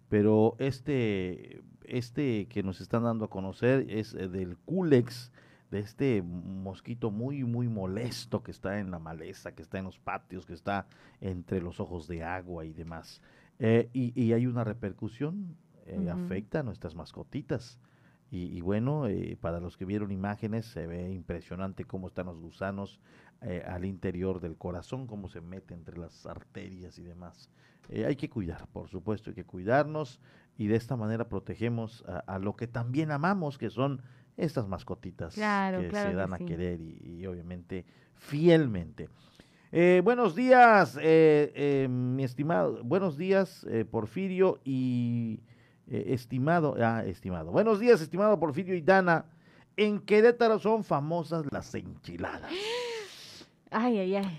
Pero 0.10 0.56
este, 0.60 1.62
este 1.84 2.48
que 2.48 2.64
nos 2.64 2.82
están 2.82 3.04
dando 3.04 3.26
a 3.26 3.30
conocer 3.30 3.86
es 3.90 4.14
eh, 4.14 4.28
del 4.28 4.58
Culex, 4.58 5.32
de 5.72 5.80
este 5.80 6.22
mosquito 6.24 7.12
muy, 7.12 7.44
muy 7.44 7.68
molesto 7.68 8.42
que 8.42 8.52
está 8.52 8.80
en 8.80 8.90
la 8.90 9.00
maleza, 9.00 9.54
que 9.54 9.62
está 9.62 9.78
en 9.78 9.86
los 9.86 10.00
patios, 10.00 10.46
que 10.46 10.54
está 10.54 10.88
entre 11.22 11.62
los 11.62 11.80
ojos 11.80 12.08
de 12.08 12.24
agua 12.24 12.66
y 12.66 12.74
demás. 12.74 13.22
Eh, 13.60 13.90
y, 13.94 14.20
y 14.20 14.34
hay 14.34 14.48
una 14.48 14.64
repercusión, 14.64 15.56
eh, 15.86 16.10
afecta 16.10 16.62
a 16.62 16.64
nuestras 16.64 16.96
mascotitas. 16.96 17.80
Y, 18.32 18.46
y 18.56 18.62
bueno, 18.62 19.08
eh, 19.08 19.38
para 19.42 19.60
los 19.60 19.76
que 19.76 19.86
vieron 19.86 20.12
imágenes, 20.12 20.66
se 20.68 20.86
ve 20.86 21.12
impresionante 21.12 21.86
cómo 21.86 22.08
están 22.08 22.28
los 22.28 22.40
gusanos 22.40 23.00
eh, 23.42 23.64
al 23.68 23.86
interior 23.86 24.40
del 24.40 24.58
corazón, 24.58 25.08
cómo 25.08 25.30
se 25.30 25.42
mete 25.42 25.74
entre 25.74 25.98
las 25.98 26.26
arterias 26.26 26.98
y 27.00 27.04
demás. 27.04 27.50
Eh, 27.90 28.06
hay 28.06 28.16
que 28.16 28.30
cuidar, 28.30 28.68
por 28.68 28.90
supuesto, 28.90 29.30
hay 29.30 29.36
que 29.36 29.46
cuidarnos 29.46 30.20
y 30.58 30.68
de 30.68 30.76
esta 30.76 30.96
manera 30.96 31.28
protegemos 31.30 32.04
a, 32.08 32.20
a 32.20 32.40
lo 32.40 32.56
que 32.56 32.68
también 32.68 33.12
amamos, 33.12 33.58
que 33.58 33.70
son 33.70 34.02
estas 34.38 34.68
mascotitas 34.68 35.34
Claro, 35.36 35.82
que 35.82 35.90
claro 35.90 36.10
se 36.10 36.12
que 36.12 36.18
dan 36.18 36.34
a 36.34 36.38
querer 36.40 36.80
y, 36.82 37.20
y 37.20 37.26
obviamente 37.26 37.86
fielmente. 38.16 39.10
Eh, 39.72 40.02
buenos 40.04 40.36
días, 40.36 40.98
eh, 41.00 41.52
eh, 41.54 41.88
mi 41.88 42.24
estimado. 42.24 42.84
Buenos 42.84 43.18
días, 43.18 43.66
eh, 43.70 43.86
Porfirio 43.86 44.60
y 44.64 45.42
estimado. 45.88 46.76
Ah, 46.80 47.04
estimado. 47.06 47.52
Buenos 47.52 47.80
días, 47.80 48.02
estimado 48.02 48.40
Porfirio 48.40 48.76
y 48.76 48.82
Dana. 48.82 49.26
En 49.78 50.00
Querétaro 50.00 50.60
son 50.60 50.84
famosas 50.84 51.46
las 51.52 51.74
enchiladas. 51.76 52.52
Ay, 53.72 54.00
ay, 54.00 54.16
ay. 54.16 54.38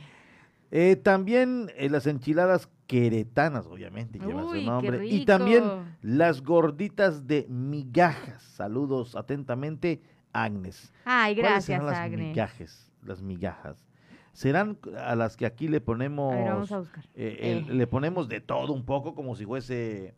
Eh, 0.72 0.96
también 0.96 1.70
eh, 1.76 1.88
las 1.90 2.06
enchiladas 2.06 2.68
queretanas, 2.86 3.66
obviamente, 3.66 4.18
llevan 4.18 4.46
qué 4.52 4.60
su 4.60 4.66
nombre. 4.66 5.06
Y 5.06 5.24
también 5.24 5.64
las 6.02 6.42
gorditas 6.42 7.26
de 7.26 7.46
migajas. 7.48 8.42
Saludos 8.42 9.16
atentamente, 9.16 10.00
Agnes. 10.32 10.92
Ay, 11.04 11.34
¿Cuáles 11.34 11.64
serán 11.64 11.82
gracias, 11.82 11.84
las 11.84 11.98
Agnes. 11.98 12.28
migajes? 12.28 12.92
Las 13.04 13.22
migajas. 13.22 13.84
Serán 14.32 14.78
a 14.96 15.16
las 15.16 15.36
que 15.36 15.44
aquí 15.46 15.66
le 15.66 15.80
ponemos. 15.80 16.32
A 16.32 16.36
ver, 16.36 16.48
vamos 16.52 16.70
a 16.72 16.78
buscar. 16.78 17.04
eh. 17.14 17.64
Le 17.68 17.86
ponemos 17.88 18.28
de 18.28 18.40
todo 18.40 18.72
un 18.72 18.84
poco, 18.84 19.14
como 19.14 19.34
si 19.34 19.44
fuese. 19.44 20.14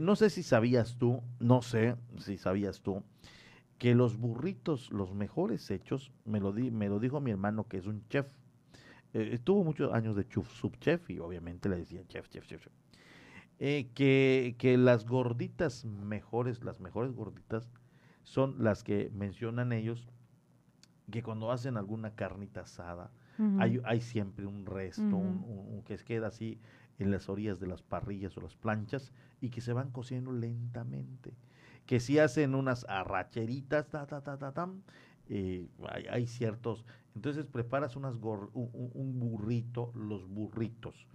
no 0.00 0.16
sé 0.16 0.30
si 0.30 0.42
sabías 0.42 0.96
tú, 0.96 1.22
no 1.38 1.60
sé 1.60 1.96
si 2.18 2.38
sabías 2.38 2.80
tú, 2.80 3.02
que 3.78 3.94
los 3.94 4.16
burritos, 4.18 4.90
los 4.90 5.12
mejores 5.14 5.70
hechos, 5.70 6.12
me 6.24 6.40
lo, 6.40 6.52
di, 6.52 6.70
me 6.70 6.88
lo 6.88 6.98
dijo 6.98 7.20
mi 7.20 7.30
hermano 7.30 7.68
que 7.68 7.76
es 7.78 7.86
un 7.86 8.06
chef. 8.08 8.26
Eh, 9.12 9.30
estuvo 9.32 9.64
muchos 9.64 9.92
años 9.92 10.16
de 10.16 10.26
chuf- 10.28 10.48
subchef 10.48 11.10
y 11.10 11.18
obviamente 11.18 11.68
le 11.68 11.76
decía 11.78 12.02
chef, 12.08 12.28
chef, 12.28 12.46
chef. 12.46 12.62
chef. 12.62 12.72
Eh, 13.58 13.90
que, 13.94 14.54
que 14.58 14.76
las 14.76 15.06
gorditas 15.06 15.84
mejores, 15.84 16.62
las 16.64 16.80
mejores 16.80 17.12
gorditas, 17.12 17.70
son 18.22 18.62
las 18.62 18.82
que 18.82 19.10
mencionan 19.14 19.72
ellos, 19.72 20.08
que 21.10 21.22
cuando 21.22 21.52
hacen 21.52 21.76
alguna 21.76 22.14
carnita 22.14 22.62
asada, 22.62 23.10
hay, 23.60 23.80
hay 23.84 24.00
siempre 24.00 24.46
un 24.46 24.66
resto, 24.66 25.16
un- 25.16 25.44
un 25.76 25.82
que 25.84 25.96
queda 25.98 26.26
así 26.28 26.58
en 26.98 27.10
las 27.10 27.28
orillas 27.28 27.60
de 27.60 27.66
las 27.66 27.82
parrillas 27.82 28.36
o 28.36 28.40
las 28.40 28.56
planchas 28.56 29.12
y 29.40 29.50
que 29.50 29.60
se 29.60 29.72
van 29.72 29.90
cociendo 29.90 30.32
lentamente. 30.32 31.32
Que 31.86 32.00
si 32.00 32.18
hacen 32.18 32.54
unas 32.54 32.84
arracheritas, 32.88 33.88
ta, 33.88 34.06
ta, 34.06 34.20
ta, 34.20 34.36
ta, 34.38 34.52
tam, 34.52 34.82
eh, 35.28 35.66
hay, 35.88 36.06
hay 36.06 36.26
ciertos. 36.26 36.84
Entonces 37.14 37.46
preparas 37.46 37.96
unas 37.96 38.16
gor- 38.20 38.50
un, 38.52 39.18
burrito, 39.18 39.92
los 39.94 40.28
burritos. 40.28 41.06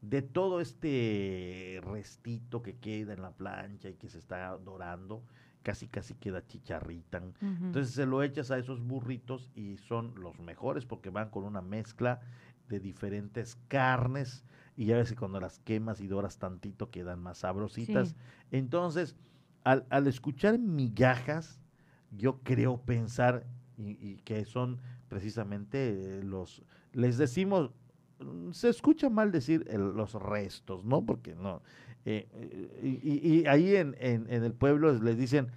De 0.00 0.22
todo 0.22 0.60
este 0.60 1.80
restito 1.82 2.62
que 2.62 2.76
queda 2.76 3.12
en 3.14 3.22
la 3.22 3.32
plancha 3.32 3.88
y 3.88 3.94
que 3.94 4.08
se 4.08 4.18
está 4.18 4.56
dorando, 4.58 5.24
casi 5.62 5.88
casi 5.88 6.14
queda 6.14 6.46
chicharritan. 6.46 7.34
Entonces 7.40 7.94
se 7.94 8.06
lo 8.06 8.22
echas 8.22 8.50
a 8.50 8.58
esos 8.58 8.80
burritos 8.80 9.50
y 9.54 9.76
son 9.78 10.14
los 10.20 10.38
mejores 10.38 10.84
porque 10.86 11.10
van 11.10 11.30
con 11.30 11.44
una 11.44 11.62
mezcla 11.62 12.20
de 12.68 12.78
diferentes 12.80 13.56
carnes 13.68 14.44
y 14.76 14.86
ya 14.86 14.96
ves 14.96 15.08
que 15.10 15.16
cuando 15.16 15.40
las 15.40 15.58
quemas 15.60 16.00
y 16.00 16.06
doras 16.06 16.38
tantito 16.38 16.90
quedan 16.90 17.20
más 17.20 17.38
sabrositas. 17.38 18.10
Sí. 18.10 18.16
Entonces, 18.52 19.16
al, 19.70 19.86
al 19.90 20.06
escuchar 20.06 20.58
migajas, 20.58 21.60
yo 22.10 22.40
creo 22.42 22.80
pensar 22.80 23.44
y, 23.76 23.90
y 24.00 24.16
que 24.24 24.44
son 24.44 24.78
precisamente 25.08 26.18
eh, 26.20 26.22
los, 26.24 26.62
les 26.92 27.18
decimos, 27.18 27.70
mm, 28.20 28.52
se 28.52 28.68
escucha 28.70 29.10
mal 29.10 29.30
decir 29.30 29.64
el- 29.68 29.92
los 29.94 30.14
restos, 30.14 30.84
¿no? 30.84 31.04
Porque 31.04 31.34
no. 31.34 31.62
eh, 32.04 32.26
eh, 32.32 33.00
y, 33.02 33.40
y- 33.40 33.46
ahí 33.46 33.76
en, 33.76 33.94
en- 34.00 34.26
en 34.30 34.42
el 34.44 34.54
pueblo 34.54 34.92
les 34.92 35.18
dicen 35.18 35.48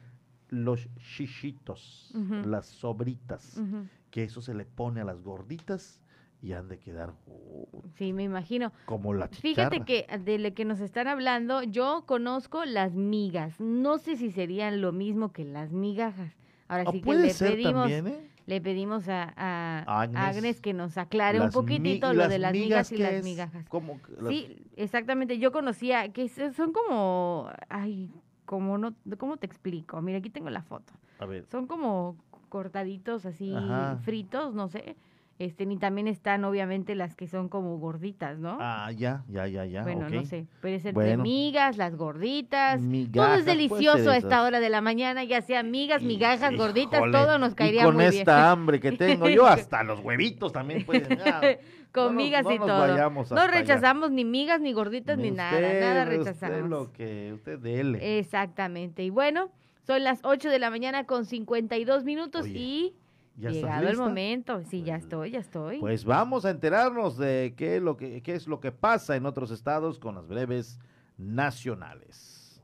los 0.50 0.90
chichitos, 0.98 2.12
las 2.46 2.66
sobritas, 2.66 3.62
que 4.10 4.24
eso 4.26 4.42
se 4.42 4.54
le 4.54 4.66
pone 4.66 5.00
a 5.00 5.06
las 5.06 5.22
gorditas 5.22 6.01
y 6.41 6.53
han 6.53 6.68
de 6.68 6.80
quedar 6.80 7.13
uh, 7.27 7.68
Sí, 7.95 8.13
me 8.13 8.23
imagino. 8.23 8.72
como 8.85 9.13
la 9.13 9.27
Fíjate 9.27 9.84
chicharra. 9.84 9.85
que 9.85 10.07
de 10.26 10.39
lo 10.39 10.53
que 10.53 10.65
nos 10.65 10.80
están 10.80 11.07
hablando, 11.07 11.61
yo 11.63 12.03
conozco 12.07 12.65
las 12.65 12.93
migas. 12.93 13.59
No 13.59 13.97
sé 13.97 14.15
si 14.15 14.31
serían 14.31 14.81
lo 14.81 14.91
mismo 14.91 15.31
que 15.31 15.45
las 15.45 15.72
migajas. 15.72 16.35
Ahora 16.68 16.85
Ah, 16.88 16.91
sí 16.91 17.01
que 17.01 17.13
le 17.13 17.34
pedimos, 17.34 17.73
también, 17.91 18.07
¿eh? 18.07 18.30
le 18.47 18.61
pedimos 18.61 19.07
a, 19.09 19.34
a 19.35 20.01
Agnes. 20.01 20.18
Agnes, 20.38 20.61
que 20.61 20.73
nos 20.73 20.97
aclare 20.97 21.39
un 21.41 21.51
poquitito 21.51 22.11
¿y 22.13 22.15
lo 22.15 22.27
de 22.27 22.39
las 22.39 22.53
migas 22.53 22.91
migas 22.91 22.91
y 22.91 22.97
las 22.97 23.13
es? 23.15 23.23
migajas. 23.23 23.68
¿Cómo 23.69 24.01
que 24.01 24.13
las- 24.13 24.27
Sí, 24.30 24.57
exactamente. 24.77 25.38
Yo 25.38 25.51
conocía 25.51 26.09
que 26.13 26.27
son 26.30 26.72
como, 26.73 27.49
ay, 27.69 28.09
como 28.45 28.77
no, 28.77 28.95
¿cómo 29.18 29.38
te 29.38 29.45
explico? 29.45 30.01
Mira, 30.01 30.18
aquí 30.19 30.30
tengo 30.30 30.49
la 30.49 30.63
foto. 30.63 30.93
A 31.19 31.26
ver. 31.26 31.45
Son 31.51 31.68
como 31.68 32.15
cortaditos 32.49 33.26
así 33.26 33.53
Ajá. 33.55 33.97
fritos, 34.03 34.55
no 34.55 34.68
sé. 34.69 34.95
Este, 35.41 35.65
ni 35.65 35.77
también 35.77 36.07
están 36.07 36.45
obviamente 36.45 36.93
las 36.93 37.15
que 37.15 37.27
son 37.27 37.49
como 37.49 37.80
gorditas, 37.80 38.38
¿no? 38.38 38.59
Ah, 38.61 38.91
ya, 38.91 39.23
ya, 39.27 39.47
ya, 39.47 39.65
ya. 39.65 39.81
Bueno, 39.81 40.07
no 40.07 40.23
sé. 40.23 40.45
Puede 40.61 40.80
ser 40.80 40.93
de 40.93 41.01
Bueno. 41.01 41.23
migas, 41.23 41.77
las 41.77 41.95
gorditas. 41.95 42.80
todo 42.80 42.88
Migajas, 42.88 43.39
es 43.39 43.45
puede 43.45 43.57
delicioso 43.57 44.11
a 44.11 44.18
esta 44.18 44.43
hora 44.43 44.59
de 44.59 44.69
la 44.69 44.81
mañana, 44.81 45.23
ya 45.23 45.41
sea 45.41 45.63
migas, 45.63 46.03
migajas, 46.03 46.55
gorditas, 46.55 46.99
Híjole, 46.99 47.11
todo 47.11 47.39
nos 47.39 47.53
y 47.53 47.55
caería 47.55 47.85
con 47.85 47.95
muy 47.95 48.05
bien. 48.05 48.19
esta 48.19 48.51
hambre 48.51 48.80
que 48.80 48.91
tengo 48.91 49.30
yo, 49.30 49.47
hasta 49.47 49.81
los 49.81 49.99
huevitos 50.01 50.53
también 50.53 50.85
pueden. 50.85 51.19
ah, 51.26 51.41
Con 51.91 52.05
no 52.15 52.22
migas 52.22 52.43
no 52.45 52.51
y 52.53 52.59
todo. 52.59 52.68
No 52.68 52.84
allá. 52.84 53.47
rechazamos 53.47 54.11
ni 54.11 54.23
migas, 54.23 54.61
ni 54.61 54.73
gorditas, 54.73 55.18
ni, 55.18 55.31
nada. 55.31 55.55
Usted, 55.55 55.81
Nada 55.81 56.03
usted 56.03 56.18
rechazamos. 56.18 56.69
lo 56.69 56.93
que 56.93 57.34
usted 57.34 57.57
dele. 57.59 58.19
Exactamente. 58.19 59.03
Y 59.03 59.09
bueno, 59.09 59.49
son 59.88 60.03
las 60.03 60.19
8 60.23 60.49
de 60.49 60.59
la 60.59 60.69
mañana 60.69 61.05
con 61.05 61.26
52 61.26 62.03
minutos 62.05 62.43
Oye, 62.45 62.59
y 62.59 62.93
¿ya 63.41 63.49
estás 63.49 63.63
llegado 63.63 63.89
el 63.89 63.97
momento. 63.97 64.61
Sí, 64.69 64.84
ya 64.84 64.95
estoy, 64.95 65.31
ya 65.31 65.39
estoy. 65.39 65.80
Pues 65.80 66.05
vamos 66.05 66.45
a 66.45 66.51
enterarnos 66.51 67.18
de 67.18 67.53
qué 67.57 67.77
es, 67.77 67.81
lo 67.81 67.97
que, 67.97 68.22
qué 68.22 68.35
es 68.35 68.47
lo 68.47 68.59
que 68.59 68.72
pasa 68.72 69.15
en 69.15 69.26
otros 69.26 69.51
estados 69.51 69.99
con 69.99 70.15
las 70.15 70.27
breves 70.27 70.80
nacionales. 71.18 72.61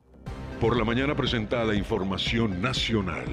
Por 0.62 0.78
la 0.78 0.84
mañana 0.84 1.16
presentada 1.16 1.76
información 1.76 2.62
nacional. 2.62 3.26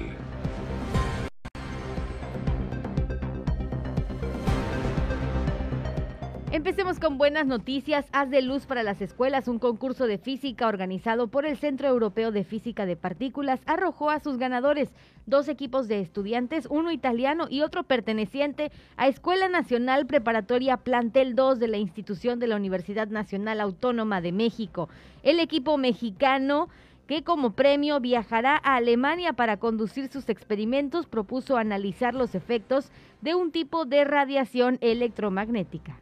Empecemos 6.55 7.01
con 7.01 7.17
buenas 7.17 7.45
noticias. 7.45 8.05
Haz 8.13 8.29
de 8.29 8.41
luz 8.41 8.65
para 8.65 8.81
las 8.81 9.01
escuelas. 9.01 9.49
Un 9.49 9.59
concurso 9.59 10.07
de 10.07 10.17
física 10.17 10.69
organizado 10.69 11.27
por 11.27 11.45
el 11.45 11.57
Centro 11.57 11.89
Europeo 11.89 12.31
de 12.31 12.45
Física 12.45 12.85
de 12.85 12.95
Partículas 12.95 13.59
arrojó 13.65 14.09
a 14.09 14.21
sus 14.21 14.37
ganadores 14.37 14.89
dos 15.25 15.49
equipos 15.49 15.89
de 15.89 15.99
estudiantes, 15.99 16.65
uno 16.69 16.93
italiano 16.93 17.47
y 17.49 17.59
otro 17.59 17.83
perteneciente 17.83 18.71
a 18.95 19.09
Escuela 19.09 19.49
Nacional 19.49 20.05
Preparatoria 20.05 20.77
Plantel 20.77 21.35
2 21.35 21.59
de 21.59 21.67
la 21.67 21.75
institución 21.75 22.39
de 22.39 22.47
la 22.47 22.55
Universidad 22.55 23.09
Nacional 23.09 23.59
Autónoma 23.59 24.21
de 24.21 24.31
México. 24.31 24.87
El 25.23 25.41
equipo 25.41 25.77
mexicano 25.77 26.69
que 27.05 27.25
como 27.25 27.51
premio 27.51 27.99
viajará 27.99 28.61
a 28.63 28.77
Alemania 28.77 29.33
para 29.33 29.57
conducir 29.57 30.07
sus 30.07 30.29
experimentos, 30.29 31.05
propuso 31.05 31.57
analizar 31.57 32.15
los 32.15 32.33
efectos 32.33 32.91
de 33.21 33.35
un 33.35 33.51
tipo 33.51 33.83
de 33.83 34.05
radiación 34.05 34.77
electromagnética. 34.79 35.99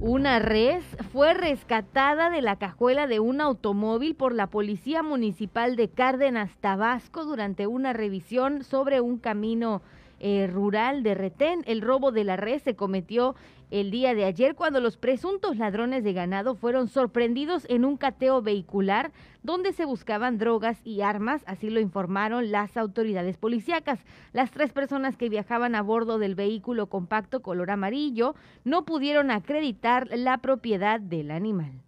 Una 0.00 0.38
res 0.38 0.84
fue 1.12 1.34
rescatada 1.34 2.30
de 2.30 2.40
la 2.40 2.54
cajuela 2.54 3.08
de 3.08 3.18
un 3.18 3.40
automóvil 3.40 4.14
por 4.14 4.32
la 4.32 4.46
Policía 4.46 5.02
Municipal 5.02 5.74
de 5.74 5.88
Cárdenas, 5.88 6.56
Tabasco, 6.60 7.24
durante 7.24 7.66
una 7.66 7.92
revisión 7.92 8.62
sobre 8.62 9.00
un 9.00 9.18
camino 9.18 9.82
eh, 10.20 10.46
rural 10.46 11.02
de 11.02 11.16
Retén. 11.16 11.64
El 11.66 11.80
robo 11.80 12.12
de 12.12 12.22
la 12.22 12.36
red 12.36 12.60
se 12.60 12.76
cometió 12.76 13.34
el 13.70 13.90
día 13.90 14.14
de 14.14 14.24
ayer 14.24 14.54
cuando 14.54 14.80
los 14.80 14.96
presuntos 14.96 15.56
ladrones 15.56 16.04
de 16.04 16.12
ganado 16.12 16.54
fueron 16.54 16.88
sorprendidos 16.88 17.66
en 17.68 17.84
un 17.84 17.96
cateo 17.96 18.40
vehicular 18.42 19.12
donde 19.42 19.72
se 19.72 19.84
buscaban 19.84 20.38
drogas 20.38 20.78
y 20.84 21.02
armas, 21.02 21.42
así 21.46 21.70
lo 21.70 21.80
informaron 21.80 22.50
las 22.50 22.76
autoridades 22.76 23.36
policíacas. 23.36 24.00
Las 24.32 24.50
tres 24.50 24.72
personas 24.72 25.16
que 25.16 25.28
viajaban 25.28 25.74
a 25.74 25.82
bordo 25.82 26.18
del 26.18 26.34
vehículo 26.34 26.88
compacto 26.88 27.40
color 27.40 27.70
amarillo 27.70 28.34
no 28.64 28.84
pudieron 28.84 29.30
acreditar 29.30 30.08
la 30.12 30.38
propiedad 30.38 31.00
del 31.00 31.30
animal. 31.30 31.82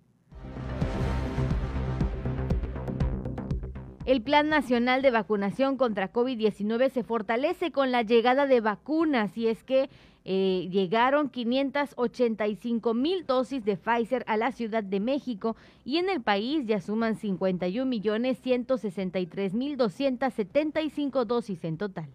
El 4.07 4.23
Plan 4.23 4.48
Nacional 4.48 5.02
de 5.02 5.12
Vacunación 5.12 5.77
contra 5.77 6.12
COVID-19 6.12 6.90
se 6.90 7.05
fortalece 7.05 7.70
con 7.70 7.93
la 7.93 8.02
llegada 8.02 8.47
de 8.47 8.61
vacunas 8.61 9.36
y 9.39 9.47
es 9.47 9.62
que 9.62 9.89
eh, 10.32 10.69
llegaron 10.70 11.28
585 11.28 12.94
mil 12.94 13.27
dosis 13.27 13.65
de 13.65 13.77
Pfizer 13.77 14.23
a 14.28 14.36
la 14.36 14.52
Ciudad 14.52 14.85
de 14.85 15.01
México 15.01 15.57
y 15.85 15.97
en 15.97 16.09
el 16.09 16.23
país 16.23 16.66
ya 16.66 16.81
suman 16.81 17.16
51 17.16 17.85
millones 17.85 18.39
163 18.39 19.55
mil 19.55 19.77
275 19.77 21.24
dosis 21.24 21.65
en 21.65 21.78
total. 21.78 22.07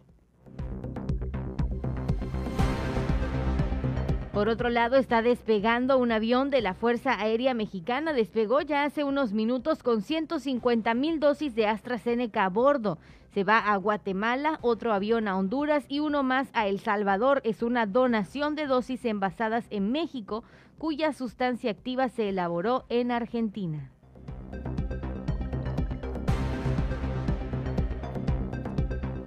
Por 4.35 4.49
otro 4.49 4.67
lado, 4.67 4.97
está 4.97 5.21
despegando 5.21 5.97
un 5.97 6.11
avión 6.11 6.49
de 6.49 6.59
la 6.59 6.73
Fuerza 6.73 7.17
Aérea 7.17 7.53
Mexicana. 7.53 8.11
Despegó 8.11 8.59
ya 8.59 8.83
hace 8.83 9.05
unos 9.05 9.31
minutos 9.31 9.81
con 9.81 10.01
150 10.01 10.93
mil 10.93 11.21
dosis 11.21 11.55
de 11.55 11.67
AstraZeneca 11.67 12.43
a 12.43 12.49
bordo. 12.49 12.97
Se 13.33 13.45
va 13.45 13.59
a 13.59 13.77
Guatemala, 13.77 14.59
otro 14.61 14.91
avión 14.91 15.29
a 15.29 15.37
Honduras 15.37 15.85
y 15.87 16.01
uno 16.01 16.21
más 16.21 16.49
a 16.51 16.67
El 16.67 16.81
Salvador. 16.81 17.39
Es 17.45 17.63
una 17.63 17.85
donación 17.85 18.55
de 18.55 18.67
dosis 18.67 19.05
envasadas 19.05 19.67
en 19.69 19.93
México, 19.93 20.43
cuya 20.77 21.13
sustancia 21.13 21.71
activa 21.71 22.09
se 22.09 22.27
elaboró 22.27 22.83
en 22.89 23.11
Argentina. 23.13 23.89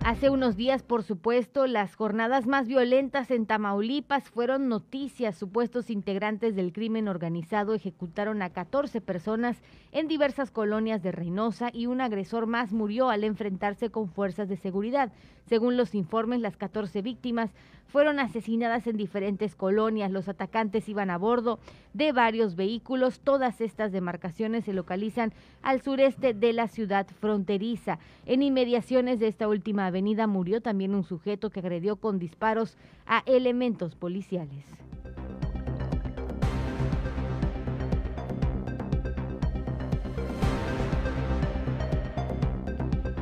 Hace 0.08 0.30
unos 0.30 0.56
días, 0.56 0.82
por 0.82 1.02
supuesto, 1.02 1.66
las 1.66 1.94
jornadas 1.94 2.46
más 2.46 2.66
violentas 2.66 3.30
en 3.30 3.44
Tamaulipas 3.44 4.30
fueron 4.30 4.66
noticias. 4.66 5.36
Supuestos 5.36 5.90
integrantes 5.90 6.56
del 6.56 6.72
crimen 6.72 7.08
organizado 7.08 7.74
ejecutaron 7.74 8.40
a 8.40 8.48
14 8.48 9.02
personas 9.02 9.58
en 9.92 10.08
diversas 10.08 10.50
colonias 10.50 11.02
de 11.02 11.12
Reynosa 11.12 11.68
y 11.74 11.88
un 11.88 12.00
agresor 12.00 12.46
más 12.46 12.72
murió 12.72 13.10
al 13.10 13.22
enfrentarse 13.22 13.90
con 13.90 14.08
fuerzas 14.08 14.48
de 14.48 14.56
seguridad. 14.56 15.12
Según 15.44 15.76
los 15.76 15.94
informes, 15.94 16.40
las 16.40 16.56
14 16.56 17.02
víctimas 17.02 17.50
fueron 17.88 18.20
asesinadas 18.20 18.86
en 18.86 18.96
diferentes 18.96 19.56
colonias. 19.56 20.10
Los 20.10 20.28
atacantes 20.28 20.88
iban 20.88 21.10
a 21.10 21.18
bordo 21.18 21.58
de 21.94 22.12
varios 22.12 22.54
vehículos. 22.54 23.20
Todas 23.20 23.60
estas 23.60 23.92
demarcaciones 23.92 24.64
se 24.64 24.72
localizan 24.72 25.32
al 25.62 25.82
sureste 25.82 26.34
de 26.34 26.52
la 26.52 26.68
ciudad 26.68 27.06
fronteriza. 27.20 27.98
En 28.26 28.42
inmediaciones 28.42 29.18
de 29.18 29.28
esta 29.28 29.48
última 29.48 29.86
avenida 29.86 30.26
murió 30.26 30.60
también 30.60 30.94
un 30.94 31.04
sujeto 31.04 31.50
que 31.50 31.60
agredió 31.60 31.96
con 31.96 32.18
disparos 32.18 32.76
a 33.06 33.22
elementos 33.26 33.94
policiales. 33.94 34.87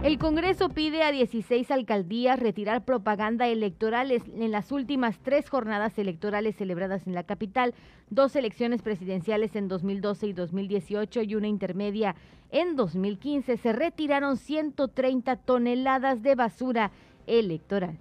El 0.06 0.18
Congreso 0.18 0.68
pide 0.68 1.02
a 1.02 1.10
16 1.10 1.68
alcaldías 1.72 2.38
retirar 2.38 2.84
propaganda 2.84 3.48
electoral 3.48 4.12
en 4.12 4.52
las 4.52 4.70
últimas 4.70 5.18
tres 5.18 5.50
jornadas 5.50 5.98
electorales 5.98 6.54
celebradas 6.54 7.08
en 7.08 7.14
la 7.14 7.24
capital, 7.24 7.74
dos 8.08 8.36
elecciones 8.36 8.82
presidenciales 8.82 9.56
en 9.56 9.66
2012 9.66 10.28
y 10.28 10.32
2018 10.32 11.22
y 11.22 11.34
una 11.34 11.48
intermedia 11.48 12.14
en 12.52 12.76
2015. 12.76 13.56
Se 13.56 13.72
retiraron 13.72 14.36
130 14.36 15.38
toneladas 15.38 16.22
de 16.22 16.36
basura 16.36 16.92
electoral. 17.26 17.98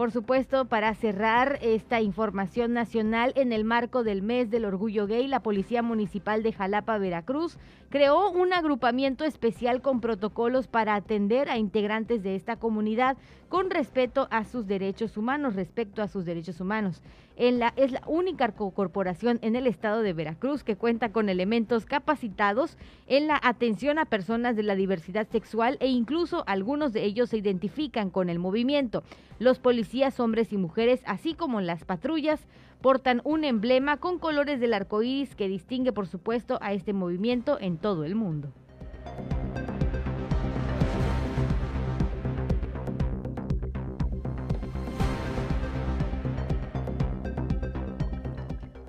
Por 0.00 0.12
supuesto, 0.12 0.64
para 0.64 0.94
cerrar 0.94 1.58
esta 1.60 2.00
información 2.00 2.72
nacional, 2.72 3.34
en 3.36 3.52
el 3.52 3.64
marco 3.64 4.02
del 4.02 4.22
mes 4.22 4.48
del 4.48 4.64
orgullo 4.64 5.06
gay, 5.06 5.28
la 5.28 5.42
Policía 5.42 5.82
Municipal 5.82 6.42
de 6.42 6.54
Jalapa, 6.54 6.96
Veracruz, 6.96 7.58
creó 7.90 8.30
un 8.30 8.54
agrupamiento 8.54 9.26
especial 9.26 9.82
con 9.82 10.00
protocolos 10.00 10.68
para 10.68 10.94
atender 10.94 11.50
a 11.50 11.58
integrantes 11.58 12.22
de 12.22 12.34
esta 12.34 12.56
comunidad 12.56 13.18
con 13.50 13.68
respeto 13.68 14.26
a 14.30 14.44
sus 14.44 14.66
derechos 14.66 15.18
humanos, 15.18 15.54
respecto 15.54 16.00
a 16.00 16.08
sus 16.08 16.24
derechos 16.24 16.62
humanos. 16.62 17.02
La, 17.40 17.72
es 17.76 17.90
la 17.90 18.02
única 18.06 18.52
corporación 18.52 19.38
en 19.40 19.56
el 19.56 19.66
estado 19.66 20.02
de 20.02 20.12
Veracruz 20.12 20.62
que 20.62 20.76
cuenta 20.76 21.10
con 21.10 21.30
elementos 21.30 21.86
capacitados 21.86 22.76
en 23.06 23.28
la 23.28 23.40
atención 23.42 23.98
a 23.98 24.04
personas 24.04 24.56
de 24.56 24.62
la 24.62 24.74
diversidad 24.74 25.26
sexual 25.26 25.78
e 25.80 25.88
incluso 25.88 26.44
algunos 26.46 26.92
de 26.92 27.02
ellos 27.02 27.30
se 27.30 27.38
identifican 27.38 28.10
con 28.10 28.28
el 28.28 28.38
movimiento. 28.38 29.04
Los 29.38 29.58
policías, 29.58 30.20
hombres 30.20 30.52
y 30.52 30.58
mujeres, 30.58 31.00
así 31.06 31.32
como 31.32 31.62
las 31.62 31.84
patrullas, 31.84 32.46
portan 32.82 33.22
un 33.24 33.44
emblema 33.44 33.96
con 33.96 34.18
colores 34.18 34.60
del 34.60 34.74
arco 34.74 35.02
iris 35.02 35.34
que 35.34 35.48
distingue, 35.48 35.92
por 35.92 36.08
supuesto, 36.08 36.58
a 36.60 36.74
este 36.74 36.92
movimiento 36.92 37.58
en 37.58 37.78
todo 37.78 38.04
el 38.04 38.16
mundo. 38.16 38.52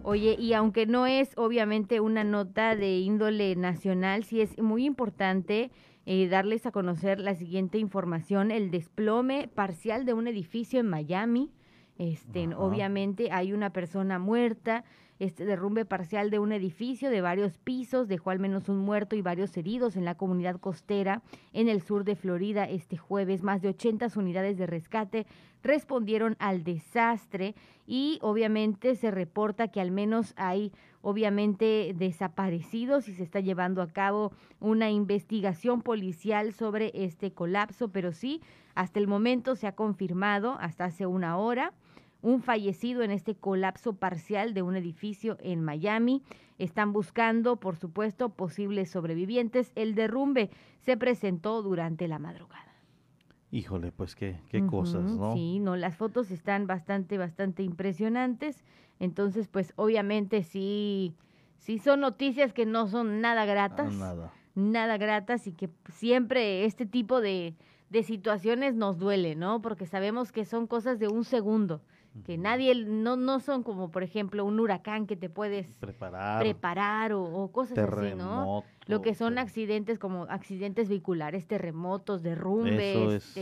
Oye, 0.04 0.36
y 0.40 0.54
aunque 0.54 0.88
no 0.88 1.06
es 1.06 1.34
obviamente 1.38 2.00
una 2.00 2.24
nota 2.24 2.76
de 2.76 2.98
índole 3.00 3.56
nacional, 3.56 4.24
sí 4.24 4.42
es 4.42 4.60
muy 4.60 4.86
importante 4.86 5.72
eh, 6.06 6.28
darles 6.28 6.66
a 6.66 6.72
conocer 6.72 7.20
la 7.20 7.36
siguiente 7.36 7.78
información, 7.78 8.50
el 8.50 8.72
desplome 8.72 9.48
parcial 9.48 10.06
de 10.06 10.14
un 10.14 10.28
edificio 10.28 10.80
en 10.80 10.90
Miami. 10.90 11.52
Este, 12.00 12.48
obviamente 12.56 13.32
hay 13.32 13.54
una 13.54 13.72
persona 13.72 14.18
muerta, 14.18 14.84
este 15.22 15.46
derrumbe 15.46 15.86
parcial 15.86 16.32
de 16.32 16.40
un 16.40 16.52
edificio 16.52 17.12
de 17.12 17.22
varios 17.22 17.60
pisos 17.60 18.08
dejó 18.08 18.32
al 18.32 18.40
menos 18.40 18.70
un 18.70 18.80
muerto 18.80 19.16
y 19.16 19.22
varios 19.22 19.56
heridos 19.56 19.96
en 19.96 20.04
la 20.04 20.16
comunidad 20.16 20.60
costera 20.60 21.22
en 21.54 21.70
el 21.70 21.84
sur 21.84 22.04
de 22.06 22.16
Florida 22.16 22.68
este 22.68 22.98
jueves. 22.98 23.44
Más 23.44 23.62
de 23.62 23.70
80 23.70 24.08
unidades 24.16 24.58
de 24.58 24.66
rescate 24.66 25.28
respondieron 25.62 26.36
al 26.40 26.64
desastre 26.64 27.54
y 27.86 28.18
obviamente 28.24 28.96
se 28.96 29.12
reporta 29.12 29.68
que 29.68 29.80
al 29.80 29.92
menos 29.92 30.34
hay 30.38 30.72
obviamente 31.04 31.94
desaparecidos 31.96 33.08
y 33.08 33.14
se 33.14 33.22
está 33.22 33.42
llevando 33.42 33.84
a 33.84 33.90
cabo 33.90 34.32
una 34.60 34.90
investigación 34.90 35.84
policial 35.84 36.52
sobre 36.52 36.92
este 36.96 37.32
colapso, 37.32 37.90
pero 37.90 38.12
sí, 38.12 38.42
hasta 38.74 39.00
el 39.00 39.08
momento 39.08 39.56
se 39.56 39.68
ha 39.68 39.76
confirmado, 39.76 40.58
hasta 40.60 40.86
hace 40.86 41.06
una 41.06 41.38
hora, 41.38 41.74
un 42.22 42.42
fallecido 42.42 43.04
en 43.04 43.12
este 43.12 43.36
colapso 43.36 43.94
parcial 43.94 44.54
de 44.54 44.62
un 44.62 44.76
edificio 44.76 45.38
en 45.42 45.64
Miami. 45.64 46.24
Están 46.58 46.94
buscando, 46.94 47.58
por 47.58 47.76
supuesto, 47.76 48.30
posibles 48.30 48.90
sobrevivientes. 48.92 49.72
El 49.76 49.96
derrumbe 49.96 50.50
se 50.80 50.98
presentó 50.98 51.62
durante 51.62 52.08
la 52.08 52.20
madrugada. 52.20 52.72
Híjole, 53.52 53.92
pues 53.92 54.16
qué, 54.16 54.40
qué 54.50 54.66
cosas, 54.66 55.04
¿no? 55.04 55.34
Sí, 55.34 55.60
no, 55.60 55.76
las 55.76 55.98
fotos 55.98 56.32
están 56.32 56.68
bastante, 56.68 57.18
bastante 57.18 57.64
impresionantes. 57.64 58.64
Entonces, 59.00 59.48
pues 59.50 59.74
obviamente 59.76 60.44
sí, 60.44 61.16
sí 61.58 61.78
son 61.80 62.00
noticias 62.00 62.54
que 62.54 62.66
no 62.66 62.88
son 62.88 63.20
nada 63.20 63.46
gratas. 63.46 63.94
nada. 63.94 64.32
Nada 64.54 64.98
gratas 64.98 65.48
y 65.48 65.54
que 65.54 65.70
siempre 65.90 66.66
este 66.66 66.86
tipo 66.86 67.22
de, 67.22 67.56
de 67.92 68.04
situaciones 68.04 68.74
nos 68.74 68.98
duele, 68.98 69.36
¿no? 69.36 69.62
Porque 69.62 69.86
sabemos 69.86 70.32
que 70.32 70.46
son 70.46 70.66
cosas 70.66 70.98
de 70.98 71.08
un 71.08 71.26
segundo 71.26 71.82
que 72.26 72.38
nadie, 72.38 72.76
no, 72.76 73.16
no 73.16 73.40
son 73.40 73.64
como 73.64 73.90
por 73.90 74.04
ejemplo 74.04 74.44
un 74.44 74.60
huracán 74.60 75.08
que 75.08 75.16
te 75.16 75.30
puedes 75.30 75.68
preparar, 75.80 76.42
preparar 76.42 77.14
o, 77.14 77.50
cosas 77.54 77.78
así, 77.78 78.16
¿no? 78.16 78.66
Lo 78.88 79.02
que 79.02 79.16
son 79.16 79.38
accidentes 79.38 79.98
como 79.98 80.24
accidentes 80.24 80.90
vehiculares, 80.90 81.48
terremotos, 81.48 82.22
derrumbes, 82.22 83.34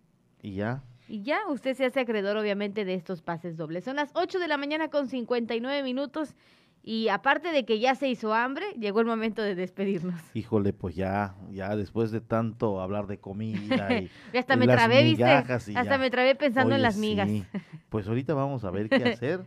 Y 0.43 0.52
ya. 0.55 0.82
Y 1.09 1.22
ya, 1.22 1.40
usted 1.48 1.74
se 1.74 1.86
hace 1.86 2.01
acreedor 2.01 2.36
obviamente 2.36 2.85
de 2.85 2.94
estos 2.94 3.22
pases 3.22 3.56
dobles. 3.56 3.85
Son 3.85 3.97
las 3.97 4.10
8 4.14 4.39
de 4.39 4.48
la 4.48 4.59
mañana 4.59 4.89
con 4.89 5.09
59 5.09 5.82
minutos 5.82 6.35
y 6.82 7.09
aparte 7.09 7.51
de 7.51 7.64
que 7.64 7.80
ya 7.80 7.94
se 7.94 8.09
hizo 8.09 8.32
hambre, 8.35 8.64
llegó 8.78 9.01
el 9.01 9.06
momento 9.06 9.43
de 9.43 9.55
despedirnos. 9.55 10.20
Híjole, 10.35 10.72
pues 10.72 10.94
ya, 10.94 11.35
ya 11.51 11.76
después 11.76 12.10
de 12.10 12.20
tanto 12.20 12.80
hablar 12.80 13.06
de 13.06 13.18
comida 13.18 14.01
y, 14.01 14.10
hasta 14.36 14.56
me 14.56 14.66
trabé, 14.66 15.02
¿viste? 15.05 15.24
Hasta 15.24 15.70
ya. 15.85 15.98
me 15.98 16.10
trabé 16.10 16.35
pensando 16.35 16.74
en 16.74 16.82
las 16.82 16.97
migas. 16.97 17.28
sí. 17.28 17.44
Pues 17.89 18.06
ahorita 18.06 18.35
vamos 18.35 18.64
a 18.64 18.70
ver 18.70 18.89
qué 18.90 19.05
hacer. 19.05 19.40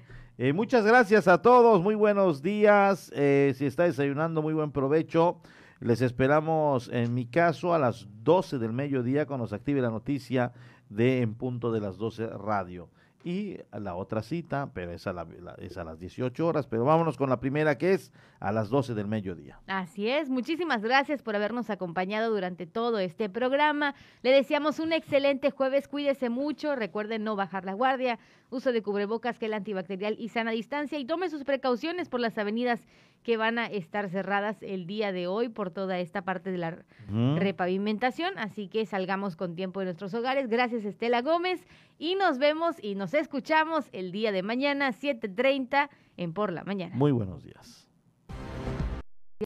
Eh, 0.43 0.53
muchas 0.53 0.83
gracias 0.83 1.27
a 1.27 1.39
todos, 1.39 1.83
muy 1.83 1.93
buenos 1.93 2.41
días. 2.41 3.11
Eh, 3.13 3.53
si 3.55 3.67
está 3.67 3.83
desayunando, 3.83 4.41
muy 4.41 4.55
buen 4.55 4.71
provecho. 4.71 5.37
Les 5.79 6.01
esperamos, 6.01 6.89
en 6.91 7.13
mi 7.13 7.27
caso, 7.27 7.75
a 7.75 7.77
las 7.77 8.07
12 8.23 8.57
del 8.57 8.73
mediodía 8.73 9.27
cuando 9.27 9.45
se 9.45 9.53
active 9.53 9.81
la 9.81 9.91
noticia 9.91 10.51
de 10.89 11.21
En 11.21 11.35
Punto 11.35 11.71
de 11.71 11.79
las 11.79 11.97
12 11.97 12.25
Radio. 12.25 12.89
Y 13.23 13.57
la 13.71 13.95
otra 13.95 14.23
cita, 14.23 14.71
pero 14.73 14.91
es 14.91 15.05
a, 15.05 15.13
la- 15.13 15.27
es 15.59 15.77
a 15.77 15.83
las 15.83 15.99
18 15.99 16.47
horas, 16.47 16.65
pero 16.65 16.85
vámonos 16.85 17.17
con 17.17 17.29
la 17.29 17.39
primera 17.39 17.77
que 17.77 17.93
es 17.93 18.11
a 18.39 18.51
las 18.51 18.69
12 18.69 18.95
del 18.95 19.07
mediodía. 19.07 19.59
Así 19.67 20.07
es, 20.09 20.29
muchísimas 20.29 20.81
gracias 20.81 21.21
por 21.21 21.35
habernos 21.35 21.69
acompañado 21.69 22.31
durante 22.31 22.65
todo 22.65 22.97
este 22.97 23.29
programa. 23.29 23.93
Le 24.23 24.31
deseamos 24.31 24.79
un 24.79 24.91
excelente 24.93 25.51
jueves, 25.51 25.87
cuídese 25.87 26.29
mucho, 26.29 26.75
recuerden 26.75 27.23
no 27.23 27.35
bajar 27.35 27.63
la 27.63 27.73
guardia, 27.73 28.17
uso 28.49 28.71
de 28.71 28.81
cubrebocas, 28.81 29.37
gel 29.37 29.53
antibacterial 29.53 30.15
y 30.19 30.29
sana 30.29 30.51
distancia 30.51 30.97
y 30.97 31.05
tome 31.05 31.29
sus 31.29 31.43
precauciones 31.43 32.09
por 32.09 32.19
las 32.19 32.37
avenidas 32.37 32.81
que 33.23 33.37
van 33.37 33.59
a 33.59 33.67
estar 33.67 34.09
cerradas 34.09 34.57
el 34.61 34.87
día 34.87 35.11
de 35.11 35.27
hoy 35.27 35.49
por 35.49 35.71
toda 35.71 35.99
esta 35.99 36.23
parte 36.23 36.51
de 36.51 36.57
la 36.57 36.85
repavimentación, 37.09 38.37
así 38.37 38.67
que 38.67 38.85
salgamos 38.85 39.35
con 39.35 39.55
tiempo 39.55 39.79
de 39.79 39.85
nuestros 39.85 40.13
hogares. 40.13 40.47
Gracias 40.47 40.85
Estela 40.85 41.21
Gómez 41.21 41.65
y 41.97 42.15
nos 42.15 42.37
vemos 42.37 42.75
y 42.81 42.95
nos 42.95 43.13
escuchamos 43.13 43.89
el 43.91 44.11
día 44.11 44.31
de 44.31 44.43
mañana 44.43 44.91
7:30 44.91 45.89
en 46.17 46.33
Por 46.33 46.51
la 46.51 46.63
Mañana. 46.63 46.95
Muy 46.95 47.11
buenos 47.11 47.43
días. 47.43 47.87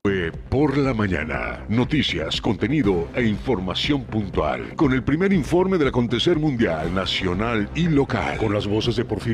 Fue 0.03 0.31
por 0.49 0.77
la 0.77 0.93
mañana. 0.93 1.65
Noticias, 1.69 2.41
contenido 2.41 3.07
e 3.15 3.23
información 3.25 4.03
puntual. 4.03 4.75
Con 4.75 4.91
el 4.91 5.03
primer 5.03 5.31
informe 5.31 5.77
del 5.77 5.87
acontecer 5.87 6.37
mundial, 6.37 6.93
nacional 6.93 7.69
y 7.75 7.87
local. 7.87 8.37
Con 8.37 8.53
las 8.53 8.67
voces 8.67 8.97
de 8.97 9.05
Porfirio. 9.05 9.33